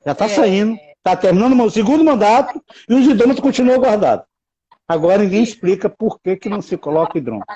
Já 0.05 0.13
está 0.13 0.25
é. 0.25 0.29
saindo, 0.29 0.77
está 1.05 1.17
terminando 1.17 1.61
o 1.61 1.69
segundo 1.69 2.03
mandato 2.03 2.61
e 2.87 2.93
os 2.93 3.05
hidrômetros 3.05 3.43
continuam 3.43 3.77
guardados. 3.77 4.25
Agora 4.87 5.21
ninguém 5.21 5.43
explica 5.43 5.89
por 5.89 6.19
que, 6.19 6.37
que 6.37 6.49
não 6.49 6.61
se 6.61 6.77
coloca 6.77 7.17
hidrômetro. 7.17 7.53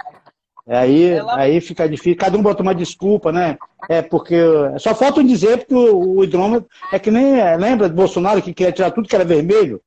Aí, 0.68 1.12
Ela... 1.12 1.38
aí 1.38 1.62
fica 1.62 1.88
difícil, 1.88 2.18
cada 2.18 2.38
um 2.38 2.42
bota 2.42 2.62
uma 2.62 2.76
desculpa, 2.76 3.32
né? 3.32 3.58
É 3.88 4.02
porque. 4.02 4.36
Só 4.80 4.94
falta 4.94 5.24
dizer 5.24 5.60
porque 5.60 5.74
o, 5.74 6.18
o 6.18 6.24
hidrômetro 6.26 6.68
é 6.92 7.00
que 7.00 7.10
nem. 7.10 7.36
Lembra 7.58 7.88
de 7.88 7.96
Bolsonaro 7.96 8.42
que 8.42 8.54
queria 8.54 8.74
tirar 8.74 8.92
tudo 8.92 9.08
que 9.08 9.16
era 9.16 9.24
vermelho? 9.24 9.82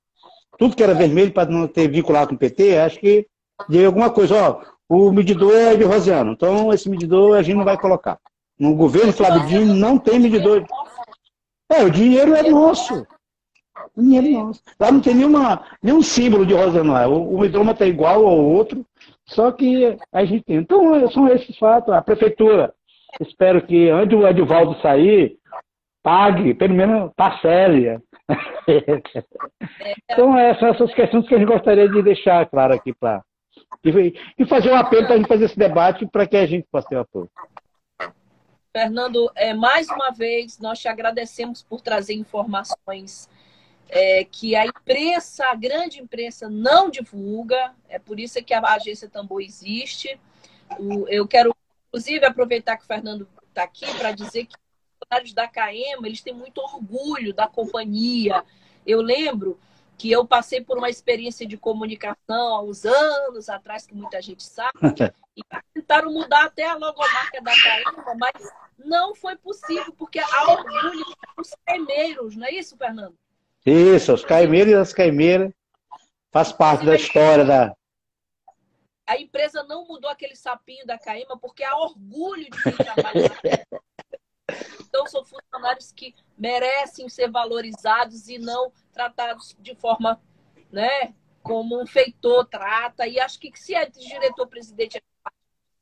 Tudo 0.58 0.74
que 0.74 0.82
era 0.82 0.94
vermelho 0.94 1.32
para 1.32 1.50
não 1.50 1.68
ter 1.68 1.88
vinculado 1.88 2.28
com 2.28 2.34
o 2.34 2.38
PT? 2.38 2.78
Acho 2.78 2.98
que 2.98 3.26
de 3.68 3.84
alguma 3.84 4.08
coisa, 4.08 4.34
ó, 4.36 4.62
o 4.88 5.12
medidor 5.12 5.54
é 5.54 5.76
de 5.76 5.84
Rosiano, 5.84 6.32
então 6.32 6.72
esse 6.72 6.88
medidor 6.88 7.36
a 7.36 7.42
gente 7.42 7.56
não 7.56 7.64
vai 7.64 7.78
colocar. 7.78 8.18
No 8.58 8.74
governo 8.74 9.12
Flávio 9.12 9.46
Dino 9.46 9.74
não 9.74 9.98
tem 9.98 10.18
medidor. 10.18 10.64
É, 11.70 11.82
o 11.82 11.90
dinheiro 11.90 12.34
é 12.34 12.42
nosso. 12.42 13.06
O 13.96 14.02
dinheiro 14.02 14.26
é 14.26 14.30
nosso. 14.30 14.62
Lá 14.78 14.90
não 14.90 15.00
tem 15.00 15.14
nenhuma, 15.14 15.64
nenhum 15.82 16.02
símbolo 16.02 16.46
de 16.46 16.54
Rosiano 16.54 16.92
lá. 16.92 17.06
O, 17.08 17.38
o 17.38 17.44
hidrômetro 17.44 17.84
é 17.84 17.88
igual 17.88 18.26
ao 18.26 18.38
outro, 18.38 18.84
só 19.26 19.50
que 19.52 19.96
a 20.12 20.24
gente 20.24 20.44
tem. 20.44 20.56
Então, 20.56 21.08
são 21.10 21.28
esses 21.28 21.56
fatos. 21.58 21.92
A 21.92 22.02
prefeitura, 22.02 22.72
espero 23.20 23.64
que 23.66 23.88
antes 23.88 24.18
do 24.18 24.26
Edivaldo 24.26 24.80
sair, 24.80 25.38
pague, 26.02 26.54
pelo 26.54 26.74
menos 26.74 27.12
parcele. 27.16 27.98
então, 30.10 30.32
são 30.58 30.68
essas 30.68 30.94
questões 30.94 31.28
que 31.28 31.34
a 31.34 31.38
gente 31.38 31.48
gostaria 31.48 31.88
de 31.88 32.02
deixar 32.02 32.48
claro 32.48 32.74
aqui 32.74 32.92
para. 32.94 33.22
E, 33.84 34.44
fazer 34.46 34.70
um 34.70 34.76
apelo 34.76 35.06
para 35.06 35.14
a 35.14 35.18
gente 35.18 35.28
fazer 35.28 35.44
esse 35.46 35.58
debate 35.58 36.06
para 36.06 36.26
que 36.26 36.36
a 36.36 36.46
gente 36.46 36.66
possa 36.70 36.88
ter 36.88 36.96
apoio. 36.96 37.28
Fernando, 38.72 39.30
é, 39.34 39.52
mais 39.52 39.88
uma 39.88 40.10
vez, 40.10 40.58
nós 40.60 40.78
te 40.78 40.86
agradecemos 40.86 41.62
por 41.62 41.80
trazer 41.80 42.14
informações 42.14 43.28
é, 43.90 44.24
que 44.24 44.54
a 44.54 44.64
imprensa, 44.64 45.46
a 45.46 45.54
grande 45.54 46.00
imprensa, 46.00 46.48
não 46.48 46.88
divulga. 46.88 47.74
É 47.88 47.98
por 47.98 48.20
isso 48.20 48.42
que 48.42 48.54
a 48.54 48.60
agência 48.60 49.08
Tambor 49.08 49.42
existe. 49.42 50.18
O, 50.78 51.08
eu 51.08 51.26
quero, 51.26 51.54
inclusive, 51.88 52.24
aproveitar 52.24 52.76
que 52.76 52.84
o 52.84 52.86
Fernando 52.86 53.28
está 53.48 53.64
aqui 53.64 53.86
para 53.98 54.12
dizer 54.12 54.46
que 54.46 54.54
os 54.54 54.98
funcionários 55.00 55.32
da 55.34 55.48
CAEMA 55.48 56.06
eles 56.06 56.22
têm 56.22 56.32
muito 56.32 56.58
orgulho 56.60 57.34
da 57.34 57.48
companhia. 57.48 58.44
Eu 58.86 59.00
lembro 59.00 59.58
que 59.98 60.10
eu 60.10 60.24
passei 60.24 60.62
por 60.62 60.78
uma 60.78 60.88
experiência 60.88 61.44
de 61.44 61.56
comunicação 61.56 62.54
há 62.54 62.62
uns 62.62 62.86
anos 62.86 63.48
atrás, 63.48 63.86
que 63.86 63.94
muita 63.94 64.22
gente 64.22 64.42
sabe, 64.42 64.72
e 65.36 65.42
tentaram 65.74 66.12
mudar 66.12 66.44
até 66.44 66.64
a 66.64 66.74
logomarca 66.74 67.42
da 67.42 67.52
CAEMA, 67.60 68.14
mas 68.16 68.50
não 68.78 69.14
foi 69.14 69.36
possível, 69.36 69.92
porque 69.98 70.20
há 70.20 70.52
orgulho 70.52 71.04
dos 71.36 71.54
caimeiros, 71.66 72.36
não 72.36 72.46
é 72.46 72.52
isso, 72.52 72.76
Fernando? 72.76 73.18
Isso, 73.64 74.14
os 74.14 74.24
caimeiros 74.24 74.72
e 74.72 74.76
as 74.76 74.92
caimeiras 74.92 75.52
faz 76.32 76.52
parte 76.52 76.84
da 76.84 76.94
história 76.94 77.44
da. 77.44 77.74
A 79.06 79.18
empresa 79.18 79.62
não 79.64 79.86
mudou 79.86 80.08
aquele 80.08 80.36
sapinho 80.36 80.86
da 80.86 80.96
Caima 80.96 81.36
porque 81.38 81.64
há 81.64 81.76
orgulho 81.76 82.44
de 82.44 82.62
quem 82.62 82.72
trabalha. 82.72 83.66
Então, 84.88 85.06
são 85.06 85.24
funcionários 85.24 85.92
que 85.92 86.14
merecem 86.36 87.08
ser 87.08 87.30
valorizados 87.30 88.28
e 88.28 88.38
não 88.38 88.72
tratados 88.92 89.56
de 89.60 89.74
forma, 89.74 90.20
né, 90.70 91.14
como 91.42 91.80
um 91.80 91.86
feitor 91.86 92.44
trata. 92.46 93.06
E 93.06 93.20
acho 93.20 93.38
que 93.38 93.52
se 93.56 93.74
é 93.74 93.86
diretor-presidente 93.86 94.98
é 94.98 95.02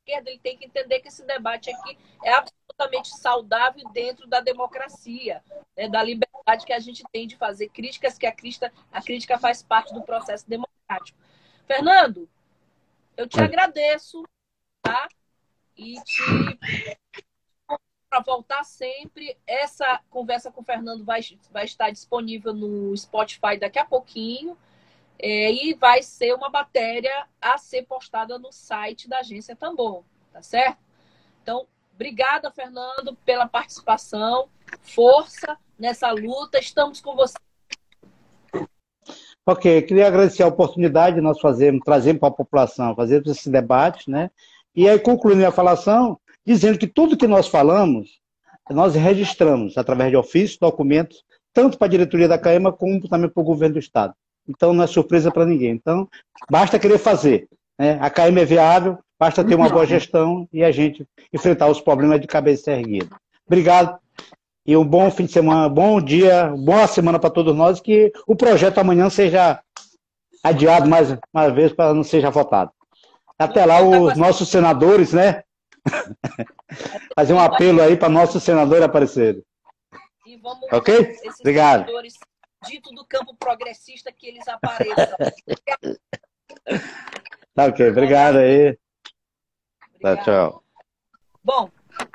esquerda, 0.09 0.29
ele 0.29 0.39
tem 0.39 0.57
que 0.57 0.65
entender 0.65 0.99
que 0.99 1.07
esse 1.07 1.23
debate 1.25 1.69
aqui 1.69 1.97
é 2.23 2.33
absolutamente 2.33 3.09
saudável 3.17 3.87
dentro 3.91 4.27
da 4.27 4.39
democracia, 4.39 5.43
né, 5.77 5.87
da 5.87 6.01
liberdade 6.01 6.65
que 6.65 6.73
a 6.73 6.79
gente 6.79 7.03
tem 7.11 7.27
de 7.27 7.35
fazer 7.37 7.69
críticas, 7.69 8.17
que 8.17 8.25
a 8.25 8.31
crítica, 8.31 8.73
a 8.91 9.01
crítica 9.01 9.37
faz 9.37 9.61
parte 9.61 9.93
do 9.93 10.01
processo 10.01 10.49
democrático. 10.49 11.17
Fernando, 11.67 12.27
eu 13.15 13.27
te 13.27 13.39
agradeço, 13.39 14.23
tá? 14.81 15.07
E 15.77 16.01
te 16.03 16.57
para 18.09 18.21
voltar 18.21 18.63
sempre. 18.63 19.37
Essa 19.45 20.01
conversa 20.09 20.51
com 20.51 20.61
o 20.61 20.63
Fernando 20.63 21.05
vai, 21.05 21.21
vai 21.51 21.65
estar 21.65 21.91
disponível 21.91 22.53
no 22.53 22.97
Spotify 22.97 23.55
daqui 23.59 23.77
a 23.77 23.85
pouquinho. 23.85 24.57
É, 25.21 25.51
e 25.51 25.73
vai 25.73 26.01
ser 26.01 26.33
uma 26.33 26.49
matéria 26.49 27.27
a 27.41 27.57
ser 27.57 27.83
postada 27.83 28.39
no 28.39 28.53
site 28.53 29.09
da 29.09 29.19
agência 29.19 29.53
Tambor, 29.55 30.03
tá 30.31 30.41
certo? 30.41 30.77
Então, 31.43 31.67
obrigada, 31.93 32.49
Fernando, 32.51 33.17
pela 33.25 33.45
participação. 33.45 34.47
Força 34.81 35.57
nessa 35.77 36.09
luta. 36.11 36.57
Estamos 36.59 37.01
com 37.01 37.15
você. 37.15 37.37
Ok, 39.45 39.81
queria 39.81 40.07
agradecer 40.07 40.43
a 40.43 40.47
oportunidade 40.47 41.15
de 41.15 41.21
nós 41.21 41.39
fazermos, 41.39 41.83
trazermos 41.83 42.19
para 42.19 42.29
a 42.29 42.33
população, 42.33 42.95
fazermos 42.95 43.31
esse 43.31 43.49
debate, 43.49 44.09
né? 44.09 44.29
E 44.75 44.87
aí, 44.87 44.99
concluindo 44.99 45.45
a 45.45 45.51
falação, 45.51 46.19
dizendo 46.45 46.77
que 46.77 46.87
tudo 46.87 47.17
que 47.17 47.27
nós 47.27 47.47
falamos, 47.47 48.21
nós 48.69 48.95
registramos 48.95 49.77
através 49.77 50.11
de 50.11 50.17
ofícios, 50.17 50.59
documentos, 50.59 51.23
tanto 51.51 51.77
para 51.77 51.87
a 51.87 51.89
diretoria 51.89 52.27
da 52.27 52.37
CAEMA 52.37 52.71
como 52.71 53.01
também 53.09 53.29
para 53.29 53.41
o 53.41 53.45
governo 53.45 53.73
do 53.73 53.79
Estado. 53.79 54.13
Então 54.49 54.73
não 54.73 54.83
é 54.83 54.87
surpresa 54.87 55.31
para 55.31 55.45
ninguém. 55.45 55.71
Então, 55.71 56.09
basta 56.49 56.79
querer 56.79 56.97
fazer. 56.97 57.47
Né? 57.77 57.99
A 58.01 58.09
KM 58.09 58.41
é 58.41 58.45
viável, 58.45 58.97
basta 59.17 59.43
ter 59.43 59.53
uma 59.53 59.69
boa 59.69 59.85
gestão 59.85 60.49
e 60.51 60.63
a 60.63 60.71
gente 60.71 61.07
enfrentar 61.31 61.67
os 61.67 61.79
problemas 61.79 62.19
de 62.19 62.27
cabeça 62.27 62.71
erguida. 62.71 63.15
Obrigado 63.45 63.99
e 64.65 64.75
um 64.75 64.83
bom 64.83 65.09
fim 65.09 65.25
de 65.25 65.31
semana, 65.31 65.69
bom 65.69 66.01
dia, 66.01 66.53
boa 66.57 66.87
semana 66.87 67.19
para 67.19 67.29
todos 67.29 67.55
nós, 67.55 67.79
que 67.79 68.11
o 68.27 68.35
projeto 68.35 68.79
amanhã 68.79 69.09
seja 69.09 69.61
adiado 70.43 70.89
mais 70.89 71.15
uma 71.33 71.49
vez 71.49 71.71
para 71.71 71.93
não 71.93 72.03
seja 72.03 72.29
votado. 72.29 72.71
Até 73.37 73.65
lá, 73.65 73.81
os 73.81 74.17
nossos 74.17 74.49
senadores, 74.49 75.13
né? 75.13 75.43
Fazer 77.15 77.33
um 77.33 77.39
apelo 77.39 77.81
aí 77.81 77.95
para 77.95 78.09
nossos 78.09 78.43
senadores 78.43 78.83
aparecerem. 78.83 79.41
ok? 80.71 81.15
Obrigado 81.39 81.87
dito 82.67 82.91
do 82.91 83.05
campo 83.05 83.35
progressista 83.35 84.11
que 84.11 84.27
eles 84.27 84.47
apareçam. 84.47 84.95
tá 87.55 87.65
ok, 87.65 87.89
obrigado 87.89 88.37
aí. 88.37 88.77
Tá, 90.01 90.17
tchau. 90.17 90.63
Bom, 91.43 91.69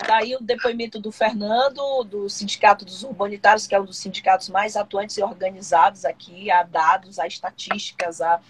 daí 0.07 0.32
tá 0.32 0.38
o 0.38 0.42
depoimento 0.42 0.99
do 0.99 1.11
Fernando, 1.11 2.05
do 2.05 2.28
Sindicato 2.28 2.84
dos 2.84 3.03
Urbanitários, 3.03 3.66
que 3.66 3.74
é 3.74 3.80
um 3.80 3.84
dos 3.84 3.99
sindicatos 3.99 4.49
mais 4.49 4.76
atuantes 4.76 5.16
e 5.16 5.22
organizados 5.22 6.05
aqui, 6.05 6.51
há 6.51 6.62
dados, 6.62 7.18
há 7.18 7.26
estatísticas, 7.26 8.20
há 8.20 8.40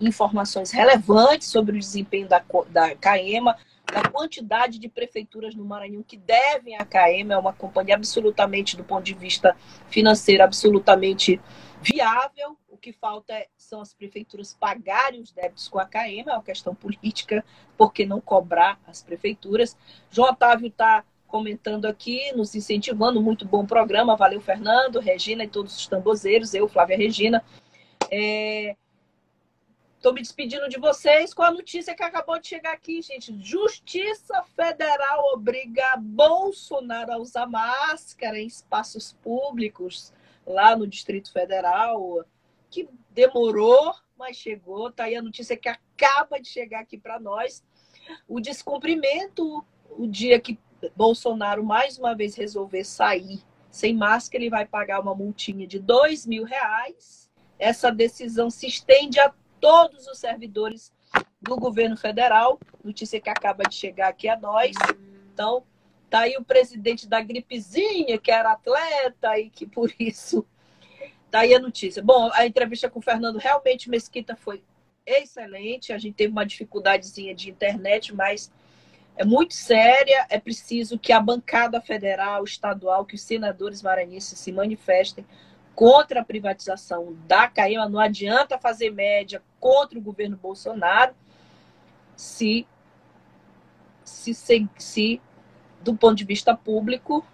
informações 0.00 0.70
relevantes 0.70 1.48
sobre 1.48 1.76
o 1.76 1.80
desempenho 1.80 2.28
da, 2.28 2.42
da 2.68 2.94
CAEMA, 2.96 3.56
da 3.92 4.08
quantidade 4.08 4.78
de 4.78 4.88
prefeituras 4.88 5.54
no 5.54 5.64
Maranhão 5.64 6.02
que 6.02 6.16
devem 6.16 6.76
à 6.76 6.84
CAEMA, 6.84 7.34
é 7.34 7.36
uma 7.36 7.52
companhia 7.52 7.94
absolutamente, 7.94 8.74
do 8.76 8.82
ponto 8.82 9.04
de 9.04 9.12
vista 9.12 9.54
financeiro, 9.88 10.42
absolutamente 10.42 11.38
viável. 11.82 12.56
O 12.70 12.78
que 12.78 12.90
falta 12.90 13.34
é, 13.34 13.48
são 13.56 13.82
as 13.82 13.92
prefeituras 13.92 14.56
pagarem 14.58 15.20
os 15.20 15.30
débitos 15.30 15.68
com 15.68 15.78
a 15.78 15.84
CAEMA, 15.84 16.32
é 16.32 16.34
uma 16.34 16.42
questão 16.42 16.74
política, 16.74 17.44
por 17.76 17.92
que 17.92 18.06
não 18.06 18.20
cobrar 18.20 18.80
as 18.86 19.02
prefeituras? 19.02 19.76
João 20.10 20.30
Otávio 20.30 20.68
está 20.68 21.04
comentando 21.26 21.84
aqui, 21.84 22.32
nos 22.32 22.54
incentivando, 22.54 23.20
muito 23.20 23.44
bom 23.44 23.66
programa, 23.66 24.16
valeu 24.16 24.40
Fernando, 24.40 25.00
Regina 25.00 25.44
e 25.44 25.48
todos 25.48 25.76
os 25.76 25.86
tambozeiros, 25.86 26.54
eu, 26.54 26.66
Flávia 26.66 26.96
Regina. 26.96 27.44
É, 28.10 28.74
Estou 30.02 30.12
me 30.12 30.20
despedindo 30.20 30.68
de 30.68 30.80
vocês 30.80 31.32
com 31.32 31.44
a 31.44 31.50
notícia 31.52 31.94
que 31.94 32.02
acabou 32.02 32.36
de 32.36 32.48
chegar 32.48 32.72
aqui, 32.72 33.00
gente. 33.00 33.40
Justiça 33.40 34.42
Federal 34.56 35.32
obriga 35.32 35.96
Bolsonaro 35.96 37.12
a 37.12 37.18
usar 37.18 37.46
máscara 37.46 38.36
em 38.36 38.48
espaços 38.48 39.12
públicos 39.22 40.12
lá 40.44 40.74
no 40.74 40.88
Distrito 40.88 41.32
Federal, 41.32 42.24
que 42.68 42.88
demorou, 43.10 43.94
mas 44.18 44.36
chegou. 44.36 44.90
Tá 44.90 45.04
aí 45.04 45.14
a 45.14 45.22
notícia 45.22 45.56
que 45.56 45.68
acaba 45.68 46.40
de 46.40 46.48
chegar 46.48 46.80
aqui 46.80 46.98
para 46.98 47.20
nós. 47.20 47.62
O 48.26 48.40
descumprimento, 48.40 49.64
o 49.88 50.08
dia 50.08 50.40
que 50.40 50.58
Bolsonaro 50.96 51.62
mais 51.62 51.96
uma 51.96 52.12
vez 52.12 52.34
resolver 52.34 52.82
sair 52.82 53.40
sem 53.70 53.94
máscara, 53.94 54.42
ele 54.42 54.50
vai 54.50 54.66
pagar 54.66 54.98
uma 54.98 55.14
multinha 55.14 55.64
de 55.64 55.78
dois 55.78 56.26
mil 56.26 56.42
reais. 56.42 57.30
Essa 57.56 57.92
decisão 57.92 58.50
se 58.50 58.66
estende 58.66 59.20
a 59.20 59.32
todos 59.62 60.08
os 60.08 60.18
servidores 60.18 60.92
do 61.40 61.56
governo 61.56 61.96
federal. 61.96 62.58
Notícia 62.82 63.20
que 63.20 63.30
acaba 63.30 63.62
de 63.62 63.76
chegar 63.76 64.08
aqui 64.08 64.28
a 64.28 64.36
nós. 64.36 64.74
Então, 65.32 65.62
tá 66.10 66.22
aí 66.22 66.36
o 66.36 66.44
presidente 66.44 67.08
da 67.08 67.20
gripezinha, 67.20 68.18
que 68.18 68.32
era 68.32 68.52
atleta 68.52 69.38
e 69.38 69.48
que 69.48 69.64
por 69.64 69.94
isso 70.00 70.44
tá 71.30 71.40
aí 71.40 71.54
a 71.54 71.60
notícia. 71.60 72.02
Bom, 72.02 72.28
a 72.34 72.44
entrevista 72.44 72.90
com 72.90 72.98
o 72.98 73.02
Fernando 73.02 73.38
realmente 73.38 73.88
Mesquita 73.88 74.34
foi 74.34 74.64
excelente. 75.06 75.92
A 75.92 75.98
gente 75.98 76.14
teve 76.14 76.32
uma 76.32 76.44
dificuldadezinha 76.44 77.32
de 77.32 77.48
internet, 77.48 78.12
mas 78.12 78.52
é 79.16 79.24
muito 79.24 79.54
séria. 79.54 80.26
É 80.28 80.40
preciso 80.40 80.98
que 80.98 81.12
a 81.12 81.20
bancada 81.20 81.80
federal, 81.80 82.42
estadual, 82.42 83.06
que 83.06 83.14
os 83.14 83.22
senadores 83.22 83.80
maranhenses 83.80 84.40
se 84.40 84.50
manifestem 84.50 85.24
contra 85.74 86.20
a 86.20 86.24
privatização 86.24 87.16
da 87.26 87.48
CAEMA. 87.48 87.88
Não 87.88 87.98
adianta 87.98 88.58
fazer 88.58 88.90
média 88.90 89.42
contra 89.58 89.98
o 89.98 90.02
governo 90.02 90.36
Bolsonaro 90.36 91.14
se, 92.16 92.66
se, 94.04 94.34
se, 94.34 94.68
se 94.78 95.20
do 95.80 95.94
ponto 95.94 96.14
de 96.14 96.24
vista 96.24 96.56
público, 96.56 97.24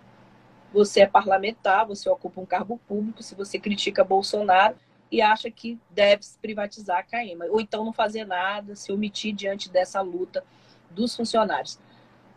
você 0.73 1.01
é 1.01 1.07
parlamentar, 1.07 1.87
você 1.87 2.09
ocupa 2.09 2.41
um 2.41 2.47
cargo 2.47 2.81
público, 2.87 3.23
se 3.23 3.35
você 3.35 3.59
critica 3.59 4.05
Bolsonaro 4.05 4.77
e 5.11 5.21
acha 5.23 5.51
que 5.51 5.79
deve 5.91 6.23
privatizar 6.41 6.99
a 6.99 7.03
CAEMA, 7.03 7.47
ou 7.47 7.61
então 7.61 7.85
não 7.85 7.93
fazer 7.93 8.27
nada, 8.27 8.75
se 8.75 8.93
omitir 8.93 9.35
diante 9.35 9.71
dessa 9.71 10.01
luta 10.01 10.45
dos 10.91 11.17
funcionários. 11.17 11.79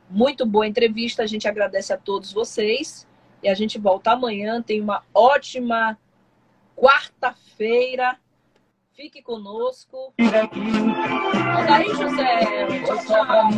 Muito 0.10 0.46
boa 0.46 0.68
entrevista, 0.68 1.24
a 1.24 1.28
gente 1.28 1.48
agradece 1.48 1.94
a 1.94 1.98
todos 1.98 2.32
vocês. 2.32 3.08
E 3.44 3.50
a 3.50 3.54
gente 3.54 3.80
volta 3.80 4.12
amanhã. 4.12 4.62
Tem 4.62 4.82
uma 4.82 5.04
ótima 5.14 5.98
quarta-feira. 6.76 8.18
Fique 8.94 9.22
conosco. 9.22 10.14
Manda 10.20 11.76
aí, 11.76 11.88
José. 11.90 12.68
Tchau, 12.86 13.50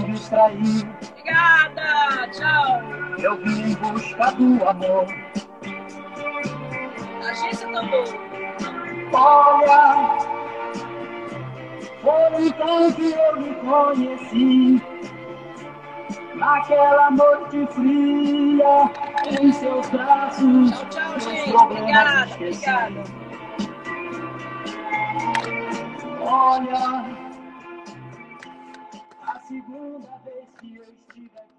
Obrigada. 1.11 2.27
Tchau. 2.31 2.81
Eu 3.19 3.37
vim 3.37 3.71
em 3.71 3.75
busca 3.75 4.31
do 4.31 4.67
amor. 4.67 5.05
Agência 7.29 7.71
Tambor. 7.71 8.03
Olha, 9.13 10.17
foi 12.01 12.47
então 12.47 12.91
que 12.93 13.11
eu 13.11 13.41
me 13.41 13.53
conheci 13.55 14.92
naquela 16.35 17.11
noite 17.11 17.65
fria, 17.73 18.91
em 19.39 19.51
seus 19.53 19.89
braços, 19.89 20.71
tchau, 20.71 20.89
tchau, 20.89 21.19
gente. 21.19 21.55
Obrigada, 21.55 22.33
obrigada. 22.35 23.03
Olha, 26.21 27.05
a 29.27 29.39
segunda 29.39 30.09
vez 30.25 30.45
que 30.59 30.77
eu 30.77 30.83
estive 30.83 31.31
aqui. 31.37 31.52